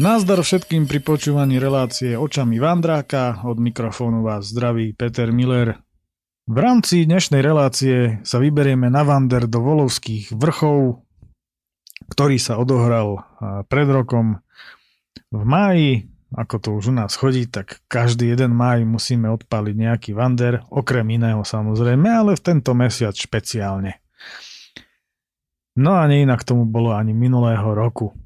Názdar 0.00 0.40
všetkým 0.40 0.88
pri 0.88 1.04
počúvaní 1.04 1.60
relácie 1.60 2.16
očami 2.16 2.56
Vandráka, 2.56 3.44
od 3.44 3.60
mikrofónu 3.60 4.24
vás 4.24 4.48
zdraví 4.48 4.96
Peter 4.96 5.28
Miller. 5.28 5.76
V 6.48 6.56
rámci 6.56 7.04
dnešnej 7.04 7.44
relácie 7.44 8.16
sa 8.24 8.40
vyberieme 8.40 8.88
na 8.88 9.04
Vander 9.04 9.44
do 9.44 9.60
Volovských 9.60 10.32
vrchov, 10.32 11.04
ktorý 12.16 12.40
sa 12.40 12.56
odohral 12.56 13.28
pred 13.68 13.92
rokom 13.92 14.40
v 15.28 15.42
máji. 15.44 16.08
Ako 16.32 16.56
to 16.64 16.68
už 16.80 16.88
u 16.88 16.94
nás 16.96 17.12
chodí, 17.12 17.44
tak 17.44 17.84
každý 17.84 18.32
jeden 18.32 18.56
máj 18.56 18.88
musíme 18.88 19.28
odpaliť 19.28 19.74
nejaký 19.76 20.10
Vander, 20.16 20.64
okrem 20.72 21.04
iného 21.12 21.44
samozrejme, 21.44 22.08
ale 22.08 22.40
v 22.40 22.44
tento 22.48 22.72
mesiac 22.72 23.12
špeciálne. 23.12 24.00
No 25.76 25.92
a 25.92 26.08
neinak 26.08 26.40
tomu 26.48 26.64
bolo 26.64 26.96
ani 26.96 27.12
minulého 27.12 27.68
roku. 27.76 28.16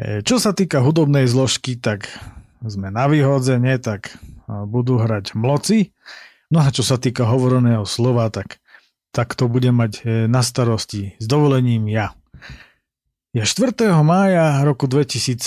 E, 0.00 0.24
čo 0.24 0.40
sa 0.40 0.56
týka 0.56 0.80
hudobnej 0.80 1.28
zložky, 1.28 1.76
tak 1.76 2.08
sme 2.64 2.88
na 2.88 3.04
vyhodzenie, 3.04 3.76
tak 3.76 4.16
budú 4.48 4.96
hrať 4.96 5.36
mloci. 5.36 5.92
No 6.48 6.64
a 6.64 6.72
čo 6.72 6.80
sa 6.80 6.96
týka 6.96 7.28
hovoreného 7.28 7.84
slova, 7.84 8.32
tak, 8.32 8.58
tak 9.12 9.36
to 9.36 9.46
budem 9.46 9.76
mať 9.76 9.92
e, 10.00 10.02
na 10.24 10.40
starosti 10.40 11.20
s 11.20 11.26
dovolením 11.28 11.86
ja. 11.86 12.16
Je 13.30 13.44
4. 13.44 13.76
mája 14.02 14.58
roku 14.66 14.88
2017. 14.88 15.38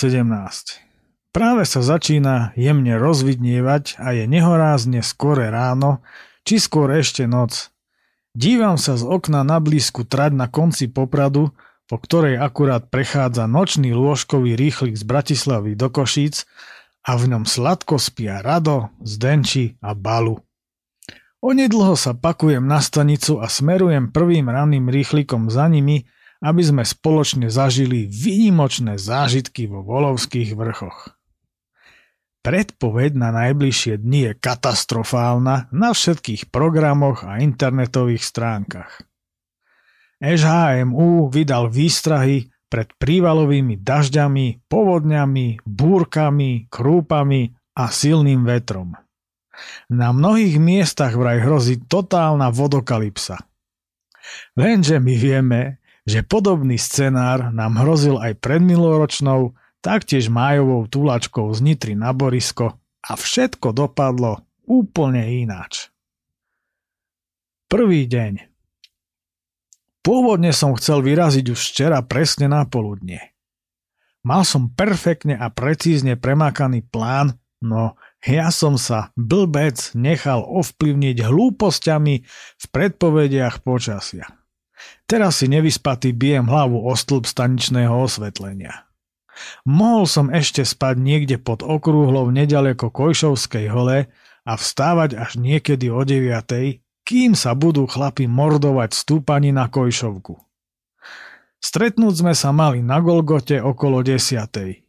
Práve 1.34 1.66
sa 1.66 1.82
začína 1.82 2.54
jemne 2.54 2.94
rozvidnievať 2.96 3.98
a 3.98 4.14
je 4.14 4.24
nehorázne 4.30 5.02
skore 5.02 5.50
ráno, 5.50 6.00
či 6.46 6.62
skôr 6.62 6.94
ešte 6.94 7.26
noc. 7.26 7.74
Dívam 8.32 8.78
sa 8.78 8.94
z 8.94 9.04
okna 9.04 9.42
na 9.42 9.58
blízku 9.58 10.06
trať 10.06 10.32
na 10.32 10.46
konci 10.46 10.88
Popradu, 10.88 11.52
po 11.84 12.00
ktorej 12.00 12.40
akurát 12.40 12.88
prechádza 12.88 13.44
nočný 13.44 13.92
lôžkový 13.92 14.56
rýchlik 14.56 14.96
z 14.96 15.04
Bratislavy 15.04 15.76
do 15.76 15.92
Košíc 15.92 16.48
a 17.04 17.20
v 17.20 17.36
ňom 17.36 17.44
sladko 17.44 18.00
spia 18.00 18.40
Rado, 18.40 18.88
Zdenči 19.04 19.76
a 19.84 19.92
Balu. 19.92 20.40
Onedlho 21.44 21.92
sa 21.92 22.16
pakujem 22.16 22.64
na 22.64 22.80
stanicu 22.80 23.36
a 23.36 23.52
smerujem 23.52 24.08
prvým 24.08 24.48
ranným 24.48 24.88
rýchlikom 24.88 25.52
za 25.52 25.68
nimi, 25.68 26.08
aby 26.40 26.62
sme 26.64 26.88
spoločne 26.88 27.52
zažili 27.52 28.08
výnimočné 28.08 28.96
zážitky 28.96 29.68
vo 29.68 29.84
Volovských 29.84 30.56
vrchoch. 30.56 31.12
Predpoveď 32.44 33.16
na 33.16 33.32
najbližšie 33.32 34.00
dni 34.00 34.20
je 34.28 34.32
katastrofálna 34.36 35.72
na 35.72 35.90
všetkých 35.92 36.52
programoch 36.52 37.24
a 37.24 37.40
internetových 37.40 38.20
stránkach. 38.20 39.00
SHMU 40.24 41.28
vydal 41.28 41.68
výstrahy 41.68 42.48
pred 42.72 42.88
prívalovými 42.96 43.78
dažďami, 43.78 44.66
povodňami, 44.66 45.62
búrkami, 45.62 46.66
krúpami 46.72 47.52
a 47.76 47.92
silným 47.92 48.42
vetrom. 48.48 48.96
Na 49.86 50.10
mnohých 50.10 50.58
miestach 50.58 51.14
vraj 51.14 51.44
hrozí 51.44 51.78
totálna 51.86 52.50
vodokalypsa. 52.50 53.38
Lenže 54.58 54.98
my 54.98 55.14
vieme, 55.14 55.78
že 56.02 56.26
podobný 56.26 56.80
scenár 56.80 57.54
nám 57.54 57.78
hrozil 57.78 58.18
aj 58.18 58.40
pred 58.40 58.58
miloročnou, 58.58 59.54
taktiež 59.84 60.32
májovou 60.32 60.88
túlačkou 60.88 61.52
z 61.54 61.60
Nitry 61.62 61.94
na 61.94 62.10
Borisko 62.10 62.80
a 63.04 63.12
všetko 63.14 63.70
dopadlo 63.76 64.42
úplne 64.64 65.22
ináč. 65.44 65.92
Prvý 67.68 68.08
deň. 68.08 68.53
Pôvodne 70.04 70.52
som 70.52 70.76
chcel 70.76 71.00
vyraziť 71.00 71.48
už 71.48 71.60
včera 71.72 72.04
presne 72.04 72.44
na 72.44 72.68
poludne. 72.68 73.32
Mal 74.20 74.44
som 74.44 74.68
perfektne 74.68 75.32
a 75.36 75.48
precízne 75.48 76.20
premákaný 76.20 76.84
plán, 76.84 77.40
no 77.64 77.96
ja 78.20 78.52
som 78.52 78.76
sa, 78.76 79.12
blbec, 79.16 79.96
nechal 79.96 80.44
ovplyvniť 80.44 81.24
hlúpostiami 81.24 82.14
v 82.60 82.64
predpovediach 82.68 83.64
počasia. 83.64 84.28
Teraz 85.08 85.40
si 85.40 85.48
nevyspatý 85.48 86.12
bijem 86.12 86.48
hlavu 86.52 86.84
o 86.84 86.92
stĺp 86.92 87.24
staničného 87.24 87.92
osvetlenia. 87.92 88.84
Mohol 89.64 90.04
som 90.04 90.26
ešte 90.28 90.64
spať 90.64 91.00
niekde 91.00 91.36
pod 91.40 91.64
okrúhlou 91.64 92.28
nedaleko 92.28 92.92
Kojšovskej 92.92 93.72
hole 93.72 94.12
a 94.44 94.52
vstávať 94.52 95.16
až 95.16 95.40
niekedy 95.40 95.88
o 95.88 96.04
9 96.04 96.83
kým 97.04 97.36
sa 97.36 97.52
budú 97.52 97.84
chlapi 97.84 98.24
mordovať 98.24 98.96
stúpani 98.96 99.52
na 99.52 99.68
Kojšovku. 99.68 100.40
Stretnúť 101.60 102.14
sme 102.20 102.34
sa 102.36 102.52
mali 102.52 102.84
na 102.84 103.00
Golgote 103.00 103.60
okolo 103.60 104.04
10. 104.04 104.88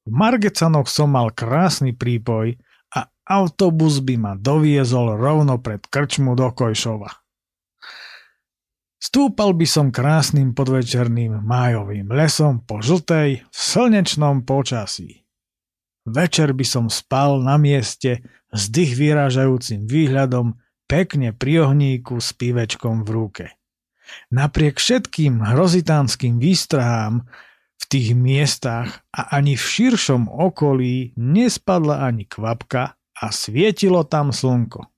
V 0.00 0.08
Margecanoch 0.08 0.88
som 0.88 1.12
mal 1.12 1.32
krásny 1.32 1.92
prípoj 1.92 2.56
a 2.96 3.08
autobus 3.28 4.00
by 4.00 4.16
ma 4.16 4.32
doviezol 4.36 5.20
rovno 5.20 5.60
pred 5.60 5.84
krčmu 5.84 6.32
do 6.32 6.48
Kojšova. 6.48 7.12
Stúpal 9.00 9.56
by 9.56 9.64
som 9.64 9.88
krásnym 9.88 10.52
podvečerným 10.52 11.40
májovým 11.40 12.12
lesom 12.12 12.60
po 12.60 12.84
žltej 12.84 13.40
v 13.40 13.56
slnečnom 13.56 14.44
počasí. 14.44 15.24
Večer 16.04 16.52
by 16.52 16.64
som 16.64 16.84
spal 16.88 17.40
na 17.40 17.56
mieste 17.60 18.20
s 18.50 18.70
dých 18.70 18.98
vyrážajúcim 18.98 19.86
výhľadom 19.86 20.58
pekne 20.90 21.30
pri 21.30 21.70
ohníku 21.70 22.18
s 22.18 22.34
pivečkom 22.34 23.06
v 23.06 23.10
ruke. 23.10 23.46
Napriek 24.34 24.82
všetkým 24.82 25.38
hrozitánskym 25.38 26.42
výstrahám 26.42 27.30
v 27.78 27.84
tých 27.86 28.18
miestach 28.18 29.06
a 29.14 29.38
ani 29.38 29.54
v 29.54 29.62
širšom 29.62 30.26
okolí 30.26 31.14
nespadla 31.14 32.10
ani 32.10 32.26
kvapka 32.26 32.98
a 32.98 33.26
svietilo 33.30 34.02
tam 34.02 34.34
slnko. 34.34 34.90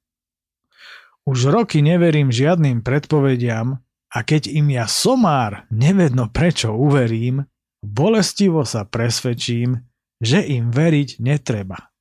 Už 1.28 1.52
roky 1.52 1.84
neverím 1.84 2.32
žiadnym 2.32 2.82
predpovediam 2.82 3.78
a 4.10 4.18
keď 4.24 4.50
im 4.50 4.74
ja 4.74 4.88
somár 4.88 5.68
nevedno 5.70 6.32
prečo 6.32 6.74
uverím, 6.74 7.46
bolestivo 7.84 8.66
sa 8.66 8.88
presvedčím, 8.88 9.86
že 10.18 10.42
im 10.42 10.72
veriť 10.72 11.20
netreba. 11.22 11.91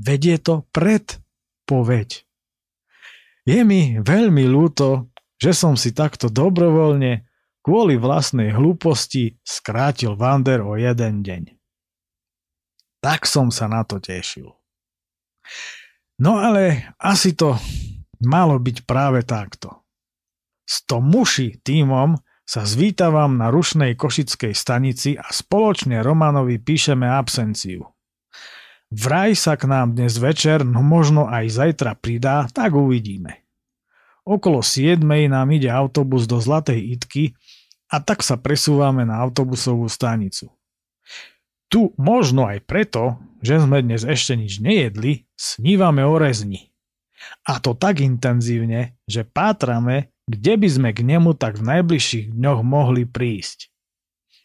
Vedie 0.00 0.36
to 0.42 0.66
predpoveď. 0.74 2.26
Je 3.44 3.60
mi 3.62 4.00
veľmi 4.00 4.44
ľúto, 4.48 5.12
že 5.36 5.52
som 5.52 5.76
si 5.76 5.92
takto 5.92 6.32
dobrovoľne 6.32 7.28
kvôli 7.64 7.96
vlastnej 8.00 8.52
hlúposti 8.52 9.40
skrátil 9.44 10.16
Vander 10.16 10.64
o 10.64 10.76
jeden 10.76 11.24
deň. 11.24 11.42
Tak 13.04 13.28
som 13.28 13.52
sa 13.52 13.68
na 13.68 13.84
to 13.84 14.00
tešil. 14.00 14.56
No 16.20 16.40
ale 16.40 16.92
asi 16.96 17.36
to 17.36 17.60
malo 18.24 18.56
byť 18.56 18.88
práve 18.88 19.24
takto. 19.28 19.84
S 20.64 20.84
tom 20.88 21.12
muši 21.12 21.60
týmom 21.60 22.16
sa 22.44 22.64
zvítavam 22.64 23.36
na 23.40 23.48
rušnej 23.48 23.96
košickej 23.96 24.52
stanici 24.56 25.16
a 25.16 25.28
spoločne 25.32 26.00
Romanovi 26.00 26.60
píšeme 26.60 27.08
absenciu. 27.08 27.93
Vraj 28.94 29.34
sa 29.34 29.58
k 29.58 29.66
nám 29.66 29.98
dnes 29.98 30.14
večer, 30.22 30.62
no 30.62 30.78
možno 30.78 31.26
aj 31.26 31.50
zajtra 31.50 31.98
pridá, 31.98 32.46
tak 32.54 32.78
uvidíme. 32.78 33.42
Okolo 34.22 34.62
7 34.62 35.02
nám 35.02 35.50
ide 35.50 35.66
autobus 35.66 36.30
do 36.30 36.38
Zlatej 36.38 36.94
Itky 36.94 37.34
a 37.90 37.98
tak 37.98 38.22
sa 38.22 38.38
presúvame 38.38 39.02
na 39.02 39.18
autobusovú 39.18 39.90
stanicu. 39.90 40.46
Tu 41.66 41.90
možno 41.98 42.46
aj 42.46 42.62
preto, 42.70 43.18
že 43.42 43.58
sme 43.58 43.82
dnes 43.82 44.06
ešte 44.06 44.38
nič 44.38 44.62
nejedli, 44.62 45.26
snívame 45.34 46.06
o 46.06 46.14
rezni. 46.14 46.70
A 47.50 47.58
to 47.58 47.74
tak 47.74 47.98
intenzívne, 47.98 48.94
že 49.10 49.26
pátrame, 49.26 50.14
kde 50.30 50.54
by 50.54 50.68
sme 50.70 50.90
k 50.94 51.02
nemu 51.02 51.34
tak 51.34 51.58
v 51.58 51.66
najbližších 51.66 52.30
dňoch 52.30 52.62
mohli 52.62 53.10
prísť. 53.10 53.74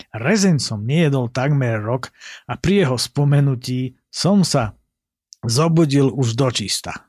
Rezeň 0.10 0.58
som 0.58 0.82
nejedol 0.82 1.30
takmer 1.30 1.78
rok 1.78 2.10
a 2.50 2.58
pri 2.58 2.82
jeho 2.82 2.98
spomenutí 2.98 3.99
som 4.20 4.44
sa 4.44 4.76
zobudil 5.48 6.12
už 6.12 6.36
dočista. 6.36 7.08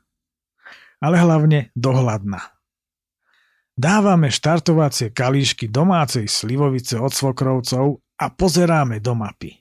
Ale 1.03 1.19
hlavne 1.19 1.75
dohľadna. 1.75 2.39
Dávame 3.75 4.31
štartovacie 4.31 5.11
kalíšky 5.11 5.67
domácej 5.67 6.31
slivovice 6.31 6.95
od 6.95 7.11
svokrovcov 7.11 7.99
a 8.15 8.25
pozeráme 8.31 9.03
do 9.03 9.11
mapy. 9.11 9.59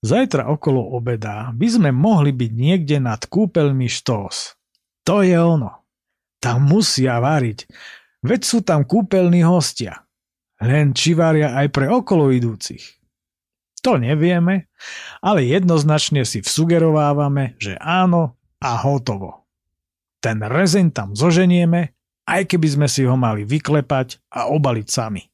Zajtra 0.00 0.48
okolo 0.48 0.96
obeda 0.96 1.52
by 1.52 1.68
sme 1.68 1.90
mohli 1.92 2.32
byť 2.32 2.52
niekde 2.54 2.96
nad 3.02 3.20
kúpeľmi 3.28 3.90
štós. 3.92 4.56
To 5.04 5.20
je 5.20 5.36
ono. 5.36 5.84
Tam 6.40 6.64
musia 6.64 7.20
variť, 7.20 7.68
veď 8.24 8.40
sú 8.40 8.58
tam 8.64 8.88
kúpeľní 8.88 9.44
hostia. 9.44 10.06
Len 10.62 10.94
či 10.94 11.12
varia 11.12 11.58
aj 11.58 11.66
pre 11.74 11.90
okolo 11.90 12.30
idúcich. 12.30 13.01
To 13.82 13.98
nevieme, 13.98 14.70
ale 15.18 15.42
jednoznačne 15.42 16.22
si 16.22 16.38
vsugerovávame, 16.38 17.58
že 17.58 17.74
áno 17.82 18.38
a 18.62 18.78
hotovo. 18.78 19.50
Ten 20.22 20.38
rezeň 20.38 20.94
tam 20.94 21.18
zoženieme, 21.18 21.98
aj 22.30 22.54
keby 22.54 22.68
sme 22.70 22.86
si 22.86 23.02
ho 23.02 23.18
mali 23.18 23.42
vyklepať 23.42 24.22
a 24.30 24.46
obaliť 24.54 24.86
sami. 24.86 25.26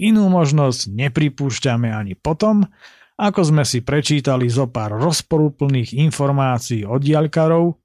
Inú 0.00 0.32
možnosť 0.32 0.88
nepripúšťame 0.88 1.92
ani 1.92 2.16
potom, 2.16 2.64
ako 3.16 3.40
sme 3.44 3.64
si 3.64 3.84
prečítali 3.84 4.48
zo 4.48 4.68
pár 4.68 4.96
rozporúplných 4.96 5.96
informácií 6.00 6.84
od 6.84 7.00
diaľkarov, 7.00 7.76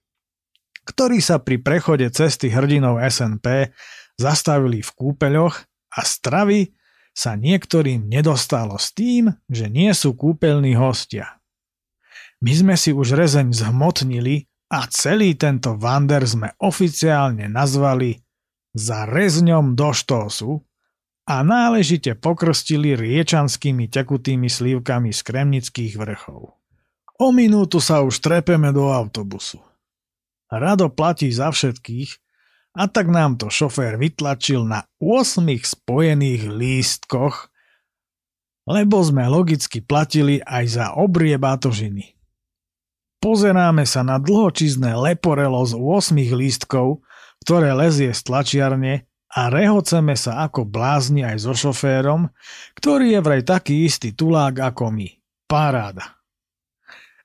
ktorí 0.87 1.19
sa 1.23 1.39
pri 1.39 1.59
prechode 1.59 2.07
cesty 2.11 2.51
hrdinov 2.51 2.99
SNP 2.99 3.71
zastavili 4.19 4.83
v 4.83 4.91
kúpeľoch 4.91 5.55
a 5.95 5.99
stravy 6.03 6.71
sa 7.11 7.35
niektorým 7.35 8.07
nedostalo 8.07 8.79
s 8.79 8.95
tým, 8.95 9.31
že 9.51 9.67
nie 9.67 9.91
sú 9.91 10.15
kúpeľní 10.15 10.79
hostia. 10.79 11.39
My 12.41 12.51
sme 12.55 12.75
si 12.79 12.89
už 12.95 13.13
rezeň 13.13 13.53
zhmotnili 13.53 14.49
a 14.71 14.87
celý 14.87 15.35
tento 15.35 15.75
vander 15.77 16.23
sme 16.23 16.55
oficiálne 16.57 17.51
nazvali 17.51 18.17
za 18.71 19.03
rezňom 19.05 19.75
do 19.75 19.91
štósu 19.91 20.63
a 21.27 21.43
náležite 21.45 22.17
pokrstili 22.17 22.97
riečanskými 22.97 23.91
tekutými 23.91 24.47
slívkami 24.49 25.11
z 25.13 25.19
kremnických 25.21 25.93
vrchov. 25.99 26.55
O 27.21 27.27
minútu 27.29 27.77
sa 27.77 28.01
už 28.01 28.17
trepeme 28.17 28.73
do 28.73 28.89
autobusu. 28.89 29.61
Rado 30.49 30.89
platí 30.89 31.29
za 31.29 31.53
všetkých 31.53 32.30
a 32.71 32.87
tak 32.87 33.11
nám 33.11 33.35
to 33.35 33.51
šofér 33.51 33.99
vytlačil 33.99 34.63
na 34.63 34.87
8 35.03 35.43
spojených 35.59 36.47
lístkoch, 36.47 37.51
lebo 38.69 39.03
sme 39.03 39.27
logicky 39.27 39.83
platili 39.83 40.39
aj 40.45 40.65
za 40.67 40.85
obrie 40.95 41.35
batožiny. 41.35 42.15
Pozeráme 43.21 43.85
sa 43.85 44.01
na 44.01 44.17
dlhočizné 44.17 44.97
leporelo 44.97 45.61
z 45.67 45.77
8 45.77 46.15
lístkov, 46.33 47.05
ktoré 47.43 47.73
lezie 47.73 48.13
z 48.13 48.21
tlačiarne 48.25 49.05
a 49.31 49.41
rehoceme 49.47 50.17
sa 50.17 50.45
ako 50.47 50.65
blázni 50.67 51.23
aj 51.23 51.37
so 51.43 51.53
šoférom, 51.53 52.29
ktorý 52.77 53.17
je 53.17 53.19
vraj 53.21 53.41
taký 53.45 53.85
istý 53.85 54.15
tulák 54.15 54.59
ako 54.59 54.91
my. 54.91 55.09
Paráda. 55.45 56.20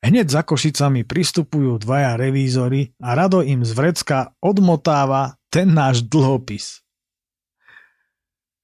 Hneď 0.04 0.26
za 0.28 0.42
Košicami 0.44 1.08
pristupujú 1.08 1.80
dvaja 1.80 2.20
revízory 2.20 2.92
a 3.00 3.16
rado 3.16 3.40
im 3.40 3.64
z 3.64 3.72
vrecka 3.72 4.36
odmotáva 4.44 5.40
ten 5.48 5.72
náš 5.72 6.04
dlhopis. 6.04 6.84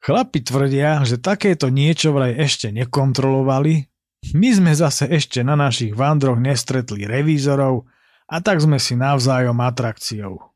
Chlapi 0.03 0.43
tvrdia, 0.43 1.07
že 1.07 1.17
takéto 1.17 1.71
niečo 1.71 2.11
vraj 2.11 2.35
ešte 2.35 2.75
nekontrolovali, 2.75 3.87
my 4.35 4.49
sme 4.55 4.73
zase 4.75 5.11
ešte 5.11 5.43
na 5.43 5.59
našich 5.59 5.99
vandroch 5.99 6.39
nestretli 6.39 7.07
revízorov 7.07 7.91
a 8.31 8.39
tak 8.39 8.63
sme 8.63 8.79
si 8.79 8.95
navzájom 8.95 9.59
atrakciou. 9.59 10.53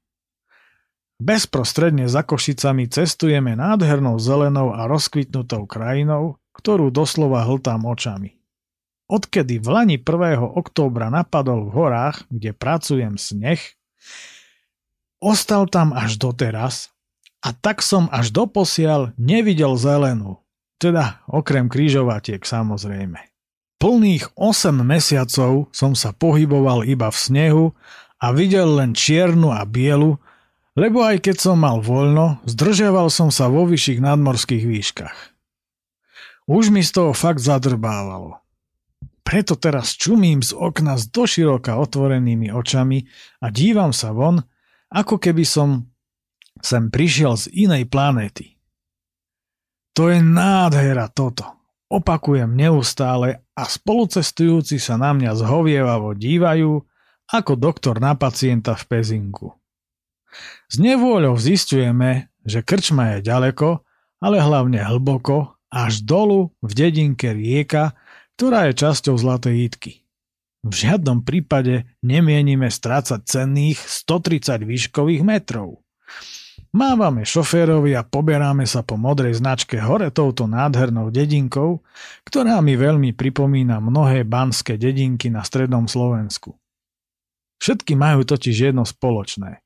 Bezprostredne 1.16 2.06
za 2.06 2.22
Košicami 2.22 2.92
cestujeme 2.92 3.56
nádhernou 3.56 4.20
zelenou 4.20 4.76
a 4.76 4.84
rozkvitnutou 4.84 5.64
krajinou, 5.64 6.36
ktorú 6.52 6.92
doslova 6.92 7.42
hltám 7.48 7.88
očami. 7.88 8.35
Odkedy 9.06 9.62
v 9.62 9.66
Lani 9.70 9.96
1. 10.02 10.42
októbra 10.42 11.14
napadol 11.14 11.70
v 11.70 11.78
horách, 11.78 12.26
kde 12.26 12.50
pracujem 12.50 13.14
sneh, 13.14 13.62
ostal 15.22 15.70
tam 15.70 15.94
až 15.94 16.18
doteraz 16.18 16.90
a 17.38 17.54
tak 17.54 17.86
som 17.86 18.10
až 18.10 18.34
doposiaľ 18.34 19.14
nevidel 19.14 19.78
zelenú, 19.78 20.42
teda 20.82 21.22
okrem 21.30 21.70
krížovatiek 21.70 22.42
samozrejme. 22.42 23.22
Plných 23.78 24.34
8 24.34 24.74
mesiacov 24.82 25.70
som 25.70 25.94
sa 25.94 26.10
pohyboval 26.10 26.82
iba 26.82 27.06
v 27.06 27.14
snehu 27.14 27.64
a 28.18 28.34
videl 28.34 28.74
len 28.74 28.90
čiernu 28.90 29.54
a 29.54 29.62
bielu, 29.62 30.18
lebo 30.74 31.06
aj 31.06 31.22
keď 31.22 31.36
som 31.46 31.62
mal 31.62 31.78
voľno, 31.78 32.42
zdržiaval 32.42 33.06
som 33.14 33.30
sa 33.30 33.46
vo 33.46 33.70
vyšších 33.70 34.02
nadmorských 34.02 34.64
výškach. 34.66 35.18
Už 36.50 36.74
mi 36.74 36.82
z 36.82 36.90
toho 36.90 37.14
fakt 37.14 37.38
zadrbávalo. 37.38 38.42
Preto 39.26 39.58
teraz 39.58 39.98
čumím 39.98 40.38
z 40.38 40.54
okna 40.54 40.94
s 40.94 41.10
doširoka 41.10 41.74
otvorenými 41.74 42.54
očami 42.54 43.02
a 43.42 43.50
dívam 43.50 43.90
sa 43.90 44.14
von, 44.14 44.38
ako 44.94 45.18
keby 45.18 45.42
som 45.42 45.90
sem 46.62 46.86
prišiel 46.94 47.34
z 47.34 47.50
inej 47.66 47.90
planéty. 47.90 48.54
To 49.98 50.14
je 50.14 50.22
nádhera 50.22 51.10
toto. 51.10 51.42
Opakujem 51.90 52.54
neustále 52.54 53.42
a 53.58 53.66
spolucestujúci 53.66 54.78
sa 54.78 54.94
na 54.94 55.10
mňa 55.10 55.34
zhovievavo 55.42 56.14
dívajú 56.14 56.78
ako 57.26 57.52
doktor 57.58 57.98
na 57.98 58.14
pacienta 58.14 58.78
v 58.78 58.84
pezinku. 58.86 59.58
S 60.70 60.78
nevôľou 60.78 61.34
zistujeme, 61.34 62.30
že 62.46 62.62
krčma 62.62 63.18
je 63.18 63.26
ďaleko, 63.26 63.82
ale 64.22 64.38
hlavne 64.38 64.78
hlboko, 64.86 65.58
až 65.66 66.06
dolu 66.06 66.54
v 66.62 66.70
dedinke 66.78 67.34
rieka, 67.34 67.94
ktorá 68.36 68.68
je 68.68 68.76
časťou 68.76 69.16
Zlatej 69.16 69.56
Jitky. 69.64 69.92
V 70.60 70.72
žiadnom 70.74 71.24
prípade 71.24 71.88
nemienime 72.04 72.68
strácať 72.68 73.24
cenných 73.24 73.80
130 73.80 74.60
výškových 74.60 75.22
metrov. 75.24 75.80
Mávame 76.76 77.24
šoférovi 77.24 77.96
a 77.96 78.04
poberáme 78.04 78.68
sa 78.68 78.84
po 78.84 79.00
modrej 79.00 79.40
značke 79.40 79.80
hore 79.80 80.12
touto 80.12 80.44
nádhernou 80.44 81.08
dedinkou, 81.08 81.80
ktorá 82.28 82.60
mi 82.60 82.76
veľmi 82.76 83.16
pripomína 83.16 83.80
mnohé 83.80 84.28
banské 84.28 84.76
dedinky 84.76 85.32
na 85.32 85.40
strednom 85.40 85.88
Slovensku. 85.88 86.60
Všetky 87.56 87.96
majú 87.96 88.28
totiž 88.28 88.68
jedno 88.68 88.84
spoločné. 88.84 89.64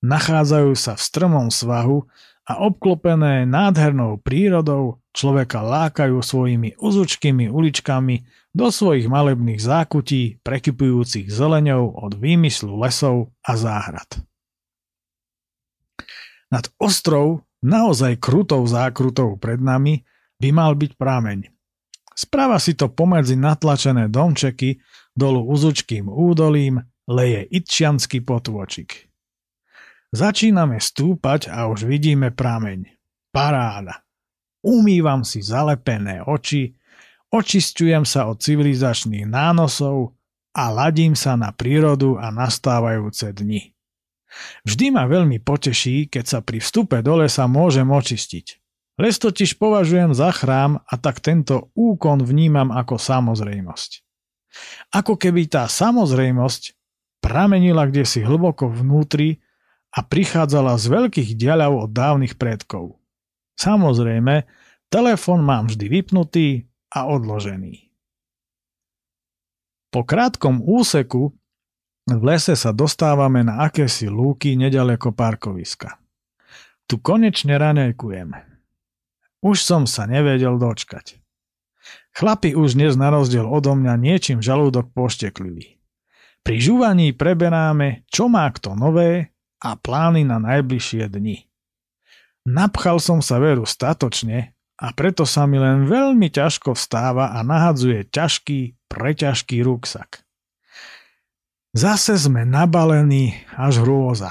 Nachádzajú 0.00 0.72
sa 0.72 0.96
v 0.96 1.04
strmom 1.04 1.52
svahu 1.52 2.08
a 2.48 2.64
obklopené 2.64 3.44
nádhernou 3.44 4.22
prírodou 4.22 5.04
človeka 5.16 5.64
lákajú 5.64 6.20
svojimi 6.20 6.76
uzučkými 6.76 7.48
uličkami 7.48 8.28
do 8.52 8.68
svojich 8.68 9.08
malebných 9.08 9.56
zákutí 9.56 10.44
prekypujúcich 10.44 11.32
zeleňou 11.32 11.96
od 11.96 12.12
výmyslu 12.20 12.76
lesov 12.76 13.32
a 13.40 13.56
záhrad. 13.56 14.20
Nad 16.52 16.68
ostrov, 16.76 17.48
naozaj 17.64 18.20
krutou 18.20 18.62
zákrutou 18.68 19.40
pred 19.40 19.58
nami, 19.58 20.04
by 20.36 20.48
mal 20.52 20.76
byť 20.76 20.92
prameň. 21.00 21.48
Sprava 22.16 22.60
si 22.60 22.76
to 22.76 22.92
pomedzi 22.92 23.36
natlačené 23.36 24.08
domčeky 24.12 24.80
dolu 25.16 25.48
uzučkým 25.48 26.08
údolím 26.08 26.80
leje 27.08 27.44
Itčianský 27.50 28.20
potôčik. 28.24 29.08
Začíname 30.16 30.80
stúpať 30.80 31.52
a 31.52 31.68
už 31.68 31.84
vidíme 31.84 32.32
prameň. 32.32 32.88
Paráda. 33.34 34.05
Umývam 34.64 35.22
si 35.26 35.44
zalepené 35.44 36.24
oči, 36.24 36.76
očistujem 37.32 38.06
sa 38.08 38.30
od 38.30 38.40
civilizačných 38.40 39.28
nánosov 39.28 40.16
a 40.56 40.72
ladím 40.72 41.12
sa 41.12 41.36
na 41.36 41.52
prírodu 41.52 42.16
a 42.16 42.32
nastávajúce 42.32 43.32
dni. 43.36 43.76
Vždy 44.64 44.92
ma 44.92 45.08
veľmi 45.08 45.40
poteší, 45.40 46.08
keď 46.08 46.24
sa 46.24 46.38
pri 46.40 46.60
vstupe 46.60 47.00
do 47.00 47.24
lesa 47.24 47.48
môžem 47.48 47.88
očistiť. 47.88 48.46
Les 48.96 49.16
totiž 49.20 49.60
považujem 49.60 50.16
za 50.16 50.32
chrám 50.32 50.80
a 50.80 50.94
tak 50.96 51.20
tento 51.20 51.68
úkon 51.76 52.24
vnímam 52.24 52.72
ako 52.72 52.96
samozrejmosť. 52.96 54.00
Ako 54.96 55.20
keby 55.20 55.52
tá 55.52 55.68
samozrejmosť 55.68 56.72
pramenila 57.20 57.84
kde 57.84 58.08
si 58.08 58.24
hlboko 58.24 58.72
vnútri 58.72 59.44
a 59.92 60.00
prichádzala 60.00 60.80
z 60.80 60.86
veľkých 60.88 61.36
diaľov 61.36 61.88
od 61.88 61.90
dávnych 61.92 62.40
predkov. 62.40 62.96
Samozrejme, 63.56 64.44
telefon 64.92 65.40
mám 65.40 65.72
vždy 65.72 65.86
vypnutý 65.88 66.68
a 66.92 67.08
odložený. 67.08 67.88
Po 69.90 70.04
krátkom 70.04 70.60
úseku 70.60 71.32
v 72.06 72.22
lese 72.22 72.52
sa 72.54 72.70
dostávame 72.70 73.42
na 73.42 73.64
akési 73.66 74.06
lúky 74.06 74.54
nedaleko 74.54 75.10
parkoviska. 75.10 75.98
Tu 76.86 77.00
konečne 77.00 77.56
raňajkujem. 77.58 78.30
Už 79.42 79.56
som 79.58 79.88
sa 79.88 80.06
nevedel 80.06 80.60
dočkať. 80.60 81.18
Chlapi 82.14 82.54
už 82.54 82.78
dnes 82.78 82.94
na 82.94 83.10
rozdiel 83.10 83.48
odo 83.48 83.74
mňa 83.74 83.94
niečím 83.98 84.38
žalúdok 84.38 84.94
pošteklili. 84.94 85.80
Pri 86.46 86.56
žúvaní 86.62 87.10
preberáme, 87.10 88.06
čo 88.06 88.30
má 88.30 88.46
kto 88.54 88.78
nové 88.78 89.34
a 89.58 89.74
plány 89.74 90.22
na 90.22 90.38
najbližšie 90.38 91.10
dni. 91.10 91.45
Napchal 92.46 93.02
som 93.02 93.18
sa 93.18 93.42
veru 93.42 93.66
statočne 93.66 94.54
a 94.78 94.94
preto 94.94 95.26
sa 95.26 95.50
mi 95.50 95.58
len 95.58 95.90
veľmi 95.90 96.30
ťažko 96.30 96.78
vstáva 96.78 97.34
a 97.34 97.42
nahadzuje 97.42 98.06
ťažký, 98.06 98.86
preťažký 98.86 99.66
ruksak. 99.66 100.22
Zase 101.74 102.14
sme 102.16 102.46
nabalení 102.46 103.36
až 103.58 103.82
hrôza. 103.82 104.30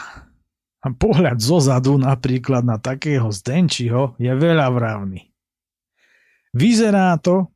A 0.79 0.87
pohľad 0.93 1.43
zozadu 1.43 1.99
napríklad 1.99 2.63
na 2.63 2.79
takého 2.79 3.27
Zdenčiho 3.33 4.15
je 4.15 4.31
veľa 4.31 4.71
vravný. 4.71 5.33
Vyzerá 6.55 7.19
to, 7.19 7.51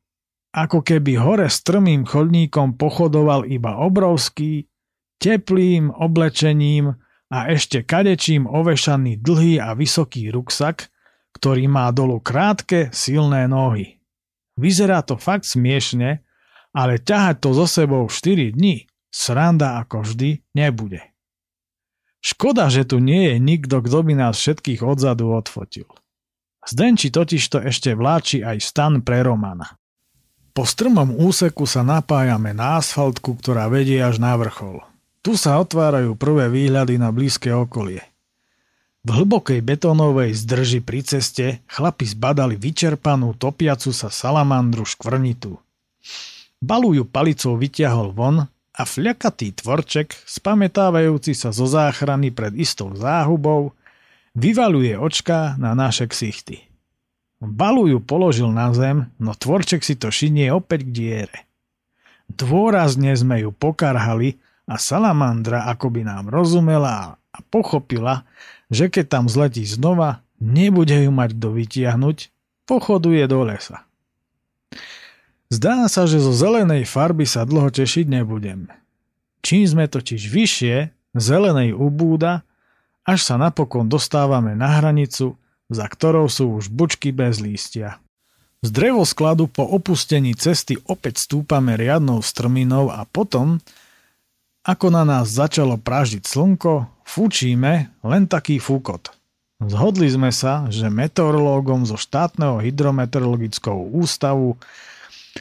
ako 0.52 0.82
keby 0.84 1.16
hore 1.16 1.48
strmým 1.48 2.04
chodníkom 2.04 2.76
pochodoval 2.76 3.48
iba 3.48 3.80
obrovský, 3.80 4.68
teplým 5.22 5.94
oblečením 5.94 7.00
a 7.30 7.46
ešte 7.48 7.86
kadečím 7.86 8.50
ovešaný 8.50 9.22
dlhý 9.22 9.62
a 9.62 9.72
vysoký 9.78 10.34
ruksak, 10.34 10.90
ktorý 11.30 11.70
má 11.70 11.88
dolu 11.94 12.18
krátke, 12.18 12.90
silné 12.90 13.46
nohy. 13.46 14.02
Vyzerá 14.58 15.00
to 15.06 15.14
fakt 15.14 15.46
smiešne, 15.46 16.26
ale 16.74 16.98
ťahať 16.98 17.36
to 17.38 17.50
so 17.54 17.66
sebou 17.70 18.10
4 18.10 18.52
dní 18.52 18.90
sranda 19.10 19.78
ako 19.82 20.06
vždy 20.06 20.42
nebude. 20.54 21.02
Škoda, 22.20 22.68
že 22.68 22.84
tu 22.84 23.00
nie 23.00 23.32
je 23.32 23.36
nikto, 23.40 23.80
kto 23.80 24.04
by 24.04 24.12
nás 24.12 24.36
všetkých 24.36 24.84
odzadu 24.84 25.32
odfotil. 25.32 25.88
Zdenči 26.60 27.08
totiž 27.08 27.42
to 27.48 27.58
ešte 27.64 27.96
vláči 27.96 28.44
aj 28.44 28.60
stan 28.60 29.00
pre 29.00 29.24
Romana. 29.24 29.80
Po 30.52 30.68
strmom 30.68 31.16
úseku 31.16 31.64
sa 31.64 31.80
napájame 31.80 32.52
na 32.52 32.76
asfaltku, 32.82 33.38
ktorá 33.40 33.72
vedie 33.72 33.96
až 34.02 34.20
na 34.20 34.36
vrchol. 34.36 34.89
Tu 35.20 35.36
sa 35.36 35.60
otvárajú 35.60 36.16
prvé 36.16 36.48
výhľady 36.48 36.96
na 36.96 37.12
blízke 37.12 37.52
okolie. 37.52 38.00
V 39.00 39.16
hlbokej 39.16 39.60
betónovej 39.64 40.36
zdrži 40.36 40.80
pri 40.80 41.00
ceste 41.04 41.64
chlapi 41.68 42.04
zbadali 42.08 42.56
vyčerpanú 42.56 43.36
topiacu 43.36 43.92
sa 43.92 44.12
salamandru 44.12 44.84
škvrnitu. 44.84 45.56
Balujú 46.60 47.08
palicou 47.08 47.56
vyťahol 47.56 48.12
von 48.12 48.44
a 48.76 48.82
fľakatý 48.84 49.56
tvorček, 49.56 50.12
spametávajúci 50.24 51.32
sa 51.32 51.52
zo 51.52 51.64
záchrany 51.64 52.32
pred 52.32 52.52
istou 52.56 52.92
záhubou, 52.92 53.72
vyvaluje 54.36 54.96
očka 54.96 55.56
na 55.56 55.72
naše 55.72 56.08
ksichty. 56.08 56.64
Balu 57.40 57.88
ju 57.88 57.98
položil 58.04 58.52
na 58.52 58.68
zem, 58.76 59.08
no 59.16 59.32
tvorček 59.32 59.80
si 59.80 59.96
to 59.96 60.12
šinie 60.12 60.52
opäť 60.52 60.84
k 60.88 60.90
diere. 60.92 61.38
Dôrazne 62.28 63.16
sme 63.16 63.40
ju 63.44 63.50
pokarhali 63.52 64.36
a 64.70 64.78
salamandra 64.78 65.66
akoby 65.66 66.06
nám 66.06 66.30
rozumela 66.30 67.18
a 67.34 67.38
pochopila, 67.50 68.22
že 68.70 68.86
keď 68.86 69.18
tam 69.18 69.24
zletí 69.26 69.66
znova, 69.66 70.22
nebude 70.38 70.94
ju 70.94 71.10
mať 71.10 71.34
kto 71.34 71.48
vytiahnuť, 71.58 72.18
pochoduje 72.70 73.26
do 73.26 73.42
lesa. 73.42 73.82
Zdá 75.50 75.90
sa, 75.90 76.06
že 76.06 76.22
zo 76.22 76.30
zelenej 76.30 76.86
farby 76.86 77.26
sa 77.26 77.42
dlho 77.42 77.74
tešiť 77.74 78.06
nebudem. 78.06 78.70
Čím 79.42 79.66
sme 79.66 79.84
totiž 79.90 80.30
vyššie, 80.30 80.94
zelenej 81.18 81.74
ubúda, 81.74 82.46
až 83.02 83.26
sa 83.26 83.34
napokon 83.34 83.90
dostávame 83.90 84.54
na 84.54 84.78
hranicu, 84.78 85.34
za 85.66 85.86
ktorou 85.90 86.30
sú 86.30 86.62
už 86.62 86.70
bučky 86.70 87.10
bez 87.10 87.42
lístia. 87.42 87.98
Z 88.62 88.70
drevoskladu 88.70 89.50
po 89.50 89.66
opustení 89.66 90.36
cesty 90.38 90.78
opäť 90.86 91.26
stúpame 91.26 91.74
riadnou 91.74 92.22
strminou 92.22 92.92
a 92.92 93.02
potom, 93.08 93.58
ako 94.70 94.94
na 94.94 95.02
nás 95.02 95.26
začalo 95.34 95.74
pražiť 95.74 96.22
slnko, 96.22 97.02
fúčíme 97.02 97.90
len 98.06 98.22
taký 98.30 98.62
fúkot. 98.62 99.10
Zhodli 99.60 100.06
sme 100.06 100.30
sa, 100.30 100.70
že 100.70 100.86
meteorológom 100.86 101.84
zo 101.84 101.98
štátneho 101.98 102.62
hydrometeorologického 102.62 103.76
ústavu 103.92 104.56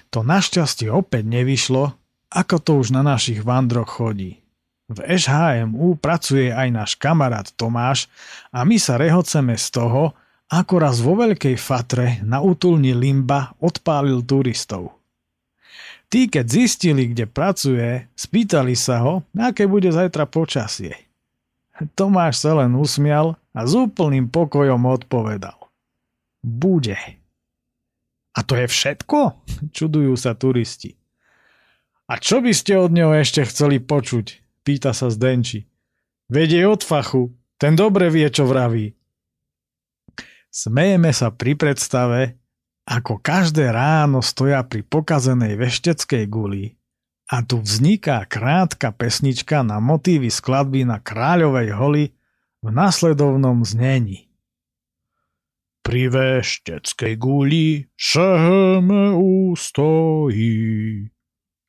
to 0.09 0.25
našťastie 0.25 0.89
opäť 0.89 1.29
nevyšlo, 1.29 1.93
ako 2.33 2.55
to 2.57 2.71
už 2.81 2.91
na 2.91 3.05
našich 3.05 3.45
vandroch 3.45 4.01
chodí. 4.01 4.41
V 4.89 4.99
SHMU 5.05 6.01
pracuje 6.01 6.49
aj 6.49 6.67
náš 6.73 6.91
kamarát 6.97 7.45
Tomáš 7.53 8.09
a 8.49 8.65
my 8.65 8.81
sa 8.81 8.97
rehoceme 8.97 9.53
z 9.53 9.67
toho, 9.69 10.17
ako 10.49 10.73
raz 10.81 10.97
vo 11.05 11.13
veľkej 11.13 11.55
fatre 11.61 12.17
na 12.25 12.41
útulni 12.41 12.97
Limba 12.97 13.53
odpálil 13.61 14.25
turistov. 14.25 14.98
Tí, 16.09 16.25
keď 16.25 16.45
zistili, 16.49 17.13
kde 17.13 17.29
pracuje, 17.29 18.09
spýtali 18.17 18.73
sa 18.73 19.05
ho, 19.05 19.13
aké 19.37 19.69
bude 19.69 19.93
zajtra 19.93 20.25
počasie. 20.25 20.97
Tomáš 21.93 22.41
sa 22.41 22.57
len 22.57 22.73
usmial 22.73 23.37
a 23.53 23.63
s 23.63 23.77
úplným 23.77 24.27
pokojom 24.27 24.89
odpovedal. 24.89 25.55
Bude. 26.41 26.97
A 28.33 28.39
to 28.41 28.57
je 28.57 28.65
všetko? 28.65 29.37
Čudujú 29.69 30.17
sa 30.17 30.33
turisti. 30.33 30.97
A 32.09 32.17
čo 32.17 32.41
by 32.41 32.57
ste 32.57 32.73
od 32.73 32.89
neho 32.89 33.13
ešte 33.13 33.45
chceli 33.45 33.77
počuť? 33.77 34.41
Pýta 34.65 34.97
sa 34.97 35.13
Zdenči. 35.13 35.69
Vedie 36.25 36.65
od 36.65 36.81
fachu, 36.81 37.29
ten 37.61 37.77
dobre 37.77 38.09
vie, 38.09 38.25
čo 38.33 38.49
vraví. 38.49 38.97
Smejeme 40.49 41.13
sa 41.13 41.29
pri 41.29 41.53
predstave, 41.53 42.33
ako 42.89 43.21
každé 43.21 43.69
ráno 43.69 44.25
stoja 44.25 44.65
pri 44.65 44.81
pokazenej 44.81 45.61
vešteckej 45.61 46.25
guli 46.25 46.73
a 47.29 47.45
tu 47.45 47.61
vzniká 47.61 48.25
krátka 48.25 48.89
pesnička 48.89 49.61
na 49.61 49.77
motívy 49.77 50.33
skladby 50.33 50.89
na 50.89 50.97
Kráľovej 50.97 51.69
holi 51.77 52.05
v 52.65 52.67
následovnom 52.73 53.61
znení. 53.61 54.25
Pri 55.85 56.09
vešteckej 56.09 57.13
guli 57.21 57.85
šehme 57.93 59.13
ústojí. 59.13 60.57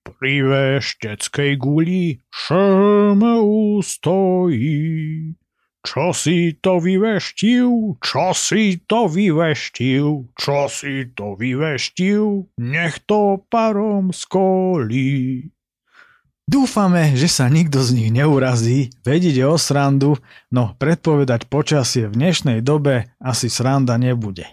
Pri 0.00 0.34
vešteckej 0.40 1.52
guli 1.60 2.16
šehme 2.32 3.44
ústojí. 3.44 4.80
Čo 5.80 6.12
si 6.12 6.60
to 6.60 6.76
vyveštil? 6.76 7.96
Čo 8.04 8.36
si 8.36 8.84
to 8.84 9.08
vyveštil? 9.08 10.28
Čo 10.36 10.60
si 10.68 11.08
to 11.16 11.40
vyveštil? 11.40 12.52
Nech 12.60 13.00
to 13.08 13.40
parom 13.48 14.12
skolí. 14.12 15.48
Dúfame, 16.50 17.14
že 17.14 17.30
sa 17.30 17.46
nikto 17.46 17.78
z 17.80 17.94
nich 17.94 18.10
neurazí, 18.10 18.90
veď 19.06 19.20
ide 19.30 19.44
o 19.46 19.54
srandu, 19.54 20.18
no 20.50 20.74
predpovedať 20.82 21.46
počasie 21.46 22.10
v 22.10 22.18
dnešnej 22.18 22.58
dobe 22.58 23.14
asi 23.22 23.46
sranda 23.46 23.94
nebude. 23.96 24.50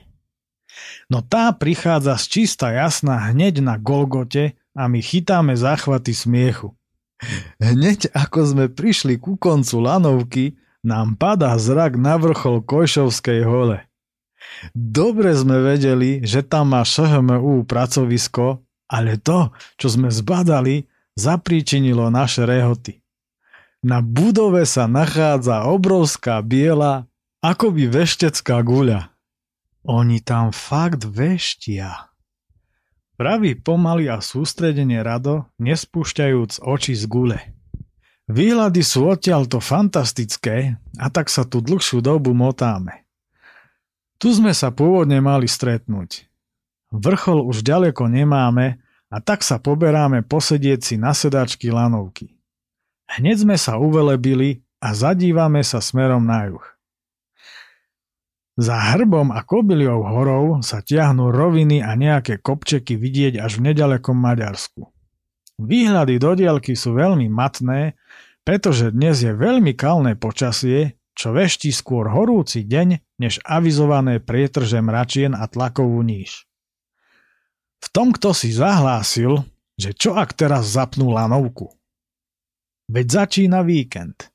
No 1.09 1.25
tá 1.25 1.49
prichádza 1.57 2.21
z 2.21 2.25
čista 2.29 2.69
jasná 2.69 3.33
hneď 3.33 3.65
na 3.65 3.81
Golgote 3.81 4.53
a 4.77 4.85
my 4.85 5.01
chytáme 5.01 5.57
záchvaty 5.57 6.13
smiechu. 6.13 6.77
Hneď 7.57 8.13
ako 8.13 8.39
sme 8.45 8.65
prišli 8.69 9.17
ku 9.17 9.33
koncu 9.33 9.81
lanovky, 9.81 10.45
nám 10.87 11.19
padá 11.19 11.51
zrak 11.59 11.99
na 11.99 12.15
vrchol 12.15 12.63
Kojšovskej 12.63 13.43
hole. 13.43 13.83
Dobre 14.71 15.35
sme 15.35 15.59
vedeli, 15.59 16.23
že 16.23 16.41
tam 16.41 16.71
má 16.71 16.87
ŠHMU 16.87 17.67
pracovisko, 17.67 18.63
ale 18.87 19.19
to, 19.19 19.51
čo 19.75 19.91
sme 19.91 20.07
zbadali, 20.07 20.87
zapríčinilo 21.19 22.07
naše 22.07 22.47
rehoty. 22.47 23.03
Na 23.83 23.99
budove 23.99 24.63
sa 24.63 24.87
nachádza 24.87 25.67
obrovská 25.67 26.39
biela, 26.41 27.05
akoby 27.43 27.91
veštecká 27.91 28.63
guľa. 28.63 29.11
Oni 29.85 30.23
tam 30.23 30.55
fakt 30.55 31.05
veštia. 31.05 32.09
Praví 33.17 33.57
pomaly 33.57 34.09
a 34.13 34.21
sústredenie 34.21 35.01
rado, 35.01 35.49
nespúšťajúc 35.57 36.61
oči 36.61 36.93
z 36.93 37.03
gule. 37.09 37.39
Výhľady 38.27 38.83
sú 38.83 39.07
odtiaľto 39.07 39.63
fantastické 39.63 40.75
a 40.99 41.07
tak 41.07 41.31
sa 41.31 41.47
tu 41.47 41.63
dlhšiu 41.63 42.03
dobu 42.03 42.35
motáme. 42.35 43.07
Tu 44.19 44.35
sme 44.35 44.51
sa 44.51 44.67
pôvodne 44.73 45.23
mali 45.23 45.47
stretnúť. 45.47 46.27
Vrchol 46.91 47.47
už 47.47 47.63
ďaleko 47.63 48.11
nemáme, 48.11 48.83
a 49.07 49.17
tak 49.23 49.39
sa 49.39 49.55
poberáme 49.55 50.23
posedieť 50.27 50.79
si 50.83 50.95
na 50.99 51.15
sedačky 51.15 51.71
lanovky. 51.71 52.35
Hneď 53.07 53.47
sme 53.47 53.55
sa 53.55 53.79
uvelebili 53.79 54.67
a 54.83 54.91
zadívame 54.91 55.63
sa 55.63 55.79
smerom 55.79 56.27
na 56.27 56.51
juh. 56.51 56.65
Za 58.57 58.75
hrbom 58.91 59.31
a 59.31 59.45
kobyliou 59.45 60.01
horou 60.03 60.59
sa 60.65 60.81
tiahnu 60.81 61.29
roviny 61.29 61.79
a 61.79 61.93
nejaké 61.93 62.41
kopčeky 62.41 62.97
vidieť 62.97 63.39
až 63.39 63.61
v 63.61 63.71
nedalekom 63.71 64.17
Maďarsku. 64.17 64.96
Výhľady 65.57 66.21
do 66.21 66.37
dielky 66.37 66.77
sú 66.77 66.93
veľmi 66.93 67.29
matné, 67.33 67.97
pretože 68.45 68.93
dnes 68.93 69.25
je 69.25 69.33
veľmi 69.33 69.73
kalné 69.73 70.13
počasie, 70.13 70.95
čo 71.17 71.33
veští 71.33 71.73
skôr 71.73 72.13
horúci 72.13 72.61
deň, 72.61 73.17
než 73.17 73.41
avizované 73.41 74.21
prietrže 74.21 74.77
mračien 74.79 75.33
a 75.33 75.49
tlakovú 75.49 75.99
níž. 76.05 76.45
V 77.81 77.87
tom, 77.89 78.13
kto 78.13 78.37
si 78.37 78.53
zahlásil, 78.53 79.41
že 79.77 79.93
čo 79.97 80.13
ak 80.13 80.37
teraz 80.37 80.69
zapnú 80.73 81.09
lanovku. 81.13 81.73
Veď 82.87 83.25
začína 83.25 83.65
víkend. 83.65 84.29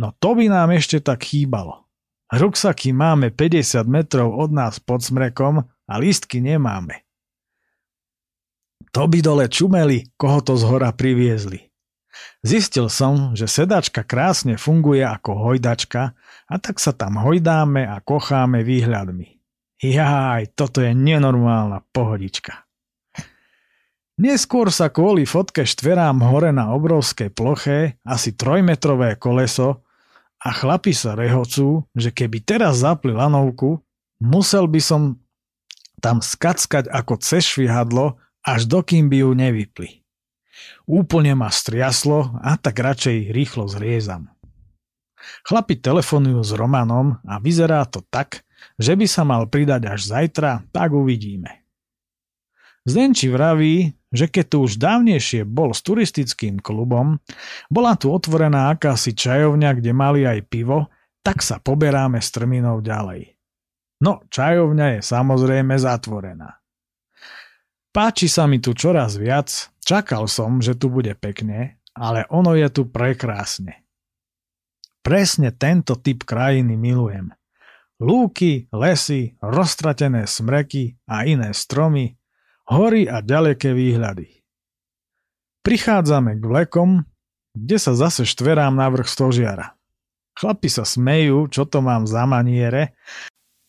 No 0.00 0.16
to 0.16 0.34
by 0.34 0.48
nám 0.48 0.72
ešte 0.72 1.04
tak 1.04 1.28
chýbalo. 1.28 1.86
Ruksaky 2.32 2.90
máme 2.90 3.30
50 3.30 3.86
metrov 3.86 4.34
od 4.34 4.50
nás 4.50 4.82
pod 4.82 5.04
smrekom 5.04 5.62
a 5.62 5.94
lístky 6.00 6.42
nemáme. 6.42 7.05
To 8.96 9.04
by 9.04 9.20
dole 9.20 9.44
čumeli, 9.52 10.08
koho 10.16 10.40
to 10.40 10.56
z 10.56 10.64
hora 10.64 10.88
priviezli. 10.88 11.68
Zistil 12.40 12.88
som, 12.88 13.36
že 13.36 13.44
sedačka 13.44 14.00
krásne 14.00 14.56
funguje 14.56 15.04
ako 15.04 15.36
hojdačka 15.36 16.16
a 16.48 16.54
tak 16.56 16.80
sa 16.80 16.96
tam 16.96 17.20
hojdáme 17.20 17.84
a 17.84 18.00
kocháme 18.00 18.64
výhľadmi. 18.64 19.36
Jaj, 19.84 20.56
toto 20.56 20.80
je 20.80 20.96
nenormálna 20.96 21.84
pohodička. 21.92 22.64
Neskôr 24.16 24.72
sa 24.72 24.88
kvôli 24.88 25.28
fotke 25.28 25.68
štverám 25.68 26.24
hore 26.24 26.48
na 26.48 26.72
obrovskej 26.72 27.28
ploche 27.36 28.00
asi 28.00 28.32
trojmetrové 28.32 29.20
koleso 29.20 29.84
a 30.40 30.56
chlapi 30.56 30.96
sa 30.96 31.12
rehocú, 31.12 31.84
že 31.92 32.16
keby 32.16 32.40
teraz 32.48 32.80
zapli 32.80 33.12
lanovku, 33.12 33.76
Musel 34.24 34.64
by 34.64 34.80
som 34.80 35.20
tam 36.00 36.24
skackať 36.24 36.88
ako 36.88 37.20
cez 37.20 37.44
švihadlo, 37.44 38.16
až 38.46 38.70
dokým 38.70 39.10
by 39.10 39.26
ju 39.26 39.30
nevypli. 39.34 39.90
Úplne 40.86 41.34
ma 41.34 41.50
striaslo 41.50 42.38
a 42.38 42.54
tak 42.54 42.78
radšej 42.78 43.34
rýchlo 43.34 43.66
zriezam. 43.66 44.30
Chlapi 45.42 45.82
telefonujú 45.82 46.40
s 46.46 46.54
Romanom 46.54 47.18
a 47.26 47.42
vyzerá 47.42 47.82
to 47.90 48.06
tak, 48.06 48.46
že 48.78 48.94
by 48.94 49.06
sa 49.10 49.26
mal 49.26 49.50
pridať 49.50 49.82
až 49.90 50.00
zajtra, 50.06 50.70
tak 50.70 50.94
uvidíme. 50.94 51.66
Zdenči 52.86 53.26
vraví, 53.26 53.98
že 54.14 54.30
keď 54.30 54.44
tu 54.46 54.56
už 54.62 54.78
dávnejšie 54.78 55.42
bol 55.42 55.74
s 55.74 55.82
turistickým 55.82 56.62
klubom, 56.62 57.18
bola 57.66 57.98
tu 57.98 58.14
otvorená 58.14 58.70
akási 58.70 59.10
čajovňa, 59.10 59.70
kde 59.82 59.90
mali 59.90 60.22
aj 60.22 60.46
pivo, 60.46 60.86
tak 61.26 61.42
sa 61.42 61.58
poberáme 61.58 62.22
s 62.22 62.30
trminou 62.30 62.78
ďalej. 62.78 63.34
No, 64.06 64.22
čajovňa 64.30 64.86
je 64.98 65.00
samozrejme 65.02 65.74
zatvorená. 65.74 66.62
Páči 67.96 68.28
sa 68.28 68.44
mi 68.44 68.60
tu 68.60 68.76
čoraz 68.76 69.16
viac, 69.16 69.72
čakal 69.80 70.28
som, 70.28 70.60
že 70.60 70.76
tu 70.76 70.92
bude 70.92 71.16
pekne, 71.16 71.80
ale 71.96 72.28
ono 72.28 72.52
je 72.52 72.68
tu 72.68 72.84
prekrásne. 72.84 73.88
Presne 75.00 75.48
tento 75.56 75.96
typ 75.96 76.28
krajiny 76.28 76.76
milujem. 76.76 77.32
Lúky, 77.96 78.68
lesy, 78.68 79.40
roztratené 79.40 80.28
smreky 80.28 81.00
a 81.08 81.24
iné 81.24 81.56
stromy, 81.56 82.20
hory 82.68 83.08
a 83.08 83.24
ďaleké 83.24 83.72
výhľady. 83.72 84.44
Prichádzame 85.64 86.36
k 86.36 86.44
vlekom, 86.44 87.00
kde 87.56 87.80
sa 87.80 87.96
zase 87.96 88.28
štverám 88.28 88.76
na 88.76 88.92
vrch 88.92 89.08
stožiara. 89.08 89.72
Chlapi 90.36 90.68
sa 90.68 90.84
smejú, 90.84 91.48
čo 91.48 91.64
to 91.64 91.80
mám 91.80 92.04
za 92.04 92.28
maniere, 92.28 92.92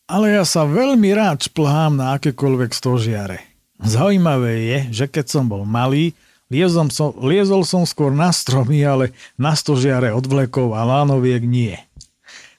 ale 0.04 0.36
ja 0.36 0.44
sa 0.44 0.68
veľmi 0.68 1.16
rád 1.16 1.48
šplhám 1.48 1.96
na 1.96 2.20
akékoľvek 2.20 2.76
stožiare. 2.76 3.47
Zaujímavé 3.78 4.54
je, 4.66 4.78
že 5.02 5.06
keď 5.06 5.26
som 5.30 5.44
bol 5.46 5.62
malý, 5.62 6.14
liezol 6.50 6.90
som, 6.90 7.14
liezol 7.22 7.62
som 7.62 7.86
skôr 7.86 8.10
na 8.10 8.34
stromy, 8.34 8.82
ale 8.82 9.14
na 9.38 9.54
stožiare 9.54 10.10
od 10.10 10.26
vlekov 10.26 10.74
a 10.74 10.82
lánoviek 10.82 11.42
nie. 11.46 11.78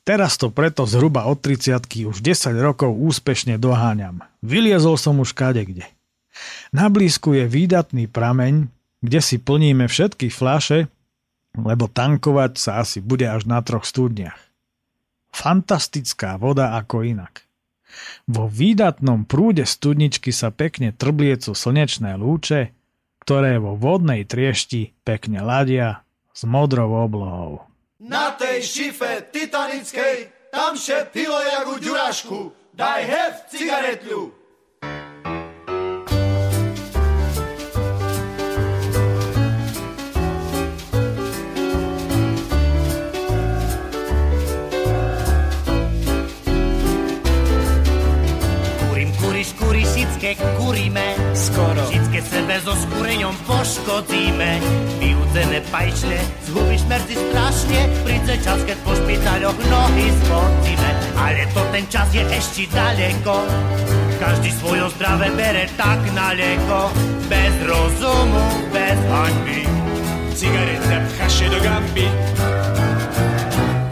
Teraz 0.08 0.40
to 0.40 0.50
preto 0.50 0.90
zhruba 0.90 1.28
od 1.30 1.38
30 1.44 1.86
už 1.86 2.18
10 2.24 2.56
rokov 2.58 2.90
úspešne 2.90 3.62
doháňam. 3.62 4.26
Vyliezol 4.42 4.98
som 4.98 5.20
už 5.22 5.36
kde. 5.36 5.86
Na 6.72 6.88
blízku 6.88 7.36
je 7.36 7.46
výdatný 7.46 8.08
prameň, 8.10 8.72
kde 9.04 9.20
si 9.20 9.38
plníme 9.38 9.86
všetky 9.86 10.32
fľaše, 10.32 10.88
lebo 11.60 11.92
tankovať 11.92 12.52
sa 12.56 12.72
asi 12.82 13.04
bude 13.04 13.28
až 13.28 13.46
na 13.46 13.60
troch 13.60 13.84
studniach. 13.84 14.38
Fantastická 15.30 16.40
voda 16.42 16.74
ako 16.80 17.06
inak. 17.06 17.49
Vo 18.30 18.46
výdatnom 18.48 19.26
prúde 19.26 19.66
studničky 19.66 20.30
sa 20.30 20.54
pekne 20.54 20.94
trbliecu 20.94 21.54
slnečné 21.54 22.16
lúče, 22.16 22.72
ktoré 23.24 23.62
vo 23.62 23.78
vodnej 23.78 24.26
triešti 24.26 24.96
pekne 25.06 25.44
ladia 25.44 26.02
s 26.34 26.48
modrou 26.48 27.04
oblohou. 27.04 27.68
Na 28.00 28.32
tej 28.34 28.64
šife 28.64 29.28
titanickej 29.30 30.32
tam 30.50 30.74
pilo 31.14 31.38
jak 31.38 31.68
u 31.68 31.78
ďurašku. 31.78 32.40
Daj 32.74 33.02
hef 33.06 33.34
cigaretľu. 33.52 34.39
Keď 50.20 50.36
kuríme, 50.60 51.16
skoro 51.32 51.80
Vždycky 51.88 52.20
sebe 52.28 52.60
so 52.60 52.76
skúreňom 52.76 53.32
poškodíme. 53.48 54.60
Vyúdzené 55.00 55.64
pajčne, 55.72 56.20
zhubíš 56.44 56.84
merzi 56.92 57.16
strašne, 57.16 57.80
príde 58.04 58.36
čas, 58.44 58.60
keď 58.68 58.78
po 58.84 58.92
špitaľoch 59.00 59.60
nohy 59.72 60.08
spocíme. 60.12 60.90
Ale 61.16 61.42
to 61.56 61.62
ten 61.72 61.86
čas 61.88 62.12
je 62.12 62.24
ešte 62.28 62.68
daleko, 62.76 63.48
každý 64.20 64.52
svojo 64.60 64.92
zdravé 65.00 65.32
bere 65.32 65.72
tak 65.80 66.04
na 66.12 66.36
lieko. 66.36 66.92
Bez 67.32 67.54
rozumu, 67.64 68.44
bez 68.76 69.00
haňby, 69.00 69.62
cigareta 70.36 70.98
pchaše 71.16 71.48
do 71.48 71.60
gamby. 71.64 72.08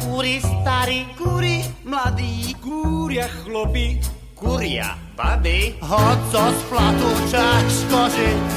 Kúri 0.03 0.43
starý, 0.43 1.07
kúri 1.15 1.63
mladý, 1.87 2.51
kúria 2.59 3.31
chlopi, 3.31 4.01
kuria 4.35 5.06
Babi, 5.17 5.73
hoď 5.81 6.19
zo 6.29 6.45
splatu 6.61 7.09
čas 7.33 7.73
kožiť. 7.89 8.49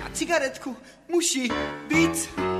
A 0.00 0.06
cigaretku 0.08 0.72
musí 1.12 1.52
byť. 1.92 2.55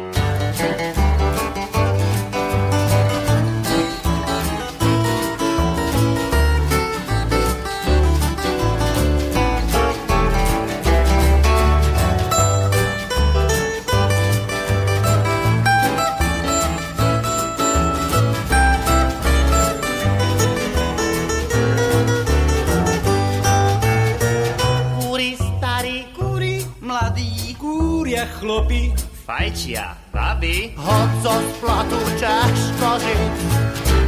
Fajčia, 29.36 29.92
babi, 30.16 30.72
hoď 30.80 31.10
zo 31.20 31.36
splatu 31.52 32.00
čaš 32.16 32.72
koži. 32.80 33.16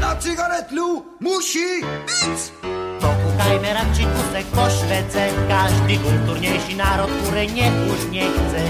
Na 0.00 0.16
cigaretlu 0.16 1.04
musí 1.20 1.84
byť. 1.84 2.40
Pokúkajme 2.96 3.68
radši 3.76 4.04
kusek 4.08 4.46
po 4.56 4.64
Švece, 4.72 5.28
každý 5.44 6.00
kultúrnejší 6.00 6.80
národ 6.80 7.12
kúrenie 7.28 7.68
už 7.92 8.08
nechce. 8.08 8.62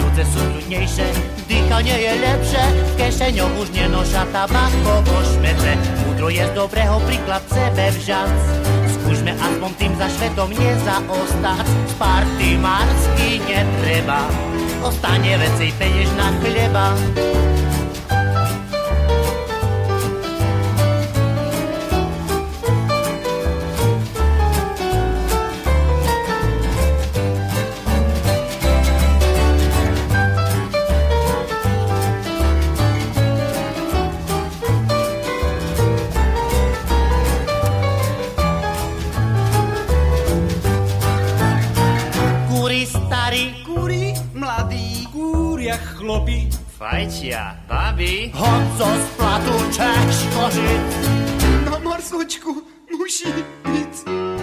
Ľudze 0.00 0.24
sú 0.32 0.40
ľudnejšie, 0.56 1.06
dýchanie 1.52 1.96
je 2.00 2.12
lepšie, 2.24 2.64
v 2.64 2.92
kešeňoch 2.96 3.52
už 3.60 3.68
nenoša 3.76 4.24
tabako 4.32 5.04
vo 5.04 5.20
šmece. 5.20 5.76
Múdro 6.08 6.32
je 6.32 6.48
z 6.48 6.52
dobrého 6.56 6.96
príklad 7.04 7.44
sebe 7.52 7.92
vžac, 7.92 8.32
skúšme 8.88 9.36
aspoň 9.36 9.70
tým 9.76 9.92
za 10.00 10.08
švetom 10.08 10.48
nezaostať, 10.48 11.66
z 11.68 11.92
party 12.00 12.56
marsky 12.56 13.36
netreba 13.44 14.24
ostane 14.86 15.34
vecej 15.38 15.74
peniežná 15.74 16.30
chleba. 16.38 16.94
Chlopi, 46.06 46.46
fajčia, 46.78 47.58
babi, 47.66 48.30
honco 48.30 48.86
z 48.86 49.06
platu 49.18 49.54
češ 49.74 50.16
kožic. 50.38 50.90
Na 51.66 51.82
marsočku 51.82 52.62
musí 52.94 53.34
byť. 53.66 53.94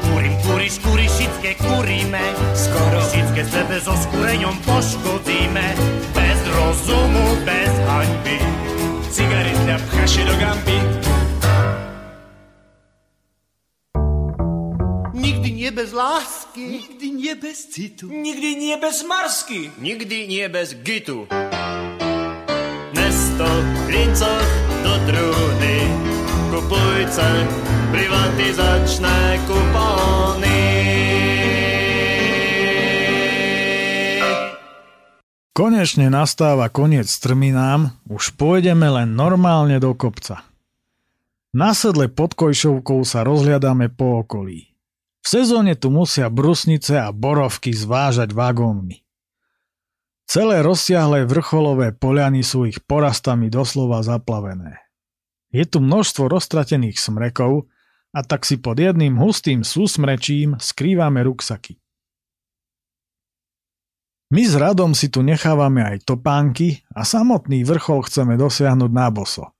Kúrim, 0.03 0.35
kúriš, 0.43 0.75
kúriš, 0.83 1.11
všetké 1.15 1.51
kúrime, 1.63 2.25
skoro 2.51 2.99
všetké 3.07 3.41
sebe 3.47 3.79
so 3.79 3.95
skúreňom 3.95 4.59
poškodíme. 4.67 5.67
Bez 6.11 6.39
rozumu, 6.51 7.27
bez 7.47 7.71
haňby, 7.87 8.37
cigareta 9.07 9.79
pchaše 9.87 10.27
do 10.27 10.35
gamby. 10.35 10.77
Nikdy 15.15 15.49
nie 15.55 15.71
bez 15.71 15.95
lásky. 15.95 16.67
Nikdy 16.67 17.07
nie 17.15 17.33
bez 17.39 17.71
citu. 17.71 18.11
Nikdy 18.11 18.49
nie 18.59 18.75
bez 18.75 19.07
marsky. 19.07 19.71
Nikdy 19.79 20.27
nie 20.27 20.51
bez 20.51 20.75
gitu 20.75 21.31
mesto 23.33 23.49
klincoch 23.89 24.49
do 24.85 24.93
trúny. 25.09 25.77
Kupujce 26.53 27.29
privatizačné 27.89 29.17
kupóny. 29.49 30.61
Konečne 35.53 36.09
nastáva 36.09 36.69
koniec 36.69 37.09
strminám, 37.09 37.93
už 38.09 38.33
pôjdeme 38.37 38.89
len 38.89 39.13
normálne 39.13 39.77
do 39.77 39.93
kopca. 39.93 40.45
Na 41.53 41.77
pod 42.09 42.33
Kojšovkou 42.33 43.05
sa 43.05 43.21
rozhľadáme 43.21 43.93
po 43.93 44.25
okolí. 44.25 44.73
V 45.21 45.27
sezóne 45.29 45.77
tu 45.77 45.93
musia 45.93 46.33
brusnice 46.33 46.97
a 46.97 47.13
borovky 47.13 47.69
zvážať 47.69 48.33
vagónmi. 48.33 49.02
Celé 50.33 50.65
rozsiahle 50.65 51.29
vrcholové 51.29 51.93
poliany 51.93 52.41
sú 52.41 52.65
ich 52.65 52.81
porastami 52.81 53.53
doslova 53.53 54.01
zaplavené. 54.01 54.81
Je 55.53 55.61
tu 55.61 55.77
množstvo 55.77 56.25
roztratených 56.25 56.97
smrekov 56.97 57.69
a 58.09 58.25
tak 58.25 58.41
si 58.41 58.57
pod 58.57 58.81
jedným 58.81 59.13
hustým 59.13 59.61
súsmrečím 59.61 60.57
skrývame 60.57 61.21
ruksaky. 61.21 61.77
My 64.33 64.41
s 64.41 64.57
Radom 64.57 64.97
si 64.97 65.13
tu 65.13 65.21
nechávame 65.21 65.85
aj 65.85 66.01
topánky 66.01 66.81
a 66.97 67.05
samotný 67.05 67.61
vrchol 67.61 68.01
chceme 68.09 68.33
dosiahnuť 68.33 68.89
na 68.89 69.13
boso. 69.13 69.53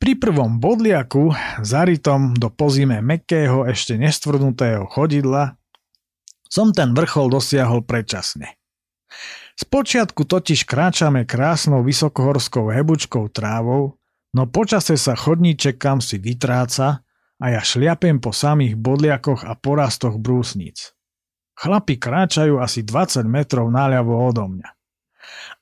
Pri 0.00 0.16
prvom 0.16 0.56
bodliaku, 0.56 1.36
zaritom 1.60 2.32
do 2.40 2.48
pozime 2.48 3.04
mekého 3.04 3.68
ešte 3.68 4.00
nestvrdnutého 4.00 4.88
chodidla, 4.88 5.60
som 6.48 6.72
ten 6.72 6.96
vrchol 6.96 7.28
dosiahol 7.28 7.84
predčasne. 7.84 8.56
Spočiatku 9.58 10.22
totiž 10.22 10.62
kráčame 10.62 11.26
krásnou 11.26 11.82
vysokohorskou 11.82 12.70
hebučkou 12.70 13.26
trávou, 13.34 13.98
no 14.30 14.46
počase 14.46 14.94
sa 14.94 15.18
chodníček 15.18 15.82
kam 15.82 15.98
si 15.98 16.22
vytráca 16.22 17.02
a 17.42 17.44
ja 17.50 17.58
šliapem 17.58 18.22
po 18.22 18.30
samých 18.30 18.78
bodliakoch 18.78 19.42
a 19.42 19.58
porastoch 19.58 20.14
brúsnic. 20.14 20.94
Chlapi 21.58 21.98
kráčajú 21.98 22.62
asi 22.62 22.86
20 22.86 23.26
metrov 23.26 23.66
náľavo 23.66 24.14
odo 24.30 24.46
mňa 24.46 24.78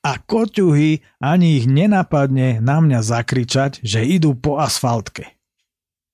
a 0.05 0.11
koťuhy 0.21 1.03
ani 1.19 1.59
ich 1.59 1.65
nenapadne 1.67 2.63
na 2.63 2.79
mňa 2.79 2.99
zakričať, 3.03 3.83
že 3.83 4.05
idú 4.05 4.37
po 4.37 4.61
asfaltke. 4.61 5.35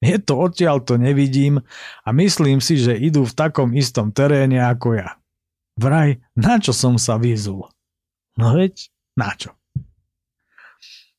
Je 0.04 0.20
to 0.20 0.36
odtiaľ 0.36 0.84
to 0.84 1.00
nevidím 1.00 1.64
a 2.04 2.10
myslím 2.12 2.60
si, 2.60 2.76
že 2.76 2.96
idú 2.96 3.24
v 3.24 3.38
takom 3.38 3.72
istom 3.72 4.12
teréne 4.12 4.60
ako 4.60 5.00
ja. 5.00 5.10
Vraj, 5.80 6.22
na 6.36 6.60
čo 6.60 6.76
som 6.76 7.00
sa 7.00 7.16
vyzul? 7.16 7.73
No 8.38 8.58
veď, 8.58 8.90
na 9.14 9.32
čo? 9.38 9.54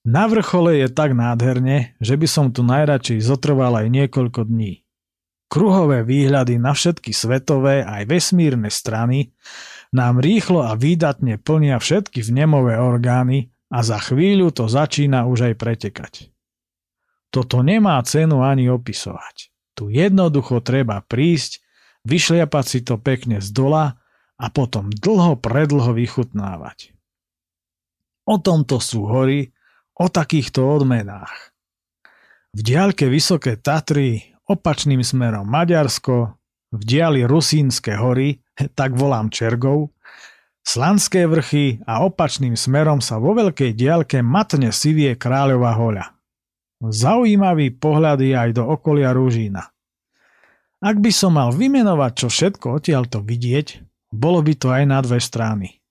Na 0.05 0.29
vrchole 0.29 0.85
je 0.85 0.89
tak 0.93 1.17
nádherne, 1.17 1.97
že 1.97 2.21
by 2.21 2.29
som 2.29 2.47
tu 2.53 2.61
najradšej 2.61 3.25
zotrval 3.25 3.81
aj 3.81 3.89
niekoľko 3.89 4.45
dní. 4.45 4.85
Kruhové 5.49 6.05
výhľady 6.05 6.61
na 6.61 6.77
všetky 6.77 7.15
svetové 7.15 7.87
aj 7.87 8.11
vesmírne 8.11 8.69
strany 8.69 9.33
nám 9.95 10.19
rýchlo 10.19 10.67
a 10.67 10.75
výdatne 10.75 11.39
plnia 11.41 11.79
všetky 11.81 12.21
vnemové 12.21 12.77
orgány 12.77 13.55
a 13.71 13.81
za 13.81 14.03
chvíľu 14.03 14.51
to 14.51 14.69
začína 14.69 15.25
už 15.25 15.53
aj 15.53 15.55
pretekať. 15.57 16.13
Toto 17.31 17.67
nemá 17.67 17.99
cenu 18.07 18.47
ani 18.47 18.71
opisovať. 18.71 19.51
Tu 19.75 19.91
jednoducho 19.91 20.63
treba 20.63 21.03
prísť, 21.03 21.63
vyšliapať 22.07 22.65
si 22.67 22.79
to 22.87 22.95
pekne 23.01 23.43
z 23.43 23.49
dola 23.51 23.99
a 24.39 24.47
potom 24.51 24.91
dlho 24.91 25.39
predlho 25.39 25.91
vychutnávať. 25.97 26.94
O 28.25 28.41
tomto 28.41 28.81
sú 28.81 29.05
hory, 29.05 29.53
o 30.01 30.09
takýchto 30.09 30.65
odmenách. 30.65 31.55
V 32.55 32.61
diaľke 32.63 33.11
Vysoké 33.11 33.61
Tatry, 33.61 34.35
opačným 34.49 35.03
smerom 35.03 35.45
Maďarsko, 35.45 36.39
v 36.75 36.83
diali 36.83 37.23
Rusínske 37.27 37.95
hory, 37.95 38.41
tak 38.79 38.97
volám 38.97 39.29
Čergov, 39.29 39.95
Slanské 40.65 41.29
vrchy 41.29 41.85
a 41.85 42.09
opačným 42.09 42.57
smerom 42.57 43.05
sa 43.05 43.21
vo 43.21 43.37
veľkej 43.37 43.77
diaľke 43.77 44.25
matne 44.25 44.73
sivie 44.73 45.13
kráľová 45.13 45.77
hoľa. 45.77 46.17
Zaujímavý 46.81 47.77
pohľad 47.77 48.25
je 48.25 48.33
aj 48.33 48.51
do 48.57 48.65
okolia 48.65 49.13
Rúžína. 49.13 49.61
Ak 50.81 50.97
by 51.05 51.13
som 51.13 51.37
mal 51.37 51.53
vymenovať, 51.53 52.13
čo 52.17 52.27
všetko 52.33 52.81
odtiaľto 52.81 53.21
vidieť, 53.21 53.85
bolo 54.09 54.41
by 54.41 54.53
to 54.57 54.73
aj 54.73 54.85
na 54.89 55.05
dve 55.05 55.21
strany. 55.21 55.84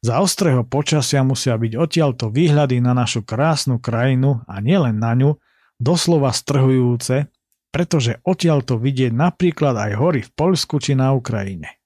Za 0.00 0.20
ostrého 0.20 0.64
počasia 0.64 1.24
musia 1.24 1.56
byť 1.56 1.72
odtiaľto 1.76 2.28
výhľady 2.28 2.80
na 2.80 2.92
našu 2.92 3.24
krásnu 3.24 3.80
krajinu 3.80 4.44
a 4.44 4.60
nielen 4.60 5.00
na 5.00 5.12
ňu, 5.16 5.36
doslova 5.80 6.32
strhujúce, 6.32 7.32
pretože 7.72 8.20
odtiaľto 8.26 8.76
vidieť 8.76 9.14
napríklad 9.14 9.74
aj 9.78 9.92
hory 9.96 10.20
v 10.26 10.30
Poľsku 10.34 10.76
či 10.82 10.92
na 10.98 11.16
Ukrajine. 11.16 11.80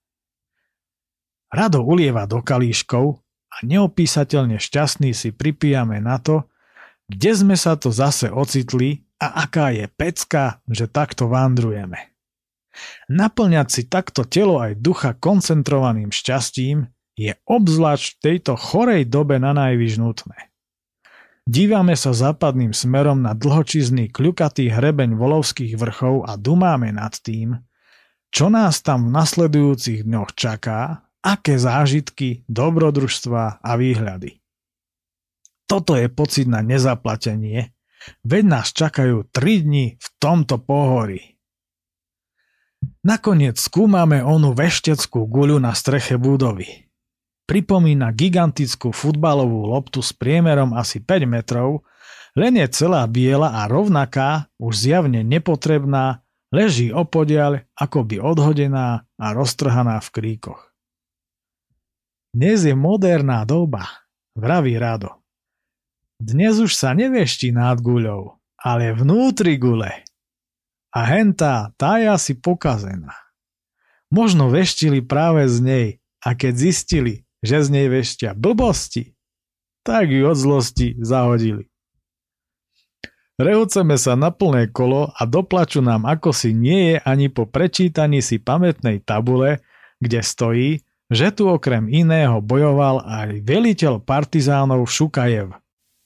Rado 1.55 1.87
ulieva 1.87 2.27
do 2.27 2.43
kalíškov 2.43 3.23
a 3.55 3.57
neopísateľne 3.63 4.59
šťastný 4.59 5.15
si 5.15 5.31
pripijame 5.31 6.03
na 6.03 6.19
to, 6.19 6.51
kde 7.07 7.31
sme 7.37 7.55
sa 7.55 7.79
to 7.79 7.95
zase 7.95 8.27
ocitli 8.27 9.07
a 9.23 9.47
aká 9.47 9.71
je 9.71 9.87
pecka, 9.87 10.59
že 10.67 10.91
takto 10.91 11.31
vandrujeme. 11.31 12.11
Naplňať 13.07 13.69
si 13.71 13.83
takto 13.87 14.27
telo 14.27 14.59
aj 14.59 14.83
ducha 14.83 15.15
koncentrovaným 15.15 16.11
šťastím 16.11 16.91
je 17.15 17.33
obzvlášť 17.47 18.07
v 18.15 18.21
tejto 18.21 18.53
chorej 18.59 19.07
dobe 19.07 19.39
na 19.39 19.55
najvyš 19.55 20.03
nutné. 20.03 20.55
Dívame 21.45 21.93
sa 21.93 22.17
západným 22.17 22.73
smerom 22.73 23.21
na 23.21 23.37
dlhočizný 23.37 24.09
kľukatý 24.09 24.73
hrebeň 24.73 25.13
volovských 25.13 25.77
vrchov 25.77 26.25
a 26.25 26.41
dumáme 26.41 26.89
nad 26.89 27.13
tým, 27.21 27.61
čo 28.33 28.49
nás 28.49 28.81
tam 28.81 29.07
v 29.07 29.15
nasledujúcich 29.15 30.09
dňoch 30.09 30.33
čaká, 30.33 31.05
aké 31.21 31.61
zážitky, 31.61 32.49
dobrodružstva 32.49 33.61
a 33.61 33.71
výhľady. 33.77 34.41
Toto 35.69 35.97
je 35.97 36.09
pocit 36.13 36.49
na 36.49 36.61
nezaplatenie, 36.61 37.73
veď 38.25 38.43
nás 38.45 38.73
čakajú 38.73 39.29
3 39.33 39.65
dni 39.65 39.87
v 39.97 40.07
tomto 40.21 40.61
pohorí. 40.61 41.41
Nakoniec 43.05 43.57
skúmame 43.57 44.21
onu 44.21 44.53
vešteckú 44.53 45.25
guľu 45.25 45.61
na 45.61 45.73
streche 45.73 46.21
budovy. 46.21 46.84
Pripomína 47.45 48.09
gigantickú 48.17 48.89
futbalovú 48.89 49.69
loptu 49.69 50.01
s 50.01 50.17
priemerom 50.17 50.73
asi 50.73 50.97
5 50.97 51.29
metrov, 51.29 51.85
len 52.33 52.57
je 52.57 52.67
celá 52.73 53.05
biela 53.05 53.63
a 53.63 53.69
rovnaká, 53.69 54.49
už 54.57 54.89
zjavne 54.89 55.21
nepotrebná, 55.21 56.25
leží 56.49 56.89
opodiaľ, 56.89 57.69
akoby 57.77 58.17
odhodená 58.19 59.05
a 59.05 59.27
roztrhaná 59.37 60.01
v 60.01 60.09
kríkoch. 60.09 60.73
Dnes 62.35 62.67
je 62.67 62.75
moderná 62.75 63.47
doba, 63.47 63.87
vraví 64.35 64.75
Rado. 64.75 65.23
Dnes 66.19 66.59
už 66.59 66.75
sa 66.75 66.97
nevešti 66.97 67.53
nad 67.53 67.79
guľou, 67.79 68.41
ale 68.57 68.97
vnútri 68.97 69.61
gule. 69.61 70.03
A 70.95 71.01
hentá, 71.11 71.75
tá 71.77 72.01
je 72.01 72.09
asi 72.09 72.33
pokazená. 72.39 73.15
Možno 74.09 74.47
veštili 74.49 75.03
práve 75.03 75.47
z 75.51 75.57
nej 75.61 75.89
a 76.23 76.39
keď 76.39 76.55
zistili, 76.55 77.24
že 77.45 77.61
z 77.61 77.69
nej 77.69 77.87
veštia 77.93 78.33
blbosti, 78.33 79.13
tak 79.85 80.09
ju 80.09 80.25
od 80.25 80.39
zlosti 80.41 80.97
zahodili. 80.97 81.69
Rehoceme 83.37 83.99
sa 84.01 84.17
na 84.17 84.31
plné 84.31 84.71
kolo 84.71 85.11
a 85.13 85.27
doplaču 85.29 85.85
nám 85.85 86.09
ako 86.09 86.33
si 86.33 86.57
nie 86.57 86.95
je 86.95 86.97
ani 87.03 87.29
po 87.29 87.45
prečítaní 87.45 88.25
si 88.25 88.41
pamätnej 88.41 89.03
tabule, 89.03 89.61
kde 89.99 90.23
stojí, 90.23 90.71
že 91.11 91.35
tu 91.35 91.51
okrem 91.51 91.91
iného 91.91 92.41
bojoval 92.41 93.05
aj 93.05 93.45
veliteľ 93.45 94.01
partizánov 94.01 94.87
Šukajev. 94.89 95.53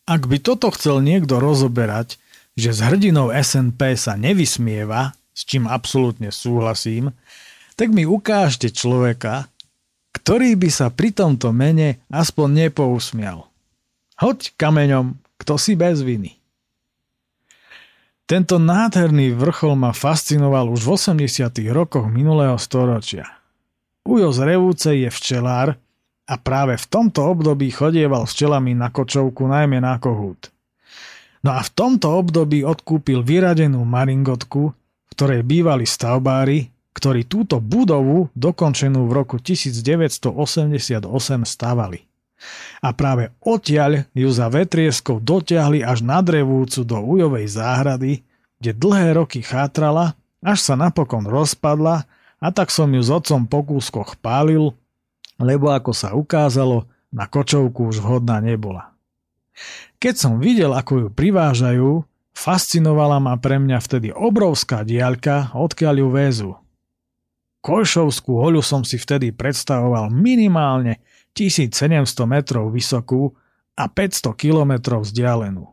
Ak 0.08 0.24
by 0.24 0.40
toto 0.40 0.72
chcel 0.72 1.04
niekto 1.04 1.36
rozoberať, 1.36 2.16
že 2.56 2.72
s 2.72 2.80
hrdinou 2.80 3.30
SNP 3.30 3.94
sa 3.94 4.16
nevysmieva, 4.16 5.12
s 5.36 5.44
čím 5.44 5.68
absolútne 5.68 6.32
súhlasím, 6.32 7.12
tak 7.78 7.94
mi 7.94 8.08
ukážte 8.08 8.72
človeka, 8.72 9.52
ktorý 10.18 10.58
by 10.58 10.70
sa 10.74 10.90
pri 10.90 11.14
tomto 11.14 11.54
mene 11.54 12.02
aspoň 12.10 12.66
nepousmial. 12.66 13.46
Hoď 14.18 14.50
kameňom, 14.58 15.14
kto 15.38 15.54
si 15.54 15.78
bez 15.78 16.02
viny. 16.02 16.34
Tento 18.28 18.60
nádherný 18.60 19.32
vrchol 19.32 19.78
ma 19.78 19.96
fascinoval 19.96 20.68
už 20.74 20.84
v 20.84 20.90
80. 21.22 21.48
rokoch 21.72 22.10
minulého 22.10 22.58
storočia. 22.60 23.24
Ujo 24.04 24.28
z 24.34 24.38
Revúce 24.44 24.90
je 24.92 25.08
včelár 25.08 25.80
a 26.28 26.34
práve 26.36 26.76
v 26.76 26.86
tomto 26.92 27.24
období 27.24 27.72
chodieval 27.72 28.28
včelami 28.28 28.76
na 28.76 28.92
kočovku 28.92 29.48
najmä 29.48 29.80
na 29.80 29.96
kohút. 29.96 30.52
No 31.40 31.56
a 31.56 31.64
v 31.64 31.70
tomto 31.72 32.20
období 32.20 32.66
odkúpil 32.66 33.24
vyradenú 33.24 33.80
maringotku, 33.88 34.62
v 34.76 35.08
ktorej 35.16 35.40
bývali 35.46 35.88
stavbári 35.88 36.68
ktorí 36.94 37.26
túto 37.28 37.62
budovu, 37.62 38.32
dokončenú 38.34 39.06
v 39.06 39.12
roku 39.12 39.36
1988, 39.38 41.04
stavali. 41.44 42.04
A 42.78 42.94
práve 42.94 43.34
odtiaľ 43.42 44.06
ju 44.14 44.28
za 44.30 44.46
vetrieskou 44.46 45.18
dotiahli 45.18 45.82
až 45.82 46.06
na 46.06 46.22
drevúcu 46.22 46.86
do 46.86 46.98
Ujovej 47.02 47.50
záhrady, 47.50 48.22
kde 48.62 48.70
dlhé 48.74 49.18
roky 49.18 49.42
chátrala, 49.42 50.14
až 50.38 50.62
sa 50.62 50.74
napokon 50.78 51.26
rozpadla 51.26 52.06
a 52.38 52.46
tak 52.54 52.70
som 52.70 52.86
ju 52.94 53.02
s 53.02 53.10
otcom 53.10 53.50
po 53.50 53.66
kúskoch 53.66 54.14
pálil, 54.22 54.70
lebo 55.42 55.74
ako 55.74 55.90
sa 55.90 56.14
ukázalo, 56.14 56.86
na 57.08 57.24
kočovku 57.24 57.88
už 57.88 58.04
vhodná 58.04 58.36
nebola. 58.38 58.92
Keď 59.96 60.14
som 60.14 60.34
videl, 60.38 60.76
ako 60.76 60.92
ju 61.02 61.08
privážajú, 61.08 62.04
Fascinovala 62.38 63.18
ma 63.18 63.34
pre 63.34 63.58
mňa 63.58 63.82
vtedy 63.82 64.08
obrovská 64.14 64.86
diaľka, 64.86 65.50
odkiaľ 65.58 65.94
ju 65.98 66.08
väzu. 66.14 66.50
Košovskú 67.58 68.38
hoľu 68.38 68.62
som 68.62 68.86
si 68.86 68.96
vtedy 68.96 69.34
predstavoval 69.34 70.14
minimálne 70.14 71.02
1700 71.34 72.06
metrov 72.26 72.70
vysokú 72.70 73.34
a 73.78 73.84
500 73.86 74.34
kilometrov 74.34 75.06
vzdialenú. 75.06 75.66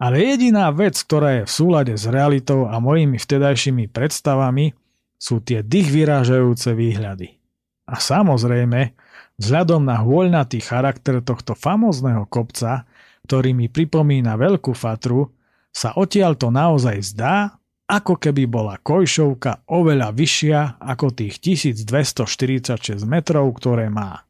Ale 0.00 0.16
jediná 0.24 0.72
vec, 0.72 0.96
ktorá 0.96 1.42
je 1.42 1.44
v 1.44 1.52
súlade 1.52 1.94
s 1.94 2.08
realitou 2.08 2.64
a 2.64 2.80
mojimi 2.80 3.20
vtedajšími 3.20 3.92
predstavami, 3.92 4.72
sú 5.20 5.44
tie 5.44 5.60
dých 5.60 5.92
vyrážajúce 5.92 6.72
výhľady. 6.72 7.36
A 7.84 8.00
samozrejme, 8.00 8.96
vzhľadom 9.36 9.84
na 9.84 10.00
hôľnatý 10.00 10.64
charakter 10.64 11.20
tohto 11.20 11.52
famózneho 11.52 12.24
kopca, 12.24 12.88
ktorý 13.28 13.52
mi 13.52 13.68
pripomína 13.68 14.40
veľkú 14.40 14.72
fatru, 14.72 15.28
sa 15.68 15.92
odtiaľ 15.92 16.34
to 16.40 16.48
naozaj 16.48 16.96
zdá, 17.04 17.59
ako 17.90 18.22
keby 18.22 18.46
bola 18.46 18.78
Kojšovka 18.78 19.66
oveľa 19.66 20.14
vyššia 20.14 20.78
ako 20.78 21.10
tých 21.10 21.42
1246 21.42 23.02
metrov, 23.02 23.50
ktoré 23.58 23.90
má. 23.90 24.22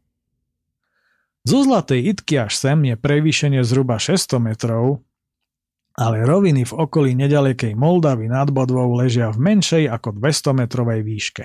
Zo 1.44 1.60
Zlatej 1.64 2.16
Itky 2.16 2.40
až 2.40 2.56
sem 2.56 2.80
je 2.88 2.96
prevýšenie 2.96 3.60
zhruba 3.60 4.00
600 4.00 4.40
metrov, 4.40 5.04
ale 6.00 6.24
roviny 6.24 6.64
v 6.64 6.72
okolí 6.72 7.12
nedalekej 7.12 7.76
Moldavy 7.76 8.32
nad 8.32 8.48
Bodvou 8.48 8.96
ležia 8.96 9.28
v 9.28 9.40
menšej 9.40 9.84
ako 9.92 10.16
200 10.16 10.56
metrovej 10.56 11.00
výške. 11.04 11.44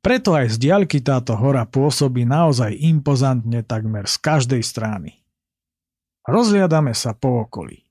Preto 0.00 0.32
aj 0.32 0.54
z 0.54 0.56
diaľky 0.56 1.04
táto 1.04 1.36
hora 1.36 1.68
pôsobí 1.68 2.24
naozaj 2.24 2.72
impozantne 2.72 3.60
takmer 3.60 4.08
z 4.08 4.16
každej 4.16 4.62
strany. 4.64 5.20
Rozliadame 6.24 6.96
sa 6.96 7.12
po 7.12 7.44
okolí. 7.44 7.89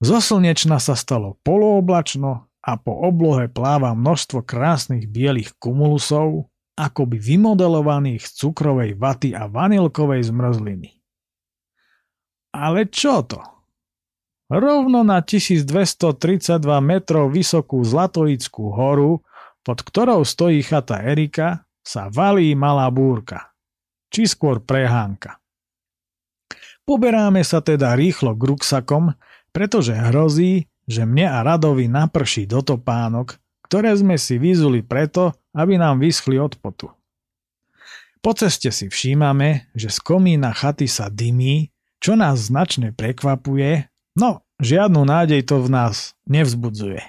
Zo 0.00 0.16
slnečna 0.16 0.80
sa 0.80 0.96
stalo 0.96 1.36
polooblačno 1.44 2.48
a 2.64 2.72
po 2.80 2.92
oblohe 3.04 3.52
pláva 3.52 3.92
množstvo 3.92 4.40
krásnych 4.40 5.04
bielých 5.04 5.52
kumulusov, 5.60 6.48
akoby 6.72 7.20
vymodelovaných 7.20 8.24
z 8.24 8.32
cukrovej 8.40 8.96
vaty 8.96 9.36
a 9.36 9.44
vanilkovej 9.44 10.32
zmrzliny. 10.32 10.96
Ale 12.56 12.88
čo 12.88 13.20
to? 13.28 13.44
Rovno 14.48 15.04
na 15.04 15.20
1232 15.20 16.64
metrov 16.80 17.30
vysokú 17.30 17.84
Zlatojickú 17.84 18.72
horu, 18.72 19.20
pod 19.60 19.84
ktorou 19.84 20.24
stojí 20.24 20.64
chata 20.64 21.04
Erika, 21.04 21.68
sa 21.84 22.08
valí 22.08 22.56
malá 22.56 22.88
búrka, 22.88 23.52
či 24.08 24.24
skôr 24.24 24.64
prehánka. 24.64 25.38
Poberáme 26.82 27.44
sa 27.46 27.62
teda 27.62 27.94
rýchlo 27.94 28.34
k 28.34 28.42
ruksakom, 28.50 29.14
pretože 29.50 29.94
hrozí, 29.94 30.70
že 30.90 31.06
mne 31.06 31.30
a 31.30 31.46
Radovi 31.46 31.86
naprší 31.86 32.50
do 32.50 32.62
topánok, 32.62 33.38
ktoré 33.70 33.94
sme 33.94 34.18
si 34.18 34.38
vyzuli 34.38 34.82
preto, 34.82 35.30
aby 35.54 35.78
nám 35.78 36.02
vyschli 36.02 36.38
od 36.38 36.58
potu. 36.58 36.90
Po 38.20 38.36
ceste 38.36 38.68
si 38.68 38.90
všímame, 38.90 39.72
že 39.72 39.88
z 39.88 39.98
komína 40.02 40.52
chaty 40.52 40.84
sa 40.90 41.08
dymí, 41.08 41.72
čo 42.02 42.18
nás 42.18 42.50
značne 42.52 42.92
prekvapuje, 42.92 43.88
no 44.18 44.44
žiadnu 44.60 45.00
nádej 45.06 45.46
to 45.46 45.62
v 45.64 45.68
nás 45.72 46.12
nevzbudzuje. 46.28 47.00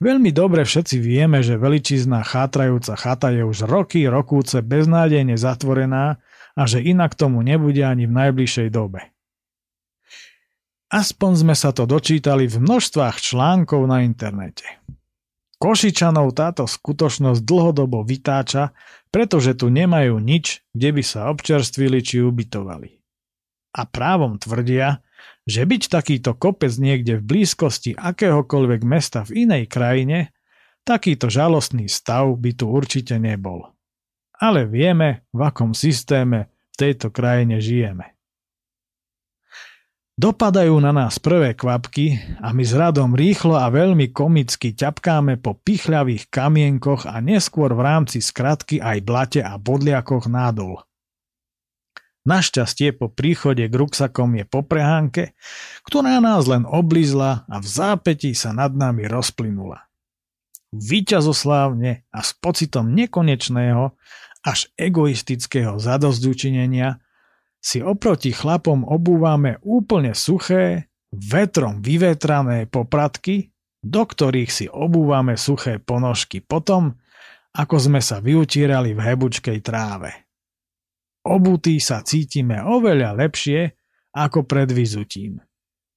Veľmi 0.00 0.28
dobre 0.32 0.64
všetci 0.64 1.00
vieme, 1.00 1.40
že 1.40 1.56
veličizná 1.56 2.20
chátrajúca 2.24 2.96
chata 3.00 3.32
je 3.32 3.44
už 3.44 3.64
roky, 3.64 4.04
rokúce 4.04 4.60
beznádejne 4.60 5.40
zatvorená 5.40 6.20
a 6.54 6.62
že 6.68 6.84
inak 6.84 7.16
tomu 7.16 7.40
nebude 7.40 7.80
ani 7.80 8.04
v 8.04 8.12
najbližšej 8.12 8.68
dobe. 8.68 9.13
Aspoň 10.94 11.42
sme 11.42 11.54
sa 11.58 11.74
to 11.74 11.90
dočítali 11.90 12.46
v 12.46 12.62
množstvách 12.62 13.18
článkov 13.18 13.82
na 13.90 14.06
internete. 14.06 14.78
Košičanov 15.58 16.30
táto 16.38 16.70
skutočnosť 16.70 17.42
dlhodobo 17.42 18.06
vytáča, 18.06 18.70
pretože 19.10 19.58
tu 19.58 19.74
nemajú 19.74 20.22
nič, 20.22 20.62
kde 20.70 20.94
by 20.94 21.02
sa 21.02 21.34
občerstvili 21.34 21.98
či 21.98 22.22
ubytovali. 22.22 23.02
A 23.74 23.90
právom 23.90 24.38
tvrdia, 24.38 25.02
že 25.42 25.66
byť 25.66 25.82
takýto 25.90 26.38
kopec 26.38 26.70
niekde 26.78 27.18
v 27.18 27.26
blízkosti 27.26 27.98
akéhokoľvek 27.98 28.86
mesta 28.86 29.26
v 29.26 29.50
inej 29.50 29.66
krajine, 29.66 30.30
takýto 30.86 31.26
žalostný 31.26 31.90
stav 31.90 32.30
by 32.38 32.54
tu 32.54 32.70
určite 32.70 33.18
nebol. 33.18 33.66
Ale 34.38 34.62
vieme, 34.70 35.26
v 35.34 35.42
akom 35.42 35.74
systéme 35.74 36.54
v 36.70 36.74
tejto 36.78 37.10
krajine 37.10 37.58
žijeme. 37.58 38.13
Dopadajú 40.14 40.78
na 40.78 40.94
nás 40.94 41.18
prvé 41.18 41.58
kvapky 41.58 42.38
a 42.38 42.54
my 42.54 42.62
s 42.62 42.70
radom 42.70 43.18
rýchlo 43.18 43.58
a 43.58 43.66
veľmi 43.66 44.14
komicky 44.14 44.70
ťapkáme 44.70 45.42
po 45.42 45.58
pichľavých 45.58 46.30
kamienkoch 46.30 47.10
a 47.10 47.18
neskôr 47.18 47.74
v 47.74 47.82
rámci 47.82 48.22
skratky 48.22 48.78
aj 48.78 49.02
blate 49.02 49.42
a 49.42 49.58
bodliakoch 49.58 50.30
nádol. 50.30 50.86
Našťastie 52.24 52.94
po 52.94 53.10
príchode 53.10 53.66
k 53.66 53.74
ruksakom 53.74 54.38
je 54.38 54.46
po 54.46 54.62
prehánke, 54.62 55.34
ktorá 55.82 56.22
nás 56.22 56.46
len 56.46 56.62
oblizla 56.62 57.42
a 57.50 57.58
v 57.58 57.66
zápätí 57.66 58.38
sa 58.38 58.54
nad 58.54 58.70
nami 58.70 59.10
rozplynula. 59.10 59.82
Výťazoslávne 60.70 62.06
a 62.14 62.20
s 62.22 62.30
pocitom 62.38 62.86
nekonečného 62.94 63.98
až 64.46 64.70
egoistického 64.78 65.76
zadozdučinenia 65.82 67.02
si 67.64 67.80
oproti 67.80 68.28
chlapom 68.28 68.84
obúvame 68.84 69.56
úplne 69.64 70.12
suché, 70.12 70.92
vetrom 71.08 71.80
vyvetrané 71.80 72.68
popratky, 72.68 73.48
do 73.80 74.04
ktorých 74.04 74.50
si 74.52 74.66
obúvame 74.68 75.40
suché 75.40 75.80
ponožky 75.80 76.44
potom, 76.44 76.92
ako 77.56 77.76
sme 77.80 78.04
sa 78.04 78.20
vyutírali 78.20 78.92
v 78.92 79.00
hebučkej 79.00 79.58
tráve. 79.64 80.12
Obutí 81.24 81.80
sa 81.80 82.04
cítime 82.04 82.60
oveľa 82.60 83.16
lepšie 83.16 83.72
ako 84.12 84.44
pred 84.44 84.68
vyzutím. 84.68 85.40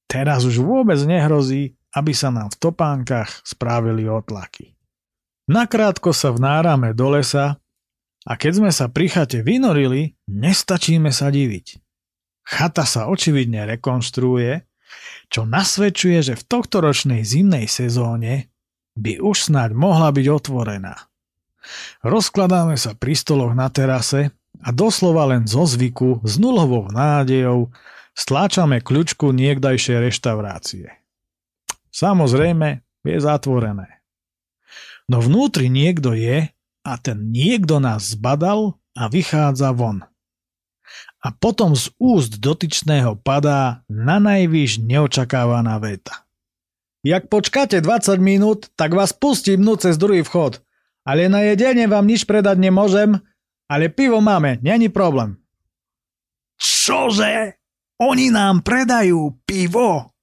Teraz 0.08 0.48
už 0.48 0.64
vôbec 0.64 0.96
nehrozí, 1.04 1.76
aby 1.92 2.16
sa 2.16 2.32
nám 2.32 2.48
v 2.48 2.60
topánkach 2.64 3.44
správili 3.44 4.08
otlaky. 4.08 4.72
Nakrátko 5.52 6.16
sa 6.16 6.32
vnárame 6.32 6.96
do 6.96 7.12
lesa 7.12 7.60
a 8.28 8.36
keď 8.36 8.52
sme 8.60 8.70
sa 8.70 8.92
pri 8.92 9.08
chate 9.08 9.40
vynorili, 9.40 10.12
nestačíme 10.28 11.08
sa 11.08 11.32
diviť. 11.32 11.80
Chata 12.44 12.84
sa 12.84 13.08
očividne 13.08 13.64
rekonštruuje, 13.64 14.68
čo 15.32 15.48
nasvedčuje, 15.48 16.20
že 16.20 16.34
v 16.36 16.46
tohtoročnej 16.48 17.24
zimnej 17.24 17.64
sezóne 17.68 18.52
by 18.96 19.20
už 19.24 19.48
snáď 19.48 19.72
mohla 19.72 20.12
byť 20.12 20.26
otvorená. 20.28 21.08
Rozkladáme 22.04 22.76
sa 22.76 22.96
pri 22.96 23.16
stoloch 23.16 23.52
na 23.52 23.68
terase 23.68 24.32
a 24.64 24.68
doslova 24.72 25.28
len 25.28 25.44
zo 25.44 25.64
zvyku 25.68 26.24
s 26.24 26.40
nulovou 26.40 26.88
nádejou 26.88 27.72
stláčame 28.16 28.80
kľúčku 28.80 29.32
niekdajšej 29.32 30.08
reštaurácie. 30.08 30.88
Samozrejme, 31.92 32.84
je 33.04 33.16
zatvorené. 33.20 34.04
No 35.08 35.24
vnútri 35.24 35.72
niekto 35.72 36.12
je 36.12 36.52
a 36.88 36.96
ten 36.96 37.28
niekto 37.28 37.76
nás 37.76 38.16
zbadal 38.16 38.80
a 38.96 39.12
vychádza 39.12 39.68
von. 39.76 40.00
A 41.20 41.28
potom 41.36 41.76
z 41.76 41.92
úst 42.00 42.40
dotyčného 42.40 43.20
padá 43.20 43.84
na 43.92 44.16
najvýš 44.16 44.80
neočakávaná 44.80 45.76
veta. 45.76 46.24
Jak 47.04 47.28
počkáte 47.28 47.78
20 47.84 48.16
minút, 48.18 48.72
tak 48.72 48.96
vás 48.96 49.12
pustím 49.12 49.60
dnu 49.60 49.76
cez 49.76 50.00
druhý 50.00 50.24
vchod. 50.24 50.64
Ale 51.04 51.28
na 51.28 51.44
jedenie 51.44 51.84
vám 51.88 52.08
nič 52.08 52.24
predať 52.24 52.60
nemôžem, 52.60 53.20
ale 53.68 53.92
pivo 53.92 54.20
máme, 54.20 54.60
není 54.64 54.88
problém. 54.88 55.36
Čože? 56.58 57.60
Oni 57.98 58.30
nám 58.30 58.64
predajú 58.64 59.40
pivo? 59.44 60.17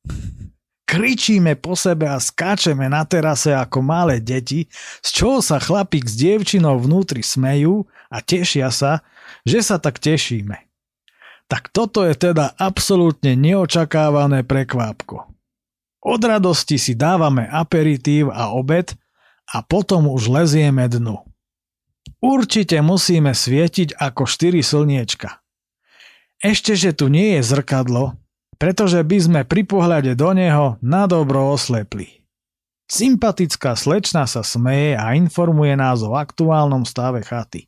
Kričíme 0.85 1.57
po 1.57 1.73
sebe 1.73 2.05
a 2.05 2.21
skáčeme 2.21 2.85
na 2.87 3.03
terase 3.03 3.51
ako 3.51 3.81
malé 3.81 4.21
deti, 4.21 4.69
z 5.01 5.09
čoho 5.09 5.41
sa 5.41 5.57
chlapík 5.57 6.05
s 6.05 6.15
dievčinou 6.15 6.77
vnútri 6.77 7.25
smejú 7.25 7.89
a 8.13 8.21
tešia 8.21 8.69
sa, 8.69 9.01
že 9.43 9.65
sa 9.65 9.81
tak 9.81 9.97
tešíme. 9.97 10.61
Tak 11.45 11.69
toto 11.69 12.01
je 12.05 12.17
teda 12.17 12.57
absolútne 12.57 13.37
neočakávané 13.37 14.41
prekvápko. 14.45 15.29
Od 16.05 16.21
radosti 16.21 16.77
si 16.77 16.93
dávame 16.93 17.49
aperitív 17.49 18.29
a 18.29 18.53
obed 18.53 18.93
a 19.49 19.61
potom 19.65 20.09
už 20.09 20.29
lezieme 20.29 20.85
dnu. 20.85 21.21
Určite 22.21 22.81
musíme 22.81 23.33
svietiť 23.33 23.97
ako 23.97 24.25
štyri 24.25 24.61
slniečka. 24.61 25.41
Ešte, 26.41 26.77
že 26.77 26.93
tu 26.93 27.09
nie 27.09 27.37
je 27.37 27.41
zrkadlo, 27.45 28.17
pretože 28.55 28.99
by 29.03 29.17
sme 29.19 29.41
pri 29.43 29.63
pohľade 29.67 30.15
do 30.15 30.31
neho 30.31 30.79
nadobro 30.79 31.51
oslepli. 31.53 32.25
Sympatická 32.85 33.73
slečna 33.73 34.29
sa 34.29 34.45
smeje 34.45 34.93
a 34.93 35.17
informuje 35.17 35.73
nás 35.73 36.05
o 36.05 36.13
aktuálnom 36.13 36.85
stave 36.85 37.25
chaty. 37.25 37.65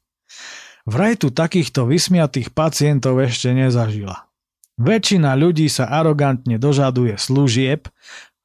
Vraj 0.87 1.19
tu 1.19 1.33
takýchto 1.33 1.89
vysmiatých 1.89 2.53
pacientov 2.53 3.19
ešte 3.19 3.51
nezažila. 3.51 4.29
Väčšina 4.77 5.33
ľudí 5.33 5.65
sa 5.73 5.89
arogantne 5.89 6.61
dožaduje 6.61 7.17
služieb, 7.17 7.89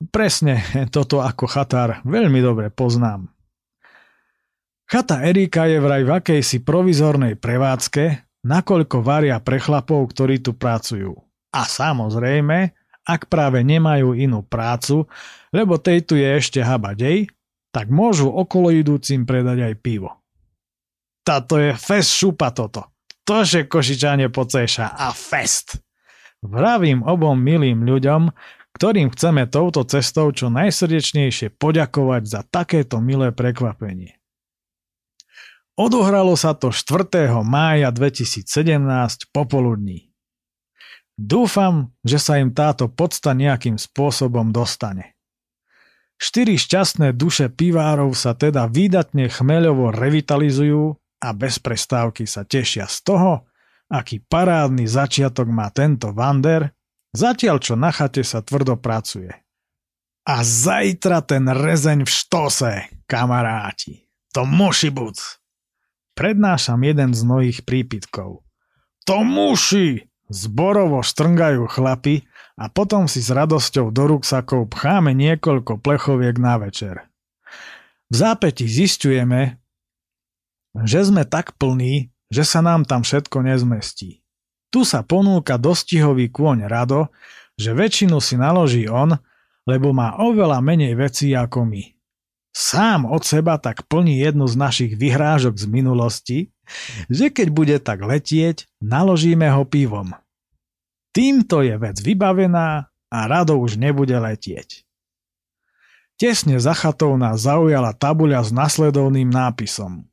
presne 0.09 0.64
toto 0.94 1.20
ako 1.20 1.44
chatár 1.44 2.00
veľmi 2.09 2.40
dobre 2.40 2.72
poznám. 2.72 3.28
Chata 4.88 5.24
Erika 5.24 5.68
je 5.68 5.78
vraj 5.81 6.02
v 6.05 6.11
akejsi 6.20 6.64
provizornej 6.64 7.37
prevádzke, 7.37 8.28
nakoľko 8.44 9.00
varia 9.05 9.40
pre 9.40 9.61
chlapov, 9.61 10.09
ktorí 10.12 10.40
tu 10.40 10.57
pracujú. 10.57 11.16
A 11.52 11.68
samozrejme, 11.68 12.72
ak 13.04 13.28
práve 13.28 13.60
nemajú 13.60 14.16
inú 14.16 14.40
prácu, 14.46 15.04
lebo 15.52 15.76
tej 15.76 16.06
tu 16.06 16.14
je 16.16 16.24
ešte 16.24 16.64
habadej, 16.64 17.28
tak 17.72 17.88
môžu 17.88 18.28
okolo 18.28 18.72
idúcim 18.72 19.24
predať 19.24 19.72
aj 19.72 19.74
pivo. 19.80 20.10
Táto 21.22 21.56
je 21.56 21.72
fest 21.76 22.18
šupa 22.18 22.50
toto. 22.52 22.92
To, 23.22 23.46
že 23.46 23.70
Košičane 23.70 24.28
pocéša 24.28 24.98
a 24.98 25.14
fest. 25.14 25.78
Vravím 26.42 27.06
obom 27.06 27.38
milým 27.38 27.86
ľuďom, 27.86 28.34
ktorým 28.74 29.14
chceme 29.14 29.46
touto 29.46 29.86
cestou 29.86 30.34
čo 30.34 30.50
najsrdečnejšie 30.50 31.54
poďakovať 31.54 32.22
za 32.26 32.40
takéto 32.42 32.98
milé 32.98 33.30
prekvapenie. 33.30 34.18
Odohralo 35.78 36.36
sa 36.36 36.52
to 36.52 36.68
4. 36.68 37.32
mája 37.46 37.88
2017 37.88 38.44
popoludní. 39.32 40.12
Dúfam, 41.22 41.94
že 42.02 42.18
sa 42.18 42.42
im 42.42 42.50
táto 42.50 42.90
podsta 42.90 43.30
nejakým 43.30 43.78
spôsobom 43.78 44.50
dostane. 44.50 45.14
Štyri 46.18 46.58
šťastné 46.58 47.14
duše 47.14 47.46
pivárov 47.46 48.11
sa 48.18 48.35
teda 48.35 48.66
výdatne 48.66 49.30
chmeľovo 49.30 49.94
revitalizujú 49.94 50.98
a 51.22 51.28
bez 51.30 51.62
prestávky 51.62 52.26
sa 52.26 52.42
tešia 52.42 52.90
z 52.90 53.06
toho, 53.06 53.46
aký 53.87 54.18
parádny 54.18 54.90
začiatok 54.90 55.46
má 55.46 55.70
tento 55.70 56.11
Vander, 56.11 56.74
zatiaľ 57.14 57.62
čo 57.62 57.78
na 57.78 57.94
chate 57.94 58.26
sa 58.26 58.42
tvrdo 58.42 58.74
pracuje. 58.82 59.30
A 60.26 60.42
zajtra 60.42 61.22
ten 61.22 61.46
rezeň 61.46 62.02
v 62.02 62.11
štose, 62.11 62.72
kamaráti. 63.06 64.11
To 64.35 64.42
muši 64.42 64.90
buc. 64.90 65.18
Prednášam 66.18 66.82
jeden 66.82 67.14
z 67.14 67.20
mnohých 67.22 67.62
prípitkov. 67.62 68.42
To 69.06 69.22
muši! 69.22 70.12
Zborovo 70.32 71.04
štrngajú 71.04 71.68
chlapi 71.68 72.24
a 72.56 72.72
potom 72.72 73.04
si 73.04 73.20
s 73.20 73.28
radosťou 73.28 73.92
do 73.92 74.16
ruksakov 74.16 74.72
pcháme 74.72 75.12
niekoľko 75.12 75.76
plechoviek 75.84 76.40
na 76.40 76.56
večer. 76.56 77.04
V 78.08 78.14
zápäti 78.16 78.64
zistujeme, 78.64 79.60
že 80.72 81.04
sme 81.04 81.28
tak 81.28 81.52
plní, 81.60 82.08
že 82.32 82.48
sa 82.48 82.64
nám 82.64 82.88
tam 82.88 83.04
všetko 83.04 83.44
nezmestí. 83.44 84.24
Tu 84.72 84.88
sa 84.88 85.04
ponúka 85.04 85.60
dostihový 85.60 86.32
kôň 86.32 86.64
Rado, 86.64 87.12
že 87.60 87.76
väčšinu 87.76 88.16
si 88.24 88.40
naloží 88.40 88.88
on, 88.88 89.20
lebo 89.68 89.92
má 89.92 90.16
oveľa 90.16 90.64
menej 90.64 90.96
vecí 90.96 91.36
ako 91.36 91.68
my. 91.68 91.92
Sám 92.56 93.04
od 93.04 93.20
seba 93.20 93.60
tak 93.60 93.84
plní 93.84 94.24
jednu 94.24 94.48
z 94.48 94.56
našich 94.56 94.92
vyhrážok 94.96 95.60
z 95.60 95.66
minulosti, 95.68 96.38
že 97.12 97.28
keď 97.28 97.48
bude 97.52 97.76
tak 97.84 98.00
letieť, 98.00 98.68
naložíme 98.80 99.48
ho 99.52 99.68
pivom. 99.68 100.16
Týmto 101.12 101.61
je 101.61 101.77
vec 101.77 101.96
vybavená 102.01 102.88
a 102.88 103.18
Rado 103.29 103.61
už 103.61 103.77
nebude 103.77 104.16
letieť. 104.16 104.85
Tesne 106.16 106.57
za 106.57 106.72
chatou 106.72 107.16
nás 107.20 107.44
zaujala 107.44 107.92
tabuľa 107.92 108.48
s 108.48 108.51
nasledovným 108.53 109.29
nápisom. 109.29 110.09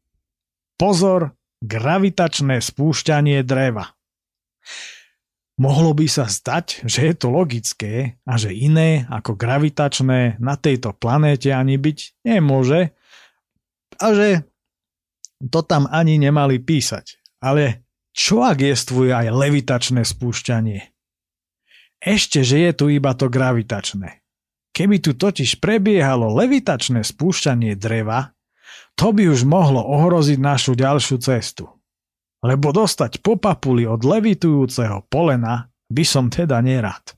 Pozor, 0.80 1.36
Gravitačné 1.60 2.64
spúšťanie 2.64 3.44
dreva. 3.44 3.92
Mohlo 5.60 5.92
by 5.92 6.08
sa 6.08 6.32
stať, 6.32 6.88
že 6.88 7.12
je 7.12 7.16
to 7.20 7.28
logické 7.36 8.16
a 8.24 8.40
že 8.40 8.56
iné 8.56 9.04
ako 9.12 9.36
gravitačné 9.36 10.40
na 10.40 10.56
tejto 10.56 10.96
planéte 10.96 11.52
ani 11.52 11.76
byť 11.76 12.24
nemôže 12.24 12.96
a 14.00 14.08
že 14.16 14.48
to 15.52 15.60
tam 15.60 15.84
ani 15.92 16.16
nemali 16.16 16.64
písať. 16.64 17.20
Ale 17.44 17.84
čo 18.20 18.44
ak 18.44 18.60
jestvuje 18.60 19.16
aj 19.16 19.32
levitačné 19.32 20.04
spúšťanie? 20.04 20.92
Ešte, 22.04 22.44
že 22.44 22.68
je 22.68 22.72
tu 22.76 22.86
iba 22.92 23.16
to 23.16 23.32
gravitačné. 23.32 24.20
Keby 24.76 25.00
tu 25.00 25.16
totiž 25.16 25.64
prebiehalo 25.64 26.28
levitačné 26.36 27.08
spúšťanie 27.08 27.80
dreva, 27.80 28.36
to 29.00 29.16
by 29.16 29.24
už 29.32 29.48
mohlo 29.48 29.80
ohroziť 29.80 30.36
našu 30.36 30.76
ďalšiu 30.76 31.16
cestu. 31.24 31.72
Lebo 32.44 32.76
dostať 32.76 33.24
po 33.24 33.40
papuli 33.40 33.88
od 33.88 34.04
levitujúceho 34.04 35.08
polena 35.08 35.72
by 35.88 36.04
som 36.04 36.28
teda 36.28 36.60
nerad. 36.60 37.16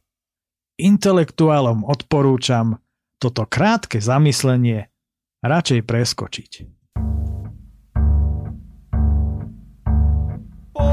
Intelektuálom 0.77 1.81
odporúčam 1.81 2.77
toto 3.17 3.49
krátke 3.49 3.97
zamyslenie 3.97 4.89
radšej 5.41 5.81
preskočiť. 5.81 6.51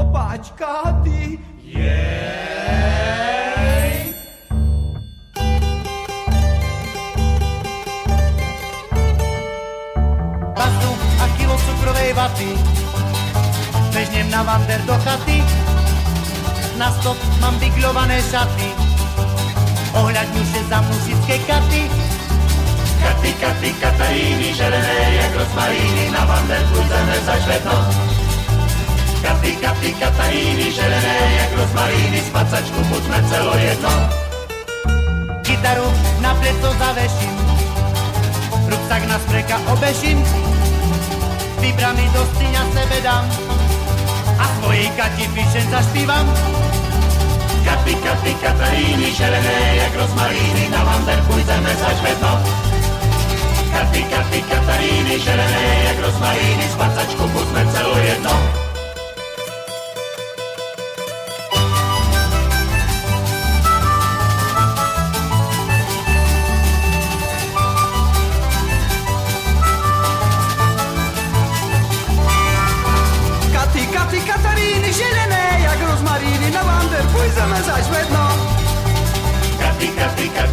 Popačka 0.09 1.05
ty, 1.05 1.37
yeah. 1.61 2.49
cukrovej 11.61 12.13
vaty. 12.17 12.57
Bežnem 13.93 14.33
na 14.33 14.41
vander 14.41 14.81
do 14.89 14.97
chaty, 14.97 15.45
na 16.81 16.89
stop 16.89 17.17
mám 17.37 17.53
vyglované 17.61 18.17
šaty. 18.33 18.73
Ohľadňuše 19.93 20.59
za 20.73 20.81
mužické 20.89 21.37
katy. 21.45 21.85
Katy, 22.97 23.31
katy, 23.37 23.69
Kataríny, 23.77 24.57
želené 24.57 25.21
jak 25.21 25.37
rozmaríny, 25.37 26.09
na 26.17 26.25
vander 26.25 26.65
půjdeme 26.73 27.15
za 27.25 27.35
švedno. 27.45 28.18
Katy, 29.19 29.51
katy, 29.59 29.89
Kataríny, 29.99 30.71
želené 30.71 31.17
jak 31.37 31.51
rozmaríny, 31.59 32.19
spacačku 32.23 32.79
buďme 32.87 33.19
celo 33.29 33.53
jedno. 33.59 33.93
Gitaru 35.43 35.87
na 36.23 36.31
pleto 36.35 36.69
zaveším, 36.79 37.35
ruksak 38.69 39.03
na 39.07 39.17
spreka 39.19 39.57
obeším, 39.67 40.23
Vybrami 41.59 42.07
do 42.15 42.23
stíňa 42.23 42.63
sebe 42.71 42.97
dám 43.03 43.27
a 44.39 44.45
svojej 44.59 44.87
Kati 44.95 45.27
píšem 45.35 45.67
zašpívam. 45.67 46.23
Katy, 47.67 47.93
Katy, 47.99 48.33
Kataríny, 48.39 49.11
želené 49.11 49.59
jak 49.75 49.93
rozmaríny, 49.95 50.71
na 50.71 50.83
vander 50.83 51.19
půjdeme 51.27 51.75
za 51.75 51.89
švedno. 51.99 52.31
Katy, 53.71 54.01
Katy, 54.03 54.39
Kataríny, 54.41 55.19
želené 55.19 55.65
jak 55.91 55.97
rozmaríny, 55.99 56.65
spacačku 56.71 57.27
buďme 57.27 57.61
celo 57.75 57.95
jedno. 57.99 58.58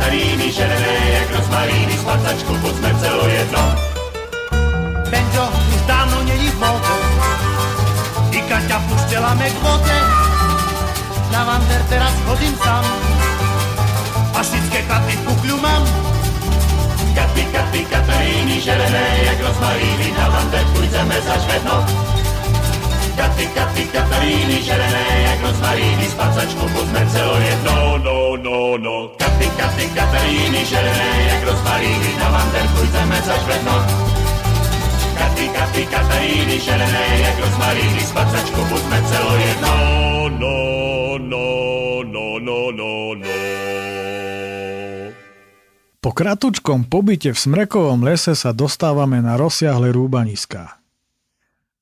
Katy, 0.06 0.22
Kataríny, 0.22 0.52
želené 0.54 0.94
jak 1.18 1.28
rozmaríny, 1.34 1.94
spacačku 1.98 2.54
buďme 2.62 2.90
celo 3.02 3.26
jedno. 3.26 3.64
Benjo 5.10 5.44
už 5.50 5.82
dávno 5.82 6.22
není 6.22 6.46
v 6.46 6.58
móde, 6.62 6.94
i 8.30 8.38
Kaťa 8.46 8.78
puštela 8.86 9.34
me 9.34 9.50
k 9.50 9.58
vode. 9.66 9.98
Na 11.34 11.42
vander 11.42 11.82
teraz 11.90 12.14
chodím 12.22 12.54
sám, 12.54 12.86
a 14.30 14.38
všetké 14.46 14.78
chaty 14.86 15.14
v 15.18 15.22
kukľu 15.26 15.56
mám. 15.58 15.82
Katy, 17.10 17.42
Katy, 17.50 17.80
Kataríny, 17.90 18.62
želené 18.62 19.06
jak 19.26 19.42
rozmaríny, 19.42 20.14
na 20.14 20.28
vander 20.30 20.64
půjdeme 20.70 21.18
za 21.18 21.34
švedno. 21.34 21.82
Katy, 23.16 23.46
Katy, 23.56 23.84
Kataríny, 23.88 24.60
želené 24.60 25.06
jak 25.24 25.40
rozmaríny, 25.40 26.04
spacačku 26.12 26.64
buďme 26.68 27.02
celo 27.08 27.36
jedno, 27.40 27.76
no, 28.04 28.18
no, 28.36 28.58
no. 28.76 28.96
Katy, 29.16 29.48
Katy, 29.56 29.84
Kataríny, 29.96 30.60
želené 30.68 31.10
jak 31.32 31.42
rozmaríny, 31.48 32.10
na 32.20 32.28
vander 32.28 32.66
půjdeme 32.76 33.16
za 33.24 33.36
švedno. 33.40 33.76
Katy, 35.16 35.48
Katy, 35.48 35.82
Kataríny, 35.88 36.56
želené 36.60 37.04
jak 37.24 37.36
rozmaríny, 37.40 38.00
spacačku 38.04 38.60
buďme 38.68 38.98
celo 39.08 39.32
jedno, 39.40 39.74
no, 40.36 40.56
no, 41.16 41.46
no, 42.04 42.26
no, 42.38 42.58
no, 42.70 42.98
no. 43.16 43.32
Po 46.04 46.14
kratučkom 46.14 46.84
pobyte 46.86 47.32
v 47.32 47.38
Smrekovom 47.40 48.04
lese 48.04 48.36
sa 48.36 48.52
dostávame 48.52 49.24
na 49.24 49.40
rozsiahle 49.40 49.90
rúbaniská. 49.90 50.85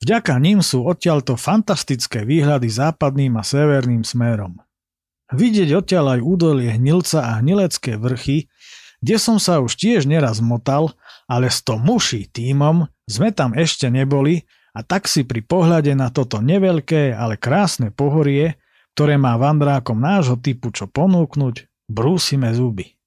Vďaka 0.04 0.36
ním 0.36 0.60
sú 0.60 0.84
odtiaľto 0.84 1.40
fantastické 1.40 2.28
výhľady 2.28 2.68
západným 2.68 3.40
a 3.40 3.42
severným 3.42 4.04
smerom. 4.04 4.60
Vidieť 5.32 5.72
odtiaľ 5.72 6.20
aj 6.20 6.20
údolie 6.20 6.76
Hnilca 6.76 7.24
a 7.24 7.40
Hnilecké 7.40 7.96
vrchy, 7.96 8.52
kde 9.00 9.16
som 9.16 9.40
sa 9.40 9.64
už 9.64 9.80
tiež 9.80 10.04
neraz 10.04 10.44
motal, 10.44 10.92
ale 11.24 11.48
s 11.48 11.64
to 11.64 11.80
muší 11.80 12.28
týmom 12.28 12.84
sme 13.08 13.32
tam 13.32 13.56
ešte 13.56 13.88
neboli 13.88 14.44
a 14.76 14.84
tak 14.84 15.08
si 15.08 15.24
pri 15.24 15.40
pohľade 15.40 15.96
na 15.96 16.12
toto 16.12 16.44
neveľké, 16.44 17.16
ale 17.16 17.40
krásne 17.40 17.88
pohorie, 17.88 18.60
ktoré 18.92 19.16
má 19.16 19.40
vandrákom 19.40 19.96
nášho 19.96 20.36
typu 20.36 20.68
čo 20.68 20.84
ponúknuť, 20.84 21.88
brúsime 21.88 22.52
zuby. 22.52 23.00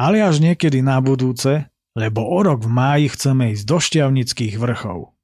Ale 0.00 0.24
až 0.24 0.40
niekedy 0.40 0.80
na 0.80 0.96
budúce, 1.04 1.68
lebo 1.92 2.24
o 2.24 2.40
rok 2.40 2.64
v 2.64 2.72
máji 2.72 3.06
chceme 3.12 3.52
ísť 3.52 3.64
do 3.68 3.76
šťavnických 3.76 4.56
vrchov. 4.56 5.15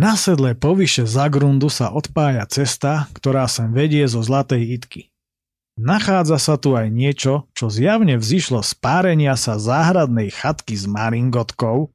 Na 0.00 0.16
sedle 0.16 0.56
povyše 0.56 1.04
Zagrundu 1.04 1.68
sa 1.68 1.92
odpája 1.92 2.48
cesta, 2.48 3.12
ktorá 3.12 3.44
sem 3.44 3.68
vedie 3.68 4.08
zo 4.08 4.24
Zlatej 4.24 4.80
Itky. 4.80 5.12
Nachádza 5.76 6.40
sa 6.40 6.56
tu 6.56 6.72
aj 6.72 6.88
niečo, 6.88 7.52
čo 7.52 7.68
zjavne 7.68 8.16
vzýšlo 8.16 8.64
z 8.64 8.80
párenia 8.80 9.36
sa 9.36 9.60
záhradnej 9.60 10.32
chatky 10.32 10.72
s 10.72 10.88
maringotkou, 10.88 11.92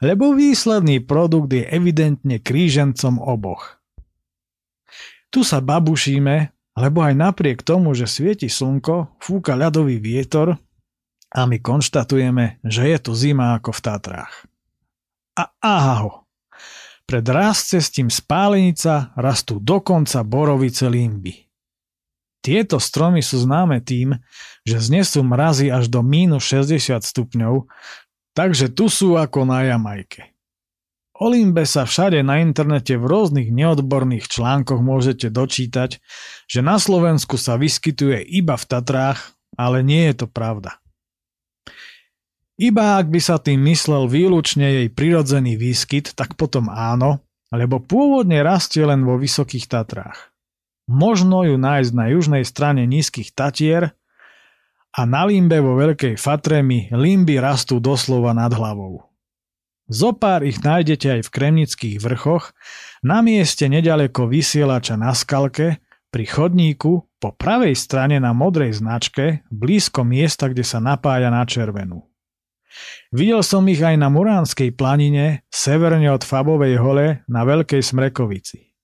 lebo 0.00 0.32
výsledný 0.32 1.04
produkt 1.04 1.52
je 1.52 1.68
evidentne 1.68 2.40
krížencom 2.40 3.20
oboch. 3.20 3.76
Tu 5.28 5.44
sa 5.44 5.60
babušíme, 5.60 6.48
lebo 6.80 7.04
aj 7.04 7.12
napriek 7.12 7.60
tomu, 7.60 7.92
že 7.92 8.08
svieti 8.08 8.48
slnko, 8.48 9.20
fúka 9.20 9.52
ľadový 9.52 10.00
vietor 10.00 10.56
a 11.28 11.44
my 11.44 11.60
konštatujeme, 11.60 12.64
že 12.64 12.88
je 12.88 12.98
tu 13.04 13.12
zima 13.12 13.60
ako 13.60 13.68
v 13.76 13.80
Tatrách. 13.84 14.34
A 15.36 15.52
aha 15.60 15.96
ho. 16.08 16.23
Pred 17.04 17.26
ráscestím 17.28 18.08
spálenica 18.08 19.12
rastú 19.12 19.60
dokonca 19.60 20.24
borovice 20.24 20.88
limby. 20.88 21.44
Tieto 22.44 22.76
stromy 22.76 23.24
sú 23.24 23.40
známe 23.40 23.80
tým, 23.80 24.20
že 24.68 24.76
znesú 24.76 25.24
mrazy 25.24 25.72
až 25.72 25.88
do 25.88 26.04
mínus 26.04 26.44
60 26.48 27.00
stupňov, 27.00 27.68
takže 28.36 28.68
tu 28.68 28.92
sú 28.92 29.16
ako 29.16 29.48
na 29.48 29.64
Jamajke. 29.64 30.34
O 31.14 31.30
limbe 31.30 31.64
sa 31.64 31.88
všade 31.88 32.20
na 32.20 32.42
internete 32.44 33.00
v 33.00 33.06
rôznych 33.06 33.48
neodborných 33.48 34.28
článkoch 34.28 34.82
môžete 34.82 35.32
dočítať, 35.32 36.02
že 36.44 36.60
na 36.60 36.76
Slovensku 36.76 37.40
sa 37.40 37.56
vyskytuje 37.56 38.20
iba 38.20 38.58
v 38.58 38.64
Tatrách, 38.66 39.32
ale 39.54 39.80
nie 39.80 40.10
je 40.10 40.24
to 40.24 40.26
pravda. 40.26 40.83
Iba 42.54 43.02
ak 43.02 43.10
by 43.10 43.18
sa 43.18 43.42
tým 43.42 43.66
myslel 43.66 44.06
výlučne 44.06 44.82
jej 44.82 44.88
prirodzený 44.90 45.58
výskyt, 45.58 46.14
tak 46.14 46.38
potom 46.38 46.70
áno, 46.70 47.18
lebo 47.50 47.82
pôvodne 47.82 48.38
rastie 48.46 48.86
len 48.86 49.02
vo 49.02 49.18
Vysokých 49.18 49.66
Tatrách. 49.66 50.30
Možno 50.86 51.42
ju 51.42 51.58
nájsť 51.58 51.90
na 51.96 52.14
južnej 52.14 52.44
strane 52.46 52.86
nízkych 52.86 53.34
Tatier 53.34 53.96
a 54.94 55.00
na 55.02 55.26
limbe 55.26 55.58
vo 55.58 55.74
Veľkej 55.74 56.14
Fatre 56.14 56.62
mi 56.62 56.86
limby 56.94 57.42
rastú 57.42 57.82
doslova 57.82 58.30
nad 58.30 58.54
hlavou. 58.54 59.02
Zopár 59.90 60.46
ich 60.46 60.62
nájdete 60.62 61.20
aj 61.20 61.20
v 61.28 61.32
Kremnických 61.34 61.96
vrchoch, 62.00 62.54
na 63.04 63.20
mieste 63.20 63.68
nedaleko 63.68 64.30
vysielača 64.30 64.96
na 64.96 65.12
skalke, 65.12 65.82
pri 66.08 66.24
chodníku, 66.30 67.10
po 67.18 67.34
pravej 67.34 67.74
strane 67.74 68.22
na 68.22 68.30
modrej 68.30 68.78
značke, 68.78 69.42
blízko 69.50 70.06
miesta, 70.06 70.46
kde 70.46 70.62
sa 70.62 70.78
napája 70.78 71.26
na 71.26 71.42
červenú. 71.42 72.13
Videl 73.14 73.40
som 73.46 73.62
ich 73.70 73.78
aj 73.78 73.94
na 73.94 74.10
Muránskej 74.10 74.74
planine, 74.74 75.46
severne 75.52 76.10
od 76.10 76.26
Fabovej 76.26 76.78
hole 76.82 77.06
na 77.30 77.46
Veľkej 77.46 77.82
Smrekovici. 77.82 78.74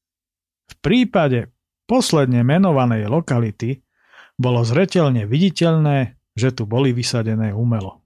V 0.70 0.74
prípade 0.78 1.50
posledne 1.90 2.46
menovanej 2.46 3.10
lokality 3.10 3.82
bolo 4.38 4.62
zretelne 4.62 5.26
viditeľné, 5.26 6.14
že 6.38 6.54
tu 6.54 6.64
boli 6.64 6.94
vysadené 6.94 7.50
umelo. 7.50 8.00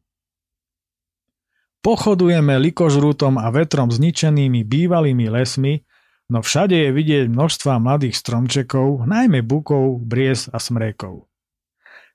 Pochodujeme 1.85 2.57
likožrútom 2.57 3.37
a 3.37 3.53
vetrom 3.53 3.93
zničenými 3.93 4.64
bývalými 4.64 5.28
lesmi, 5.28 5.85
no 6.32 6.41
všade 6.41 6.72
je 6.72 6.91
vidieť 6.97 7.28
množstva 7.28 7.76
mladých 7.76 8.16
stromčekov, 8.16 9.05
najmä 9.05 9.45
bukov, 9.45 10.01
bries 10.01 10.49
a 10.49 10.57
smrekov. 10.57 11.28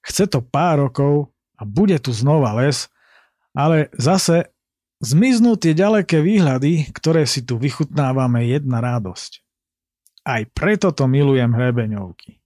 Chce 0.02 0.26
to 0.26 0.42
pár 0.42 0.90
rokov 0.90 1.30
a 1.54 1.70
bude 1.70 2.02
tu 2.02 2.10
znova 2.10 2.58
les, 2.58 2.90
ale 3.54 3.94
zase 3.98 4.54
zmiznú 5.02 5.56
tie 5.56 5.74
ďaleké 5.78 6.22
výhľady, 6.22 6.92
ktoré 6.94 7.24
si 7.30 7.46
tu 7.46 7.58
vychutnávame 7.58 8.46
jedna 8.50 8.82
radosť. 8.82 9.42
Aj 10.28 10.44
preto 10.52 10.94
to 10.94 11.08
milujem 11.10 11.56
hrebeňovky. 11.56 12.38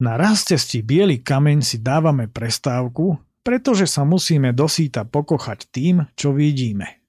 Na 0.00 0.18
rastesti 0.18 0.82
biely 0.82 1.22
kameň 1.22 1.58
si 1.62 1.78
dávame 1.80 2.26
prestávku 2.26 3.18
pretože 3.44 3.84
sa 3.84 4.02
musíme 4.08 4.56
dosýta 4.56 5.04
pokochať 5.04 5.68
tým, 5.68 6.08
čo 6.16 6.32
vidíme. 6.32 7.04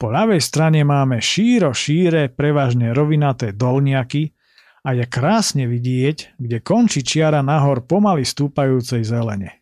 Po 0.00 0.08
ľavej 0.08 0.40
strane 0.40 0.80
máme 0.82 1.20
šíro 1.20 1.76
šíre, 1.76 2.32
prevažne 2.32 2.96
rovinaté 2.96 3.52
dolniaky 3.52 4.32
a 4.84 4.96
je 4.96 5.04
krásne 5.04 5.68
vidieť, 5.68 6.40
kde 6.40 6.58
končí 6.64 7.04
čiara 7.04 7.44
nahor 7.44 7.84
pomaly 7.84 8.24
stúpajúcej 8.24 9.04
zelene. 9.04 9.55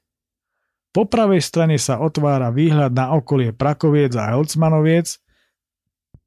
Po 0.94 1.02
pravej 1.02 1.42
strane 1.42 1.74
sa 1.74 1.98
otvára 1.98 2.54
výhľad 2.54 2.94
na 2.94 3.10
okolie 3.18 3.50
Prakoviec 3.50 4.14
a 4.14 4.30
Helcmanoviec, 4.30 5.18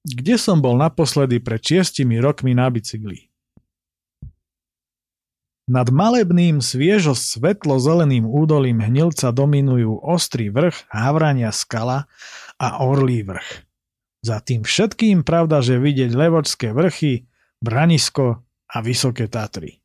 kde 0.03 0.35
som 0.35 0.59
bol 0.59 0.75
naposledy 0.75 1.39
pred 1.39 1.63
šiestimi 1.63 2.19
rokmi 2.19 2.51
na 2.51 2.67
bicykli. 2.67 3.31
Nad 5.67 5.91
malebným 5.91 6.63
sviežo 6.63 7.11
svetlo-zeleným 7.11 8.23
údolím 8.23 8.79
hnilca 8.79 9.35
dominujú 9.35 9.99
ostrý 9.99 10.47
vrch, 10.47 10.87
havrania 10.91 11.51
skala 11.51 12.07
a 12.55 12.83
orlý 12.83 13.23
vrch. 13.27 13.67
Za 14.23 14.43
tým 14.43 14.63
všetkým 14.63 15.27
pravda, 15.27 15.63
že 15.63 15.79
vidieť 15.79 16.11
levočské 16.11 16.71
vrchy, 16.71 17.27
Branisko 17.59 18.43
a 18.67 18.77
Vysoké 18.83 19.27
Tatry. 19.31 19.79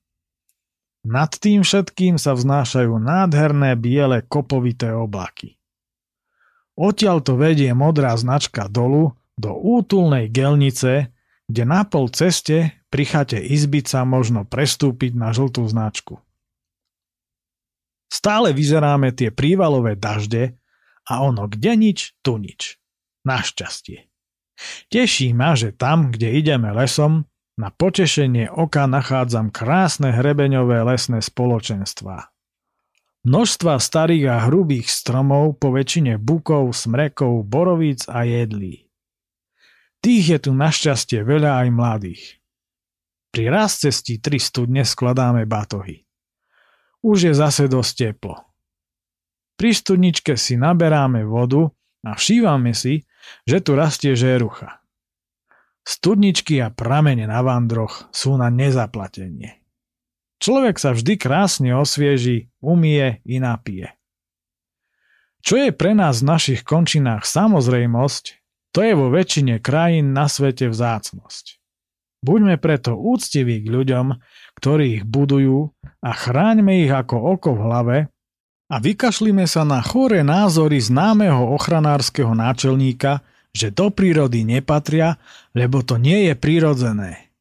Nad 1.02 1.34
tým 1.34 1.66
všetkým 1.66 2.14
sa 2.14 2.38
vznášajú 2.38 2.94
nádherné 2.94 3.74
biele 3.74 4.22
kopovité 4.22 4.94
oblaky. 4.94 5.58
Odtiaľ 6.78 7.20
to 7.20 7.34
vedie 7.34 7.74
modrá 7.74 8.14
značka 8.14 8.70
dolu 8.70 9.18
do 9.34 9.50
útulnej 9.52 10.30
gelnice, 10.30 11.10
kde 11.50 11.62
na 11.66 11.82
pol 11.82 12.06
ceste 12.08 12.80
pri 12.86 13.04
chate 13.04 13.38
izbica 13.42 14.06
možno 14.06 14.46
prestúpiť 14.46 15.12
na 15.18 15.34
žltú 15.34 15.66
značku. 15.66 16.22
Stále 18.12 18.54
vyzeráme 18.54 19.10
tie 19.10 19.32
prívalové 19.32 19.98
dažde 19.98 20.54
a 21.08 21.24
ono 21.24 21.50
kde 21.50 21.72
nič, 21.74 22.14
tu 22.22 22.38
nič. 22.38 22.78
Našťastie. 23.26 24.06
Teší 24.92 25.32
ma, 25.34 25.58
že 25.58 25.74
tam, 25.74 26.12
kde 26.12 26.38
ideme 26.38 26.70
lesom, 26.70 27.26
na 27.62 27.70
potešenie 27.70 28.50
oka 28.50 28.90
nachádzam 28.90 29.54
krásne 29.54 30.10
hrebeňové 30.10 30.82
lesné 30.82 31.22
spoločenstvá. 31.22 32.34
Množstva 33.22 33.78
starých 33.78 34.24
a 34.34 34.36
hrubých 34.50 34.90
stromov 34.90 35.62
po 35.62 35.70
väčšine 35.70 36.18
bukov, 36.18 36.74
smrekov, 36.74 37.46
borovíc 37.46 38.10
a 38.10 38.26
jedlí. 38.26 38.90
Tých 40.02 40.24
je 40.26 40.38
tu 40.42 40.50
našťastie 40.58 41.22
veľa 41.22 41.62
aj 41.62 41.68
mladých. 41.70 42.22
Pri 43.30 43.46
raz 43.46 43.78
cestí 43.78 44.18
3 44.18 44.42
studne 44.42 44.82
skladáme 44.82 45.46
batohy. 45.46 46.02
Už 47.06 47.30
je 47.30 47.32
zase 47.32 47.70
dosť 47.70 47.92
teplo. 47.94 48.42
Pri 49.54 49.70
studničke 49.70 50.34
si 50.34 50.58
naberáme 50.58 51.22
vodu 51.22 51.70
a 52.02 52.18
všívame 52.18 52.74
si, 52.74 53.06
že 53.46 53.62
tu 53.62 53.78
rastie 53.78 54.18
žerucha. 54.18 54.81
Studničky 55.82 56.62
a 56.62 56.70
pramene 56.70 57.26
na 57.26 57.42
vandroch 57.42 58.06
sú 58.14 58.38
na 58.38 58.46
nezaplatenie. 58.48 59.58
Človek 60.42 60.78
sa 60.78 60.94
vždy 60.94 61.14
krásne 61.18 61.70
osvieži, 61.74 62.50
umie 62.62 63.22
i 63.26 63.38
napije. 63.38 63.94
Čo 65.42 65.58
je 65.58 65.70
pre 65.74 65.94
nás 65.94 66.22
v 66.22 66.30
našich 66.34 66.62
končinách 66.62 67.26
samozrejmosť, 67.26 68.24
to 68.70 68.78
je 68.82 68.94
vo 68.94 69.10
väčšine 69.10 69.58
krajín 69.58 70.14
na 70.14 70.30
svete 70.30 70.70
vzácnosť. 70.70 71.58
Buďme 72.22 72.62
preto 72.62 72.94
úctiví 72.94 73.66
k 73.66 73.68
ľuďom, 73.68 74.06
ktorí 74.54 75.02
ich 75.02 75.04
budujú 75.04 75.74
a 75.98 76.10
chráňme 76.14 76.86
ich 76.86 76.92
ako 76.94 77.18
oko 77.18 77.58
v 77.58 77.60
hlave 77.66 77.96
a 78.70 78.76
vykašlíme 78.78 79.42
sa 79.50 79.66
na 79.66 79.82
chore 79.82 80.22
názory 80.22 80.78
známeho 80.78 81.50
ochranárskeho 81.58 82.32
náčelníka, 82.38 83.26
že 83.52 83.68
do 83.72 83.92
prírody 83.92 84.44
nepatria, 84.48 85.20
lebo 85.52 85.84
to 85.84 86.00
nie 86.00 86.28
je 86.28 86.34
prirodzené. 86.36 87.32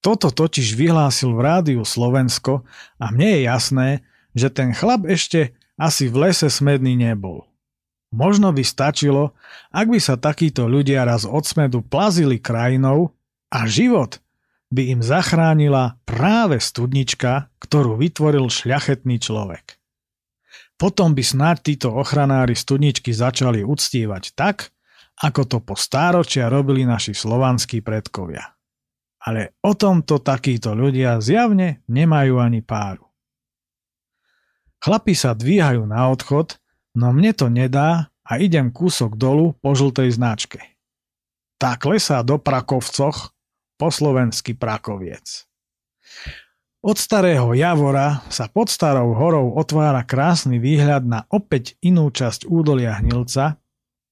Toto 0.00 0.32
totiž 0.32 0.78
vyhlásil 0.78 1.36
v 1.36 1.44
rádiu 1.44 1.82
Slovensko 1.84 2.64
a 2.96 3.12
mne 3.12 3.36
je 3.36 3.40
jasné, 3.44 3.88
že 4.32 4.48
ten 4.48 4.72
chlap 4.72 5.04
ešte 5.04 5.52
asi 5.76 6.08
v 6.08 6.28
lese 6.28 6.48
smedný 6.48 6.96
nebol. 6.96 7.44
Možno 8.10 8.50
by 8.50 8.64
stačilo, 8.66 9.38
ak 9.70 9.86
by 9.86 10.00
sa 10.02 10.18
takíto 10.18 10.66
ľudia 10.66 11.06
raz 11.06 11.22
od 11.28 11.46
smedu 11.46 11.78
plazili 11.84 12.42
krajinou 12.42 13.14
a 13.54 13.70
život, 13.70 14.18
by 14.70 14.98
im 14.98 15.00
zachránila 15.02 15.98
práve 16.06 16.62
studnička, 16.62 17.50
ktorú 17.58 17.98
vytvoril 17.98 18.46
šľachetný 18.50 19.18
človek. 19.18 19.78
Potom 20.78 21.12
by 21.12 21.22
snáď 21.22 21.56
títo 21.74 21.88
ochranári 21.92 22.56
studničky 22.56 23.12
začali 23.12 23.66
uctívať 23.66 24.32
tak, 24.32 24.72
ako 25.20 25.42
to 25.44 25.58
po 25.60 25.76
stáročia 25.76 26.48
robili 26.48 26.88
naši 26.88 27.12
slovanskí 27.12 27.84
predkovia. 27.84 28.56
Ale 29.20 29.60
o 29.60 29.76
tomto 29.76 30.24
takíto 30.24 30.72
ľudia 30.72 31.20
zjavne 31.20 31.84
nemajú 31.92 32.40
ani 32.40 32.64
páru. 32.64 33.04
Chlapi 34.80 35.12
sa 35.12 35.36
dvíhajú 35.36 35.84
na 35.84 36.08
odchod, 36.08 36.56
no 36.96 37.12
mne 37.12 37.36
to 37.36 37.52
nedá 37.52 38.08
a 38.24 38.40
idem 38.40 38.72
kúsok 38.72 39.20
dolu 39.20 39.52
po 39.60 39.76
žltej 39.76 40.16
značke. 40.16 40.60
Tá 41.60 41.76
klesá 41.76 42.24
do 42.24 42.40
Prakovcoch, 42.40 43.36
po 43.76 43.88
slovensky 43.92 44.56
Prakoviec. 44.56 45.44
Od 46.80 46.96
starého 46.96 47.52
Javora 47.52 48.24
sa 48.32 48.48
pod 48.48 48.72
starou 48.72 49.12
horou 49.12 49.52
otvára 49.52 50.00
krásny 50.00 50.56
výhľad 50.56 51.04
na 51.04 51.28
opäť 51.28 51.76
inú 51.84 52.08
časť 52.08 52.48
údolia 52.48 52.96
Hnilca, 53.00 53.60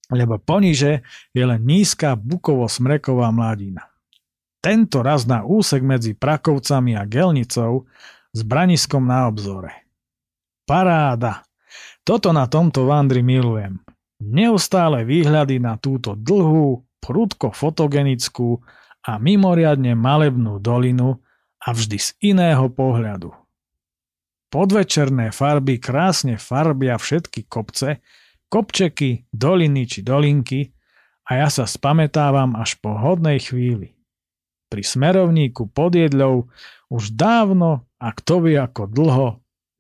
lebo 0.09 0.41
poniže 0.41 1.05
je 1.37 1.45
len 1.45 1.61
nízka 1.65 2.17
bukovo-smreková 2.17 3.29
mladina. 3.33 3.89
Tento 4.59 5.05
raz 5.05 5.29
na 5.29 5.47
úsek 5.47 5.85
medzi 5.85 6.19
Prakovcami 6.19 6.99
a 6.99 7.07
Gelnicou 7.07 7.87
s 8.35 8.41
braniskom 8.43 9.07
na 9.07 9.31
obzore. 9.31 9.87
Paráda! 10.67 11.47
Toto 12.03 12.33
na 12.33 12.49
tomto 12.49 12.89
vandri 12.89 13.21
milujem. 13.21 13.79
Neustále 14.19 15.07
výhľady 15.07 15.61
na 15.63 15.79
túto 15.79 16.17
dlhú, 16.19 16.83
prudko 16.99 17.55
fotogenickú 17.55 18.59
a 19.07 19.21
mimoriadne 19.21 19.95
malebnú 19.95 20.59
dolinu 20.59 21.23
a 21.63 21.69
vždy 21.71 21.99
z 22.01 22.09
iného 22.35 22.67
pohľadu. 22.73 23.31
Podvečerné 24.49 25.31
farby 25.31 25.77
krásne 25.77 26.41
farbia 26.41 26.97
všetky 26.97 27.47
kopce, 27.47 28.01
kopčeky, 28.49 29.29
doliny 29.31 29.85
či 29.85 30.01
dolinky 30.05 30.73
a 31.29 31.45
ja 31.45 31.49
sa 31.53 31.69
spametávam 31.69 32.57
až 32.57 32.81
po 32.81 32.97
hodnej 32.97 33.41
chvíli. 33.41 33.97
Pri 34.69 34.85
smerovníku 34.85 35.69
pod 35.73 35.97
jedľou 35.97 36.49
už 36.93 37.17
dávno 37.17 37.89
a 38.01 38.09
kto 38.13 38.49
vie 38.49 38.57
ako 38.61 38.89
dlho 38.89 39.29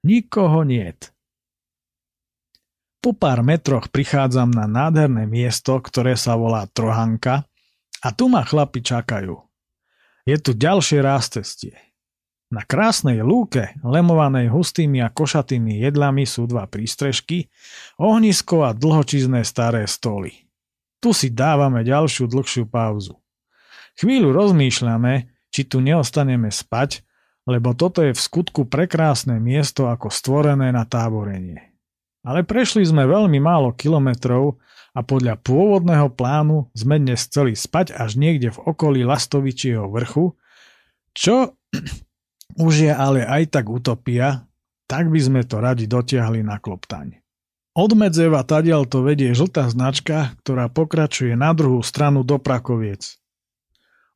Nikoho 0.04 0.62
niet. 0.62 1.10
Po 2.98 3.14
pár 3.14 3.42
metroch 3.46 3.90
prichádzam 3.90 4.50
na 4.50 4.66
nádherné 4.66 5.26
miesto, 5.26 5.78
ktoré 5.78 6.18
sa 6.18 6.34
volá 6.34 6.66
Trohanka 6.70 7.46
a 8.02 8.08
tu 8.14 8.30
ma 8.30 8.46
chlapi 8.46 8.82
čakajú. 8.82 9.38
Je 10.26 10.36
tu 10.38 10.52
ďalšie 10.54 11.00
cestie. 11.30 11.87
Na 12.48 12.64
krásnej 12.64 13.20
lúke, 13.20 13.76
lemovanej 13.84 14.48
hustými 14.48 15.04
a 15.04 15.12
košatými 15.12 15.84
jedlami 15.84 16.24
sú 16.24 16.48
dva 16.48 16.64
prístrežky, 16.64 17.52
ohnisko 18.00 18.64
a 18.64 18.72
dlhočizné 18.72 19.44
staré 19.44 19.84
stoly. 19.84 20.48
Tu 21.04 21.12
si 21.12 21.28
dávame 21.28 21.84
ďalšiu 21.84 22.24
dlhšiu 22.24 22.64
pauzu. 22.64 23.20
Chvíľu 24.00 24.32
rozmýšľame, 24.32 25.28
či 25.52 25.68
tu 25.68 25.84
neostaneme 25.84 26.48
spať, 26.48 27.04
lebo 27.44 27.76
toto 27.76 28.00
je 28.00 28.16
v 28.16 28.20
skutku 28.20 28.64
prekrásne 28.64 29.36
miesto 29.36 29.92
ako 29.92 30.08
stvorené 30.08 30.72
na 30.72 30.88
táborenie. 30.88 31.76
Ale 32.24 32.48
prešli 32.48 32.80
sme 32.80 33.04
veľmi 33.04 33.40
málo 33.44 33.76
kilometrov 33.76 34.56
a 34.96 35.04
podľa 35.04 35.36
pôvodného 35.44 36.08
plánu 36.16 36.72
sme 36.72 36.96
dnes 36.96 37.28
chceli 37.28 37.52
spať 37.52 37.92
až 37.92 38.16
niekde 38.16 38.56
v 38.56 38.72
okolí 38.72 39.04
Lastovičieho 39.04 39.84
vrchu, 39.92 40.32
čo 41.12 41.52
už 42.56 42.88
je 42.88 42.92
ale 42.92 43.26
aj 43.26 43.52
tak 43.52 43.68
utopia, 43.68 44.48
tak 44.88 45.12
by 45.12 45.20
sme 45.20 45.40
to 45.44 45.60
radi 45.60 45.84
dotiahli 45.84 46.40
na 46.40 46.56
kloptaň. 46.56 47.20
Od 47.76 47.92
Medzeva 47.92 48.46
tadiaľ 48.46 48.88
to 48.88 49.04
vedie 49.04 49.36
žltá 49.36 49.68
značka, 49.68 50.32
ktorá 50.42 50.72
pokračuje 50.72 51.36
na 51.36 51.52
druhú 51.52 51.84
stranu 51.84 52.24
do 52.24 52.40
Prakoviec. 52.40 53.20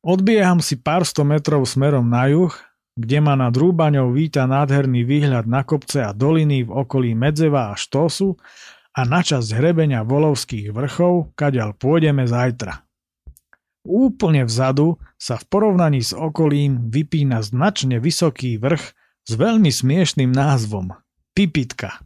Odbieham 0.03 0.59
si 0.59 0.75
pár 0.75 1.07
sto 1.07 1.23
metrov 1.23 1.63
smerom 1.63 2.09
na 2.09 2.27
juh 2.27 2.51
kde 2.93 3.17
ma 3.25 3.33
nad 3.33 3.53
Rúbaňou 3.53 4.13
víta 4.13 4.45
nádherný 4.45 5.01
výhľad 5.01 5.49
na 5.49 5.65
kopce 5.65 6.05
a 6.05 6.13
doliny 6.13 6.61
v 6.65 6.71
okolí 6.71 7.17
Medzeva 7.17 7.73
a 7.73 7.75
Štosu 7.77 8.37
a 8.93 9.01
na 9.01 9.25
časť 9.25 9.49
hrebenia 9.57 10.05
Volovských 10.05 10.69
vrchov, 10.69 11.33
kaďal 11.33 11.73
pôjdeme 11.73 12.29
zajtra. 12.29 12.85
Úplne 13.83 14.47
vzadu 14.47 14.95
sa 15.19 15.35
v 15.35 15.43
porovnaní 15.51 15.99
s 15.99 16.15
okolím 16.15 16.87
vypína 16.87 17.43
značne 17.43 17.99
vysoký 17.99 18.55
vrch 18.55 18.95
s 19.27 19.31
veľmi 19.35 19.71
smiešným 19.71 20.31
názvom– 20.31 20.95
Pipitka. 21.35 21.99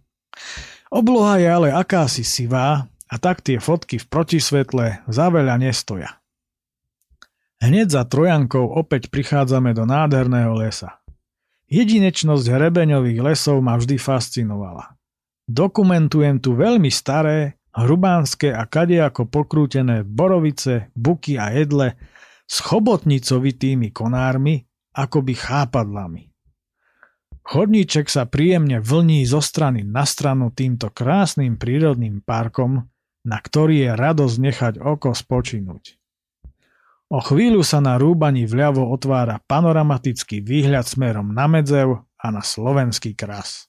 Obloha 0.88 1.38
je 1.38 1.48
ale 1.52 1.70
akási 1.70 2.24
sivá 2.24 2.88
a 3.12 3.16
tak 3.20 3.44
tie 3.44 3.60
fotky 3.60 4.00
v 4.00 4.06
protisvetle 4.08 5.04
za 5.06 5.26
veľa 5.28 5.60
nestoja. 5.60 6.18
Hneď 7.58 7.88
za 7.90 8.04
Trojankou 8.06 8.70
opäť 8.70 9.10
prichádzame 9.10 9.74
do 9.74 9.84
nádherného 9.84 10.54
lesa. 10.56 11.02
Jedinečnosť 11.68 12.46
hrebeňových 12.48 13.20
lesov 13.20 13.60
ma 13.60 13.76
vždy 13.76 14.00
fascinovala. 14.00 14.96
Dokumentujem 15.50 16.40
tu 16.40 16.56
veľmi 16.56 16.88
staré, 16.88 17.57
hrubánske 17.78 18.50
a 18.50 18.66
kadejako 18.66 19.30
pokrútené 19.30 20.02
borovice, 20.02 20.90
buky 20.98 21.38
a 21.38 21.54
jedle 21.54 21.94
s 22.50 22.64
chobotnicovitými 22.66 23.94
konármi, 23.94 24.66
akoby 24.98 25.34
chápadlami. 25.38 26.24
Chodníček 27.48 28.12
sa 28.12 28.28
príjemne 28.28 28.84
vlní 28.84 29.24
zo 29.24 29.40
strany 29.40 29.86
na 29.86 30.04
stranu 30.04 30.52
týmto 30.52 30.92
krásnym 30.92 31.56
prírodným 31.56 32.20
parkom, 32.20 32.92
na 33.24 33.38
ktorý 33.40 33.88
je 33.88 33.92
radosť 33.96 34.36
nechať 34.42 34.74
oko 34.84 35.16
spočinúť. 35.16 35.96
O 37.08 37.24
chvíľu 37.24 37.64
sa 37.64 37.80
na 37.80 37.96
rúbaní 37.96 38.44
vľavo 38.44 38.92
otvára 38.92 39.40
panoramatický 39.48 40.44
výhľad 40.44 40.92
smerom 40.92 41.32
na 41.32 41.48
Medzev 41.48 42.04
a 42.20 42.28
na 42.36 42.44
slovenský 42.44 43.16
kras. 43.16 43.67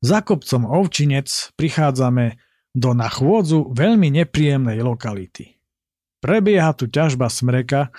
Za 0.00 0.24
kopcom 0.24 0.64
Ovčinec 0.64 1.28
prichádzame 1.60 2.40
do 2.72 2.96
na 2.96 3.12
chôdzu 3.12 3.72
veľmi 3.76 4.08
nepríjemnej 4.10 4.80
lokality. 4.80 5.60
Prebieha 6.20 6.72
tu 6.76 6.88
ťažba 6.88 7.32
smreka 7.32 7.92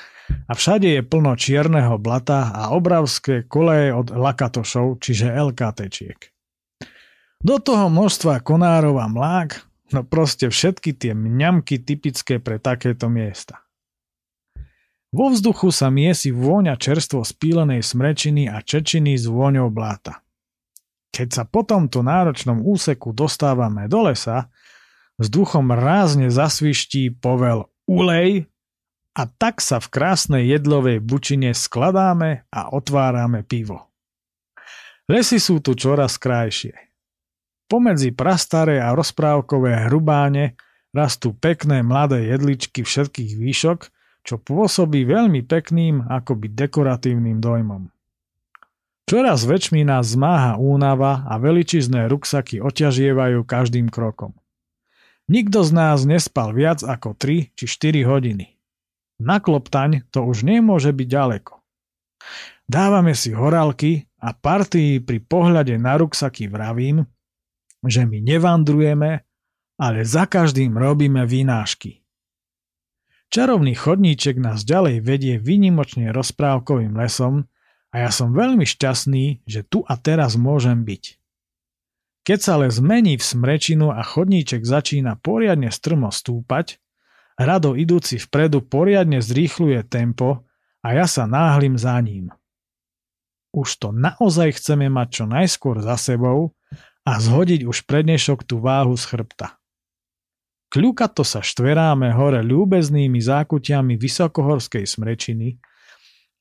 a 0.46 0.52
všade 0.54 0.86
je 0.86 1.02
plno 1.02 1.34
čierneho 1.34 1.98
blata 1.98 2.54
a 2.54 2.74
obravské 2.74 3.46
koleje 3.50 3.94
od 3.94 4.14
lakatošov, 4.14 5.02
čiže 5.02 5.34
LKTčiek. 5.34 6.20
Do 7.42 7.58
toho 7.58 7.90
množstva 7.90 8.46
konárov 8.46 9.02
a 9.02 9.10
mlák 9.10 9.72
No 9.92 10.08
proste 10.08 10.48
všetky 10.48 10.96
tie 10.96 11.12
mňamky 11.12 11.84
typické 11.84 12.40
pre 12.40 12.58
takéto 12.64 13.12
miesta. 13.12 13.68
Vo 15.12 15.28
vzduchu 15.28 15.76
sa 15.76 15.92
miesi 15.92 16.32
vôňa 16.32 16.80
čerstvo 16.80 17.28
spílenej 17.28 17.84
smrečiny 17.84 18.48
a 18.48 18.64
čečiny 18.64 19.20
s 19.20 19.28
vôňou 19.28 19.68
bláta. 19.68 20.24
Keď 21.12 21.28
sa 21.28 21.44
po 21.44 21.68
tomto 21.68 22.00
náročnom 22.02 22.64
úseku 22.64 23.12
dostávame 23.12 23.92
do 23.92 24.08
lesa, 24.08 24.48
vzduchom 25.20 25.76
rázne 25.76 26.32
zasviští 26.32 27.20
povel 27.20 27.68
ulej 27.84 28.48
a 29.12 29.28
tak 29.28 29.60
sa 29.60 29.84
v 29.84 29.92
krásnej 29.92 30.48
jedlovej 30.48 31.04
bučine 31.04 31.52
skladáme 31.52 32.48
a 32.48 32.72
otvárame 32.72 33.44
pivo. 33.44 33.92
Lesy 35.12 35.44
sú 35.44 35.60
tu 35.60 35.76
čoraz 35.76 36.16
krajšie. 36.16 36.72
Pomedzi 37.68 38.16
prastaré 38.16 38.80
a 38.80 38.96
rozprávkové 38.96 39.92
hrubáne 39.92 40.56
rastú 40.96 41.36
pekné 41.36 41.84
mladé 41.84 42.32
jedličky 42.32 42.88
všetkých 42.88 43.36
výšok, 43.36 43.80
čo 44.24 44.40
pôsobí 44.40 45.04
veľmi 45.04 45.44
pekným 45.44 46.08
akoby 46.08 46.56
dekoratívnym 46.56 47.44
dojmom. 47.44 47.91
Čoraz 49.12 49.44
väčšmi 49.44 49.84
nás 49.84 50.16
zmáha 50.16 50.56
únava 50.56 51.28
a 51.28 51.36
veličizné 51.36 52.08
ruksaky 52.08 52.64
oťažievajú 52.64 53.44
každým 53.44 53.92
krokom. 53.92 54.32
Nikto 55.28 55.68
z 55.68 55.72
nás 55.76 56.08
nespal 56.08 56.56
viac 56.56 56.80
ako 56.80 57.20
3 57.20 57.52
či 57.52 57.66
4 57.68 58.08
hodiny. 58.08 58.56
Na 59.20 59.44
kloptaň 59.44 60.08
to 60.16 60.24
už 60.24 60.48
nemôže 60.48 60.96
byť 60.96 61.08
ďaleko. 61.12 61.60
Dávame 62.72 63.12
si 63.12 63.36
horálky 63.36 64.08
a 64.24 64.32
partii 64.32 65.04
pri 65.04 65.20
pohľade 65.20 65.76
na 65.76 66.00
ruksaky 66.00 66.48
vravím, 66.48 67.04
že 67.84 68.08
my 68.08 68.16
nevandrujeme, 68.24 69.28
ale 69.76 70.08
za 70.08 70.24
každým 70.24 70.80
robíme 70.80 71.28
vynášky. 71.28 72.00
Čarovný 73.28 73.76
chodníček 73.76 74.40
nás 74.40 74.64
ďalej 74.64 75.04
vedie 75.04 75.36
vynimočne 75.36 76.16
rozprávkovým 76.16 76.96
lesom 76.96 77.51
a 77.92 78.08
ja 78.08 78.10
som 78.10 78.32
veľmi 78.32 78.64
šťastný, 78.64 79.44
že 79.44 79.68
tu 79.68 79.84
a 79.84 80.00
teraz 80.00 80.40
môžem 80.40 80.88
byť. 80.88 81.20
Keď 82.22 82.40
sa 82.40 82.56
les 82.62 82.80
mení 82.80 83.20
v 83.20 83.24
smrečinu 83.26 83.92
a 83.92 84.00
chodníček 84.06 84.64
začína 84.64 85.20
poriadne 85.20 85.74
strmo 85.74 86.14
stúpať, 86.14 86.80
rado 87.36 87.76
idúci 87.76 88.22
vpredu 88.22 88.64
poriadne 88.64 89.20
zrýchluje 89.20 89.84
tempo 89.84 90.48
a 90.86 90.88
ja 90.96 91.10
sa 91.10 91.28
náhlim 91.28 91.76
za 91.76 91.98
ním. 92.00 92.32
Už 93.52 93.68
to 93.82 93.92
naozaj 93.92 94.56
chceme 94.56 94.88
mať 94.88 95.08
čo 95.12 95.26
najskôr 95.28 95.84
za 95.84 96.00
sebou 96.00 96.56
a 97.04 97.18
zhodiť 97.20 97.68
už 97.68 97.84
prednešok 97.84 98.48
tú 98.48 98.64
váhu 98.64 98.96
z 98.96 99.04
chrbta. 99.12 99.60
Kľukato 100.72 101.28
sa 101.28 101.44
štveráme 101.44 102.16
hore 102.16 102.40
ľúbeznými 102.48 103.20
zákutiami 103.20 104.00
vysokohorskej 104.00 104.88
smrečiny 104.88 105.60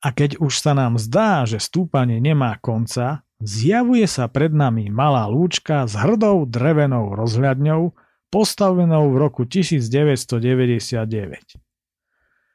a 0.01 0.09
keď 0.09 0.41
už 0.41 0.57
sa 0.57 0.73
nám 0.73 0.97
zdá, 0.97 1.45
že 1.45 1.61
stúpanie 1.61 2.17
nemá 2.17 2.57
konca, 2.57 3.21
zjavuje 3.37 4.09
sa 4.09 4.25
pred 4.25 4.49
nami 4.49 4.89
malá 4.89 5.29
lúčka 5.29 5.85
s 5.85 5.93
hrdou 5.93 6.49
drevenou 6.49 7.13
rozhľadňou, 7.13 7.93
postavenou 8.33 9.13
v 9.13 9.15
roku 9.21 9.45
1999. 9.45 11.61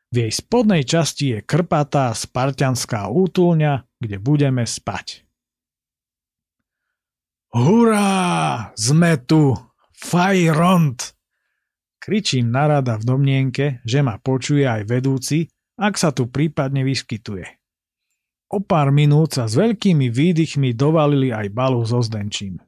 V 0.06 0.14
jej 0.14 0.32
spodnej 0.32 0.82
časti 0.82 1.34
je 1.34 1.38
krpatá 1.42 2.14
spartianská 2.14 3.10
útulňa, 3.10 3.86
kde 4.02 4.16
budeme 4.18 4.66
spať. 4.66 5.22
Hurá! 7.54 8.74
Sme 8.74 9.22
tu! 9.22 9.54
Fajront! 9.94 11.14
Kričím 12.02 12.54
narada 12.54 12.98
v 12.98 13.06
domnienke, 13.06 13.82
že 13.82 13.98
ma 13.98 14.18
počuje 14.22 14.62
aj 14.62 14.86
vedúci, 14.86 15.50
ak 15.76 16.00
sa 16.00 16.12
tu 16.12 16.28
prípadne 16.28 16.82
vyskytuje. 16.82 17.44
O 18.52 18.62
pár 18.62 18.94
minút 18.94 19.36
sa 19.36 19.44
s 19.50 19.58
veľkými 19.58 20.08
výdychmi 20.08 20.72
dovalili 20.72 21.34
aj 21.34 21.46
balu 21.50 21.82
so 21.84 21.98
zdenčím. 21.98 22.62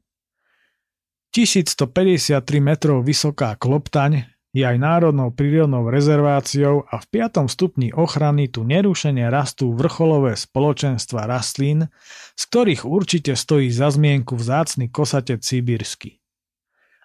1153 1.31 2.41
metrov 2.59 3.05
vysoká 3.05 3.55
kloptaň 3.55 4.27
je 4.51 4.65
aj 4.65 4.81
národnou 4.81 5.31
prírodnou 5.31 5.87
rezerváciou 5.87 6.89
a 6.89 6.99
v 6.99 7.07
5. 7.21 7.47
stupni 7.53 7.93
ochrany 7.93 8.49
tu 8.49 8.65
nerušene 8.65 9.29
rastú 9.29 9.77
vrcholové 9.77 10.35
spoločenstva 10.35 11.29
rastlín, 11.29 11.87
z 12.35 12.43
ktorých 12.49 12.83
určite 12.89 13.37
stojí 13.37 13.69
za 13.69 13.93
zmienku 13.93 14.35
vzácny 14.35 14.89
kosatec 14.89 15.45
sibírsky. 15.45 16.19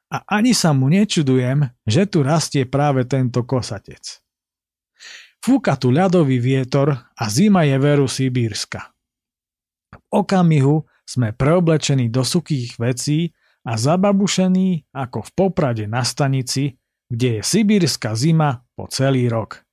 A 0.10 0.24
ani 0.30 0.56
sa 0.56 0.72
mu 0.72 0.88
nečudujem, 0.88 1.70
že 1.84 2.08
tu 2.08 2.24
rastie 2.24 2.64
práve 2.64 3.04
tento 3.06 3.43
kosatec. 3.43 4.22
Fúka 5.43 5.75
tu 5.75 5.91
ľadový 5.91 6.39
vietor 6.39 6.95
a 6.95 7.23
zima 7.27 7.67
je 7.67 7.75
veru 7.75 8.07
sibírska. 8.07 8.95
V 9.91 10.23
okamihu 10.23 10.87
sme 11.03 11.35
preoblečení 11.35 12.07
do 12.07 12.23
sukých 12.23 12.79
vecí 12.79 13.35
a 13.67 13.75
zababušení 13.75 14.87
ako 14.95 15.19
v 15.27 15.29
Poprade 15.35 15.83
na 15.83 16.07
stanici, 16.07 16.79
kde 17.11 17.39
je 17.39 17.41
sibírska 17.43 18.15
zima 18.15 18.63
po 18.71 18.87
celý 18.87 19.27
rok. 19.27 19.67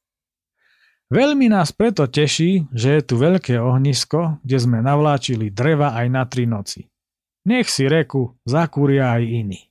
Veľmi 1.07 1.47
nás 1.47 1.71
preto 1.71 2.11
teší, 2.11 2.67
že 2.75 2.99
je 2.99 3.03
tu 3.07 3.15
veľké 3.23 3.55
ohnisko, 3.63 4.43
kde 4.43 4.59
sme 4.59 4.83
navláčili 4.83 5.55
dreva 5.55 5.95
aj 5.95 6.07
na 6.11 6.27
tri 6.27 6.51
noci. 6.51 6.91
Nech 7.47 7.71
si 7.71 7.87
reku 7.87 8.35
zakúria 8.43 9.15
aj 9.15 9.23
iní. 9.23 9.71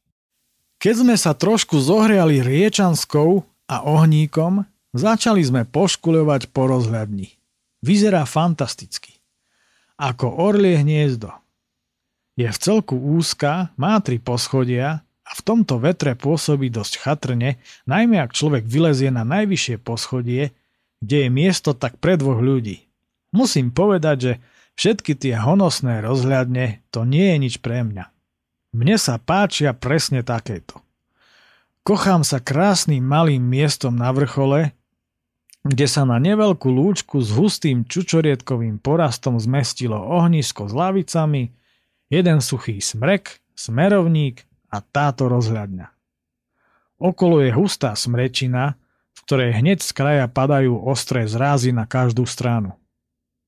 Keď 0.80 0.96
sme 1.04 1.16
sa 1.20 1.36
trošku 1.36 1.76
zohriali 1.76 2.40
riečanskou 2.40 3.44
a 3.68 3.76
ohníkom, 3.84 4.64
začali 4.94 5.42
sme 5.44 5.66
poškuľovať 5.68 6.50
po 6.54 6.70
rozhľadni. 6.70 7.36
Vyzerá 7.80 8.28
fantasticky. 8.28 9.20
Ako 10.00 10.32
orlie 10.32 10.80
hniezdo. 10.80 11.32
Je 12.40 12.48
v 12.48 12.58
celku 12.58 12.96
úzka, 12.96 13.76
má 13.76 14.00
tri 14.00 14.16
poschodia 14.16 15.04
a 15.28 15.32
v 15.36 15.42
tomto 15.44 15.78
vetre 15.84 16.16
pôsobí 16.16 16.72
dosť 16.72 17.04
chatrne, 17.04 17.60
najmä 17.84 18.16
ak 18.24 18.32
človek 18.32 18.64
vylezie 18.64 19.12
na 19.12 19.28
najvyššie 19.28 19.76
poschodie, 19.84 20.56
kde 21.04 21.18
je 21.28 21.30
miesto 21.30 21.76
tak 21.76 22.00
pre 22.00 22.16
dvoch 22.16 22.40
ľudí. 22.40 22.88
Musím 23.36 23.76
povedať, 23.76 24.18
že 24.18 24.34
všetky 24.80 25.20
tie 25.20 25.36
honosné 25.36 26.00
rozhľadne 26.00 26.82
to 26.90 27.04
nie 27.04 27.36
je 27.36 27.38
nič 27.38 27.56
pre 27.60 27.84
mňa. 27.84 28.08
Mne 28.72 28.96
sa 28.96 29.20
páčia 29.20 29.76
presne 29.76 30.24
takéto. 30.24 30.80
Kochám 31.84 32.22
sa 32.22 32.40
krásnym 32.40 33.02
malým 33.02 33.42
miestom 33.42 33.98
na 33.98 34.14
vrchole, 34.14 34.78
kde 35.64 35.86
sa 35.92 36.08
na 36.08 36.18
neveľkú 36.18 36.72
lúčku 36.72 37.20
s 37.20 37.36
hustým 37.36 37.84
čučoriedkovým 37.84 38.80
porastom 38.80 39.36
zmestilo 39.36 40.00
ohnisko 40.00 40.72
s 40.72 40.74
lavicami, 40.74 41.52
jeden 42.08 42.40
suchý 42.40 42.80
smrek, 42.80 43.44
smerovník 43.54 44.48
a 44.72 44.80
táto 44.80 45.28
rozhľadňa. 45.28 45.88
Okolo 47.00 47.44
je 47.44 47.52
hustá 47.56 47.96
smrečina, 47.96 48.76
v 49.16 49.20
ktorej 49.28 49.52
hneď 49.60 49.80
z 49.84 49.92
kraja 49.92 50.26
padajú 50.32 50.80
ostré 50.80 51.28
zrázy 51.28 51.76
na 51.76 51.84
každú 51.84 52.24
stranu. 52.24 52.76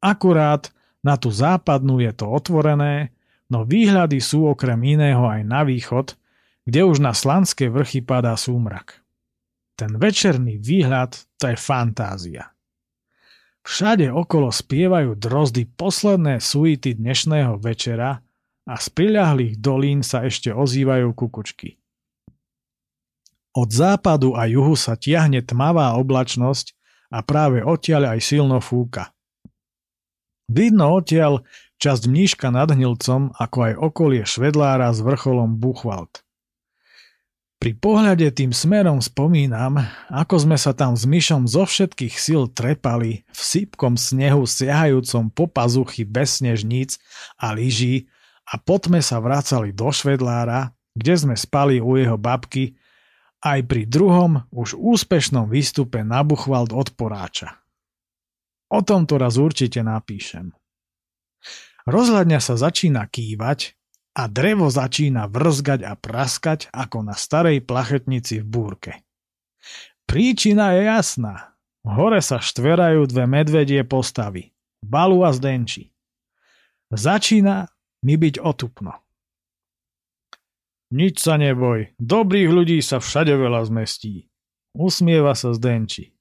Akurát 0.04 0.72
na 1.04 1.16
tú 1.16 1.32
západnú 1.32 2.00
je 2.00 2.12
to 2.16 2.28
otvorené, 2.28 3.12
no 3.52 3.64
výhľady 3.68 4.20
sú 4.24 4.48
okrem 4.48 4.80
iného 4.84 5.26
aj 5.28 5.42
na 5.44 5.66
východ, 5.68 6.16
kde 6.64 6.82
už 6.86 7.02
na 7.02 7.12
slanské 7.12 7.68
vrchy 7.68 8.00
padá 8.06 8.38
súmrak. 8.38 9.01
Ten 9.82 9.98
večerný 9.98 10.62
výhľad 10.62 11.18
to 11.42 11.50
je 11.50 11.58
fantázia. 11.58 12.54
Všade 13.66 14.14
okolo 14.14 14.54
spievajú 14.54 15.18
drozdy 15.18 15.74
posledné 15.74 16.38
suity 16.38 16.94
dnešného 17.02 17.58
večera 17.58 18.22
a 18.70 18.76
z 18.78 18.88
priľahlých 18.94 19.58
dolín 19.58 20.06
sa 20.06 20.22
ešte 20.22 20.54
ozývajú 20.54 21.18
kukučky. 21.18 21.82
Od 23.58 23.70
západu 23.74 24.38
a 24.38 24.46
juhu 24.46 24.78
sa 24.78 24.94
tiahne 24.94 25.42
tmavá 25.42 25.98
oblačnosť 25.98 26.78
a 27.10 27.26
práve 27.26 27.66
odtiaľ 27.66 28.14
aj 28.14 28.20
silno 28.22 28.62
fúka. 28.62 29.10
Vidno 30.46 30.94
odtiaľ 30.94 31.42
časť 31.82 32.06
mníška 32.06 32.54
nad 32.54 32.70
Hnilcom, 32.70 33.34
ako 33.34 33.58
aj 33.66 33.74
okolie 33.82 34.30
Švedlára 34.30 34.94
s 34.94 35.02
vrcholom 35.02 35.58
Buchwald. 35.58 36.22
Pri 37.62 37.78
pohľade 37.78 38.26
tým 38.34 38.50
smerom 38.50 38.98
spomínam, 39.06 39.86
ako 40.10 40.50
sme 40.50 40.58
sa 40.58 40.74
tam 40.74 40.98
s 40.98 41.06
myšom 41.06 41.46
zo 41.46 41.70
všetkých 41.70 42.18
sil 42.18 42.44
trepali 42.50 43.22
v 43.30 43.38
sípkom 43.38 44.02
snehu 44.02 44.50
siahajúcom 44.50 45.30
po 45.30 45.46
pazuchy 45.46 46.02
bez 46.02 46.42
snežníc 46.42 46.98
a 47.38 47.54
lyží 47.54 48.10
a 48.50 48.58
potme 48.58 48.98
sa 49.06 49.22
vracali 49.22 49.78
do 49.78 49.94
Švedlára, 49.94 50.74
kde 50.98 51.14
sme 51.14 51.36
spali 51.38 51.78
u 51.78 52.02
jeho 52.02 52.18
babky, 52.18 52.74
aj 53.46 53.70
pri 53.70 53.86
druhom, 53.86 54.42
už 54.50 54.74
úspešnom 54.74 55.46
výstupe 55.46 56.02
na 56.02 56.26
Buchwald 56.26 56.74
od. 56.74 56.90
O 58.74 58.80
tomto 58.82 59.22
raz 59.22 59.38
určite 59.38 59.86
napíšem. 59.86 60.50
Rozhľadňa 61.86 62.40
sa 62.42 62.58
začína 62.58 63.06
kývať 63.06 63.78
a 64.12 64.28
drevo 64.28 64.68
začína 64.68 65.32
vrzgať 65.32 65.88
a 65.88 65.94
praskať 65.96 66.68
ako 66.72 67.08
na 67.08 67.16
starej 67.16 67.64
plachetnici 67.64 68.44
v 68.44 68.46
búrke. 68.46 68.92
Príčina 70.04 70.76
je 70.76 70.92
jasná. 70.92 71.56
Hore 71.88 72.20
sa 72.20 72.38
štverajú 72.44 73.08
dve 73.10 73.26
medvedie 73.26 73.82
postavy. 73.88 74.52
Balu 74.84 75.24
a 75.24 75.32
Zdenči. 75.32 75.90
Začína 76.92 77.72
mi 78.04 78.20
byť 78.20 78.36
otupno. 78.44 79.00
Nič 80.92 81.24
sa 81.24 81.40
neboj, 81.40 81.96
dobrých 81.96 82.50
ľudí 82.52 82.78
sa 82.84 83.00
všade 83.00 83.32
veľa 83.32 83.64
zmestí. 83.72 84.28
Usmieva 84.76 85.32
sa 85.40 85.56
Zdenči. 85.56 86.12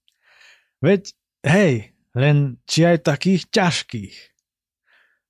Veď, 0.79 1.11
hej, 1.43 1.99
len 2.15 2.63
či 2.71 2.87
aj 2.87 3.03
takých 3.03 3.51
ťažkých. 3.51 4.17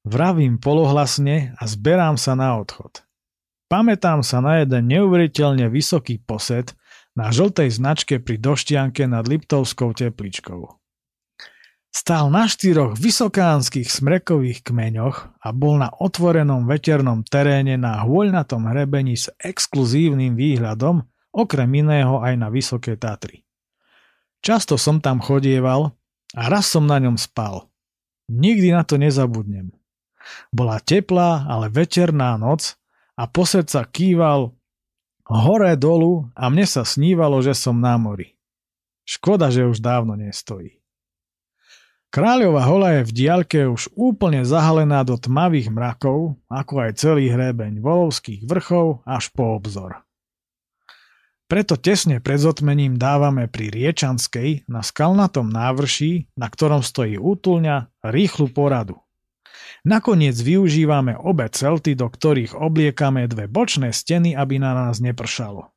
Vravím 0.00 0.56
polohlasne 0.56 1.52
a 1.60 1.68
zberám 1.68 2.16
sa 2.16 2.32
na 2.32 2.56
odchod. 2.56 3.04
Pamätám 3.68 4.24
sa 4.24 4.40
na 4.40 4.64
jeden 4.64 4.88
neuveriteľne 4.88 5.68
vysoký 5.68 6.18
posed 6.24 6.72
na 7.14 7.28
žltej 7.30 7.70
značke 7.70 8.18
pri 8.18 8.40
doštianke 8.40 9.04
nad 9.06 9.28
Liptovskou 9.28 9.92
tepličkou. 9.92 10.80
Stál 11.90 12.30
na 12.30 12.46
štyroch 12.46 12.94
vysokánskych 12.94 13.90
smrekových 13.90 14.62
kmeňoch 14.62 15.42
a 15.42 15.48
bol 15.50 15.74
na 15.82 15.90
otvorenom 15.90 16.62
veternom 16.64 17.26
teréne 17.26 17.74
na 17.74 18.06
hôľnatom 18.06 18.62
hrebení 18.70 19.18
s 19.18 19.26
exkluzívnym 19.42 20.38
výhľadom, 20.38 21.02
okrem 21.34 21.70
iného 21.74 22.22
aj 22.22 22.34
na 22.38 22.46
Vysoké 22.46 22.94
Tatry. 22.94 23.42
Často 24.38 24.78
som 24.78 25.02
tam 25.02 25.18
chodieval 25.18 25.90
a 26.38 26.42
raz 26.46 26.70
som 26.70 26.86
na 26.86 27.02
ňom 27.02 27.18
spal. 27.18 27.66
Nikdy 28.30 28.70
na 28.70 28.86
to 28.86 28.94
nezabudnem. 28.94 29.74
Bola 30.52 30.78
teplá, 30.80 31.48
ale 31.48 31.72
veterná 31.72 32.36
noc 32.36 32.76
a 33.16 33.28
posed 33.28 33.68
sa 33.68 33.84
kýval 33.84 34.52
hore 35.30 35.72
dolu 35.78 36.28
a 36.34 36.50
mne 36.50 36.66
sa 36.66 36.82
snívalo, 36.82 37.38
že 37.40 37.54
som 37.54 37.78
na 37.78 37.94
mori. 38.00 38.34
Škoda, 39.06 39.50
že 39.50 39.66
už 39.66 39.82
dávno 39.82 40.14
nestojí. 40.14 40.80
Kráľová 42.10 42.66
hola 42.66 42.88
je 42.98 43.02
v 43.06 43.12
diaľke 43.22 43.70
už 43.70 43.94
úplne 43.94 44.42
zahalená 44.42 45.06
do 45.06 45.14
tmavých 45.14 45.70
mrakov, 45.70 46.34
ako 46.50 46.74
aj 46.82 46.98
celý 46.98 47.30
hrebeň 47.30 47.78
volovských 47.78 48.50
vrchov 48.50 49.06
až 49.06 49.30
po 49.30 49.54
obzor. 49.54 50.02
Preto 51.46 51.74
tesne 51.78 52.22
pred 52.22 52.38
zotmením 52.38 52.94
dávame 52.98 53.50
pri 53.50 53.74
Riečanskej 53.74 54.70
na 54.70 54.82
skalnatom 54.86 55.50
návrší, 55.50 56.30
na 56.34 56.46
ktorom 56.46 56.82
stojí 56.82 57.18
útulňa, 57.18 57.90
rýchlu 58.06 58.50
poradu. 58.54 58.98
Nakoniec 59.80 60.36
využívame 60.36 61.16
obe 61.16 61.48
celty, 61.48 61.96
do 61.96 62.12
ktorých 62.12 62.52
obliekame 62.52 63.24
dve 63.24 63.48
bočné 63.48 63.96
steny, 63.96 64.36
aby 64.36 64.60
na 64.60 64.76
nás 64.76 65.00
nepršalo. 65.00 65.72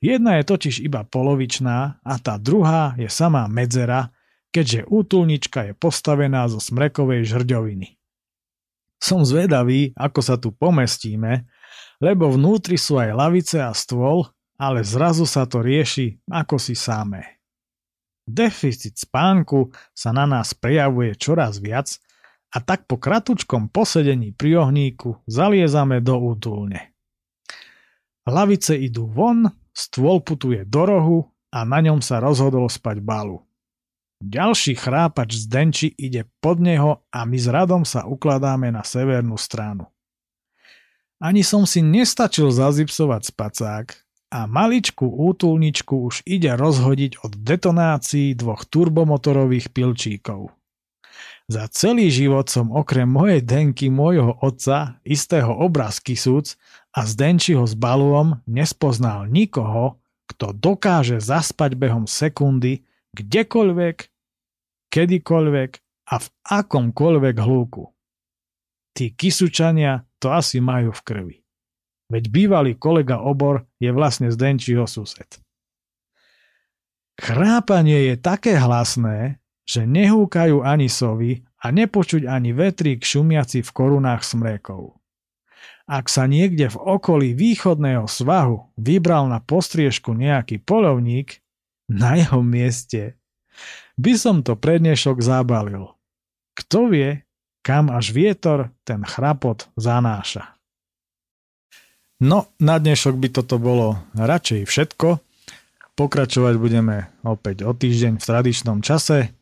Jedna 0.00 0.40
je 0.40 0.48
totiž 0.48 0.80
iba 0.80 1.04
polovičná 1.04 2.00
a 2.00 2.14
tá 2.20 2.36
druhá 2.40 2.96
je 3.00 3.08
samá 3.08 3.48
medzera, 3.48 4.12
keďže 4.52 4.88
útulnička 4.88 5.72
je 5.72 5.72
postavená 5.76 6.48
zo 6.48 6.60
smrekovej 6.60 7.28
žrďoviny. 7.28 8.00
Som 9.00 9.24
zvedavý, 9.24 9.96
ako 9.96 10.20
sa 10.20 10.36
tu 10.36 10.52
pomestíme, 10.52 11.48
lebo 12.00 12.28
vnútri 12.28 12.76
sú 12.76 13.00
aj 13.00 13.16
lavice 13.16 13.56
a 13.60 13.72
stôl, 13.72 14.28
ale 14.60 14.84
zrazu 14.84 15.24
sa 15.24 15.48
to 15.48 15.64
rieši 15.64 16.20
ako 16.28 16.60
si 16.60 16.76
samé. 16.76 17.40
Deficit 18.28 19.00
spánku 19.00 19.72
sa 19.96 20.12
na 20.12 20.28
nás 20.28 20.52
prejavuje 20.52 21.16
čoraz 21.16 21.56
viac 21.56 21.96
a 22.50 22.58
tak 22.58 22.90
po 22.90 22.98
kratučkom 22.98 23.70
posedení 23.70 24.34
pri 24.34 24.66
ohníku 24.66 25.22
zaliezame 25.30 26.02
do 26.02 26.18
útulne. 26.18 26.90
Lavice 28.26 28.74
idú 28.76 29.06
von, 29.06 29.48
stôl 29.70 30.20
putuje 30.20 30.66
do 30.66 30.82
rohu 30.84 31.18
a 31.54 31.62
na 31.62 31.78
ňom 31.82 32.02
sa 32.02 32.18
rozhodol 32.18 32.66
spať 32.66 33.02
balu. 33.02 33.42
Ďalší 34.20 34.76
chrápač 34.76 35.40
z 35.40 35.44
denči 35.48 35.88
ide 35.96 36.28
pod 36.44 36.60
neho 36.60 37.00
a 37.08 37.24
my 37.24 37.38
s 37.40 37.48
radom 37.48 37.88
sa 37.88 38.04
ukladáme 38.04 38.68
na 38.68 38.84
severnú 38.84 39.40
stranu. 39.40 39.88
Ani 41.16 41.40
som 41.40 41.64
si 41.64 41.80
nestačil 41.80 42.52
zazipsovať 42.52 43.32
spacák 43.32 43.86
a 44.30 44.44
maličku 44.44 45.08
útulničku 45.08 46.04
už 46.06 46.28
ide 46.28 46.52
rozhodiť 46.52 47.24
od 47.24 47.32
detonácií 47.32 48.36
dvoch 48.36 48.68
turbomotorových 48.68 49.72
pilčíkov. 49.72 50.52
Za 51.50 51.66
celý 51.66 52.14
život 52.14 52.46
som 52.46 52.70
okrem 52.70 53.10
mojej 53.10 53.42
denky 53.42 53.90
môjho 53.90 54.38
otca, 54.38 55.02
istého 55.02 55.50
obrázky 55.50 56.14
súc 56.14 56.54
a 56.94 57.02
Zdenčiho 57.02 57.66
s 57.66 57.74
balúom 57.74 58.38
nespoznal 58.46 59.26
nikoho, 59.26 59.98
kto 60.30 60.54
dokáže 60.54 61.18
zaspať 61.18 61.74
behom 61.74 62.06
sekundy 62.06 62.86
kdekoľvek, 63.18 63.96
kedykoľvek 64.94 65.70
a 66.14 66.14
v 66.22 66.26
akomkoľvek 66.46 67.36
hľúku. 67.42 67.82
Tí 68.94 69.10
kysučania 69.18 70.06
to 70.22 70.30
asi 70.30 70.62
majú 70.62 70.94
v 70.94 71.02
krvi. 71.02 71.36
Veď 72.14 72.30
bývalý 72.30 72.78
kolega 72.78 73.18
Obor 73.18 73.66
je 73.82 73.90
vlastne 73.90 74.30
Zdenčiho 74.30 74.86
sused. 74.86 75.42
Chrápanie 77.18 78.06
je 78.06 78.14
také 78.22 78.54
hlasné, 78.54 79.42
že 79.64 79.86
nehúkajú 79.86 80.64
ani 80.64 80.90
sovy 80.90 81.44
a 81.60 81.70
nepočuť 81.70 82.26
ani 82.26 82.56
vetrík 82.56 83.04
šumiaci 83.04 83.60
v 83.60 83.70
korunách 83.70 84.24
smrekov. 84.24 85.00
Ak 85.90 86.06
sa 86.06 86.30
niekde 86.30 86.70
v 86.70 86.78
okolí 86.78 87.34
východného 87.34 88.06
svahu 88.06 88.70
vybral 88.78 89.26
na 89.26 89.42
postriežku 89.42 90.14
nejaký 90.14 90.62
polovník, 90.62 91.42
na 91.90 92.14
jeho 92.14 92.46
mieste 92.46 93.18
by 93.98 94.14
som 94.14 94.46
to 94.46 94.54
prednešok 94.54 95.18
zabalil. 95.18 95.98
Kto 96.54 96.86
vie, 96.86 97.26
kam 97.66 97.90
až 97.90 98.14
vietor 98.14 98.70
ten 98.86 99.02
chrapot 99.02 99.66
zanáša. 99.74 100.54
No, 102.20 102.52
na 102.60 102.76
dnešok 102.76 103.16
by 103.16 103.28
toto 103.32 103.56
bolo 103.56 103.96
radšej 104.14 104.68
všetko. 104.68 105.08
Pokračovať 105.96 106.54
budeme 106.56 107.10
opäť 107.26 107.66
o 107.66 107.72
týždeň 107.72 108.20
v 108.20 108.24
tradičnom 108.24 108.78
čase, 108.84 109.32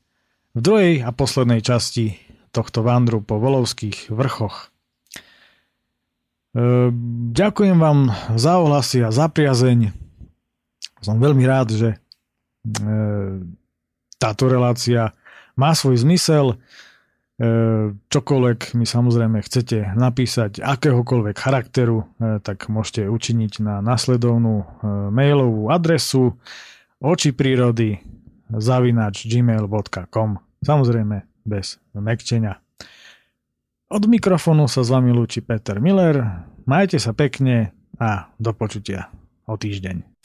v 0.58 0.60
druhej 0.60 0.94
a 1.06 1.14
poslednej 1.14 1.62
časti 1.62 2.18
tohto 2.50 2.82
vandru 2.82 3.22
po 3.22 3.38
volovských 3.38 4.10
vrchoch. 4.10 4.74
E, 6.50 6.90
ďakujem 7.30 7.78
vám 7.78 8.10
za 8.34 8.58
ohlasy 8.58 9.06
a 9.06 9.14
za 9.14 9.30
priazeň. 9.30 9.94
Som 10.98 11.22
veľmi 11.22 11.46
rád, 11.46 11.70
že 11.70 11.88
e, 11.94 11.98
táto 14.18 14.50
relácia 14.50 15.14
má 15.54 15.78
svoj 15.78 16.02
zmysel. 16.02 16.58
E, 17.38 17.94
čokoľvek 17.94 18.74
mi 18.74 18.82
samozrejme 18.82 19.38
chcete 19.46 19.94
napísať 19.94 20.58
akéhokoľvek 20.58 21.36
charakteru, 21.38 22.02
tak 22.42 22.66
môžete 22.66 23.06
učiniť 23.06 23.62
na 23.62 23.78
nasledovnú 23.78 24.66
mailovú 25.14 25.70
adresu 25.70 26.34
oči 26.98 27.30
prírody 27.30 28.02
zavinač 28.50 29.22
gmail.com 29.30 30.47
samozrejme 30.62 31.26
bez 31.46 31.78
mekčenia. 31.96 32.60
Od 33.88 34.04
mikrofónu 34.04 34.68
sa 34.68 34.84
s 34.84 34.92
vami 34.92 35.16
lúči 35.16 35.40
Peter 35.40 35.80
Miller, 35.80 36.44
majte 36.68 37.00
sa 37.00 37.16
pekne 37.16 37.72
a 37.96 38.28
do 38.36 38.52
počutia 38.52 39.08
o 39.48 39.56
týždeň. 39.56 40.17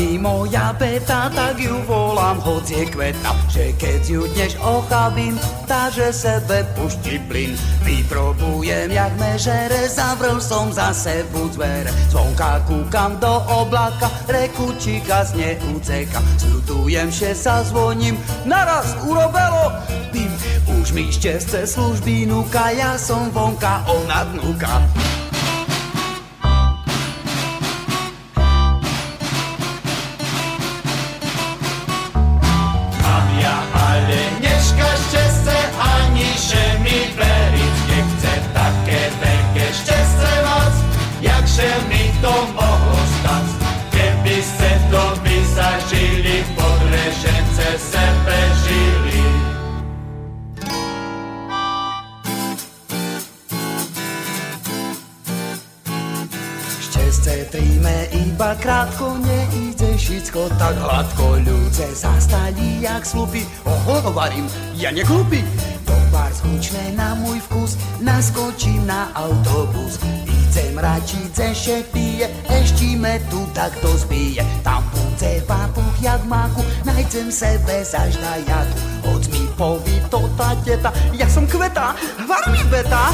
Mi 0.00 0.16
moja 0.18 0.72
beta, 0.72 1.28
tak 1.28 1.60
ju 1.60 1.76
volám, 1.84 2.40
hoď 2.40 2.64
je 2.72 2.84
kveta. 2.88 3.36
Že 3.52 3.64
keď 3.76 4.00
ju 4.08 4.22
dnes 4.32 4.56
ochabím, 4.56 5.36
tá, 5.68 5.92
že 5.92 6.08
sebe 6.08 6.64
puští 6.72 7.20
plyn. 7.28 7.52
Vyprobujem 7.84 8.88
jak 8.88 9.12
mežere, 9.20 9.92
zavrel 9.92 10.40
som 10.40 10.72
zase 10.72 11.28
buď 11.28 11.50
dvere. 11.52 11.92
Zvonka 12.08 12.64
kúkam 12.64 13.20
do 13.20 13.44
oblaka, 13.52 14.08
rekučíka 14.24 15.28
z 15.28 15.36
neúceka. 15.36 16.24
Slutujem, 16.40 17.12
že 17.12 17.36
sa 17.36 17.60
zvoním, 17.60 18.16
naraz 18.48 18.96
urobelo 19.04 19.68
pim. 20.08 20.32
Už 20.80 20.96
mi 20.96 21.12
šťastce 21.12 21.68
služby 21.68 22.24
núka, 22.24 22.72
ja 22.72 22.96
som 22.96 23.28
vonka, 23.28 23.84
ona 23.84 24.24
dnúka. 57.50 58.00
iba 58.40 58.56
krátko 58.56 59.20
neíde 59.20 60.00
všetko 60.00 60.48
tak 60.56 60.72
hladko. 60.80 61.44
Ľudce 61.44 61.92
zastali 61.92 62.80
jak 62.80 63.04
slupy 63.04 63.44
Oho, 63.68 64.00
hovorím, 64.08 64.48
ja 64.80 64.88
neklupy 64.88 65.44
Tovar 65.84 66.32
zvučné 66.32 66.96
na 66.96 67.12
môj 67.20 67.36
vkus 67.44 67.76
Naskočím 68.00 68.88
na 68.88 69.12
autobus. 69.12 70.00
Idem 70.24 70.80
radšiť 70.80 71.28
ze 71.36 71.48
šepie 71.52 72.24
Eštíme 72.48 73.20
tu 73.28 73.44
takto 73.52 73.92
zbije. 73.92 74.40
Tam 74.64 74.80
punce 74.88 75.44
papuch 75.44 75.96
jak 76.00 76.24
máku 76.24 76.64
Najdem 76.88 77.28
sebe 77.28 77.84
zažda 77.84 78.40
jaku 78.48 78.78
Hoď 79.04 79.22
mi 79.36 79.44
poví 79.52 80.00
to 80.08 80.24
tá 80.40 80.56
teta 80.64 80.88
Ja 81.12 81.28
som 81.28 81.44
kveta, 81.44 81.92
var 82.24 82.44
mi 82.48 82.64
beta 82.72 83.12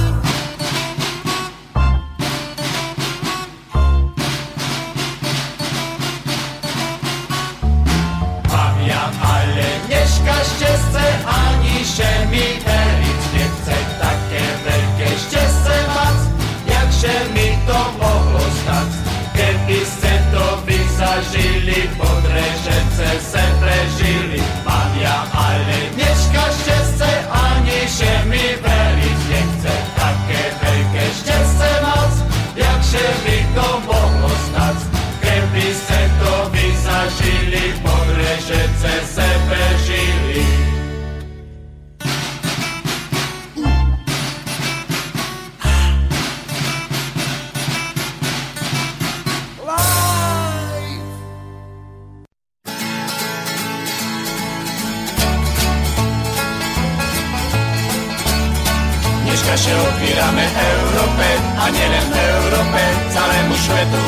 a 61.67 61.69
nielen 61.75 62.09
Európe, 62.15 62.83
celému 63.11 63.57
svetu. 63.59 64.03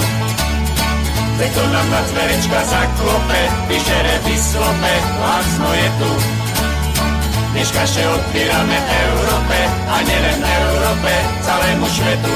Veď 1.42 1.50
to 1.58 1.64
nám 1.74 1.86
na 1.90 2.00
zverečka 2.06 2.60
zaklope, 2.70 3.40
vyžere, 3.66 4.14
vyslope, 4.26 4.92
lacno 5.18 5.68
je 5.74 5.88
tu. 5.98 6.12
Dneska 7.58 7.82
še 7.82 8.02
otvírame 8.06 8.78
Európe 8.78 9.58
a 9.90 9.96
nielen 10.06 10.38
Európe, 10.38 11.12
celému 11.42 11.86
svetu. 11.90 12.34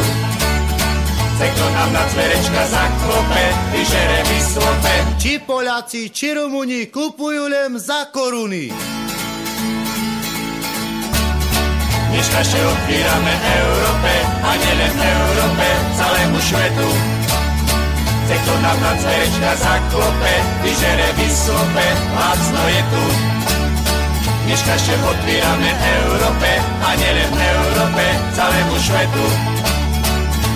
Veď 1.39 1.51
to 1.55 1.67
nám 1.71 1.91
na 1.95 2.05
zverečka 2.11 2.63
zaklope, 2.67 3.43
vyžere, 3.79 4.19
vyslope. 4.27 4.95
Či 5.23 5.33
Poľaci, 5.47 6.11
či 6.11 6.35
Rumuni 6.35 6.91
kupujú 6.91 7.47
len 7.47 7.79
za 7.79 8.11
koruny. 8.11 8.75
Dneska 12.13 12.45
še 12.45 12.61
otvírame 12.61 13.33
Európe 13.41 14.13
a 14.45 14.53
nielen 14.53 14.95
Európe, 15.01 15.69
celému 15.97 16.39
svetu. 16.45 16.89
Chce 18.29 18.37
to 18.37 18.55
nám 18.61 18.77
na 18.85 18.93
cverečka 19.01 19.53
zaklope, 19.57 20.33
vyžere, 20.61 21.09
vyslope, 21.17 21.87
lacno 22.13 22.63
je 22.69 22.83
tu. 22.93 23.05
Dneska 24.45 24.75
še 24.77 24.95
otvírame 25.01 25.71
Európe 25.73 26.51
a 26.85 26.91
nielen 27.01 27.33
Európe, 27.33 28.05
celému 28.37 28.77
svetu. 28.77 29.27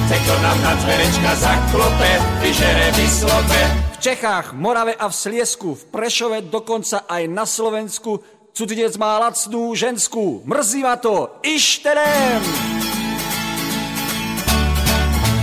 Chce 0.05 0.17
to 0.29 0.35
nám 0.45 0.59
na 0.61 0.73
cverečka 0.77 1.33
zaklope, 1.41 2.11
vyžere, 2.45 2.87
vyslope. 3.01 3.61
V 3.97 3.99
Čechách, 4.05 4.53
Morave 4.53 4.93
a 4.93 5.09
v 5.09 5.15
Sliesku, 5.17 5.73
v 5.73 5.85
Prešove, 5.89 6.53
dokonca 6.53 7.09
aj 7.09 7.23
na 7.33 7.49
Slovensku 7.49 8.36
Cudzinec 8.57 8.97
má 8.97 9.21
lacnú 9.21 9.77
ženskú. 9.77 10.41
Mrzí 10.49 10.81
ma 10.81 10.97
to. 10.97 11.29
Išterem! 11.45 12.41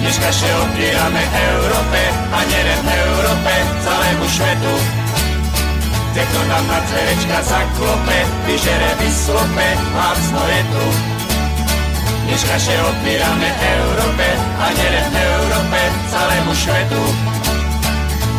Dneska 0.02 0.30
še 0.34 0.50
otvírame 0.50 1.22
Európe 1.22 2.02
a 2.10 2.40
nielen 2.42 2.84
Európe, 2.90 3.54
celému 3.86 4.26
svetu. 4.34 4.74
Kto 6.18 6.42
nám 6.50 6.66
na 6.66 6.80
dverečka 6.90 7.38
zaklope, 7.46 8.18
vyžere, 8.50 8.92
vyslope, 8.98 9.68
lacno 9.94 10.42
je 10.50 10.62
tu. 10.74 10.86
Dneska 12.26 12.56
še 12.58 12.76
otvírame 12.82 13.50
Európe 13.78 14.28
a 14.58 14.66
nielen 14.74 15.14
Európe, 15.14 15.80
celému 16.10 16.54
svetu. 16.58 17.04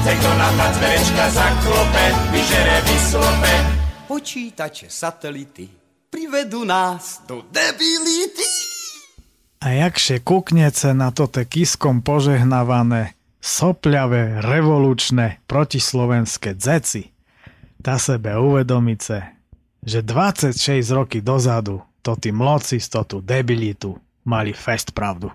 Kto 0.03 0.31
nám 0.35 0.55
na 0.59 0.67
dverečka 0.67 1.25
zaklope, 1.31 2.05
vyžere, 2.35 2.77
vyslope, 2.91 3.84
počítače, 4.15 4.87
satelity 4.87 5.67
privedú 6.07 6.63
nás 6.63 7.27
do 7.27 7.43
debility. 7.51 8.47
A 9.59 9.75
jakže 9.75 10.23
kuknece 10.23 10.95
na 10.95 11.11
to 11.11 11.27
te 11.27 11.43
kiskom 11.43 11.99
požehnávané, 11.99 13.19
sopľavé, 13.43 14.39
revolučné, 14.39 15.43
protislovenské 15.51 16.55
dzeci, 16.55 17.11
tá 17.83 17.99
sebe 17.99 18.39
uvedomice, 18.39 19.35
že 19.83 20.07
26 20.07 20.63
roky 20.95 21.19
dozadu 21.19 21.83
to 21.99 22.15
tí 22.15 22.31
mloci 22.31 22.79
z 22.79 23.03
tú 23.03 23.19
debilitu 23.19 23.99
mali 24.23 24.55
fest 24.55 24.95
pravdu. 24.95 25.35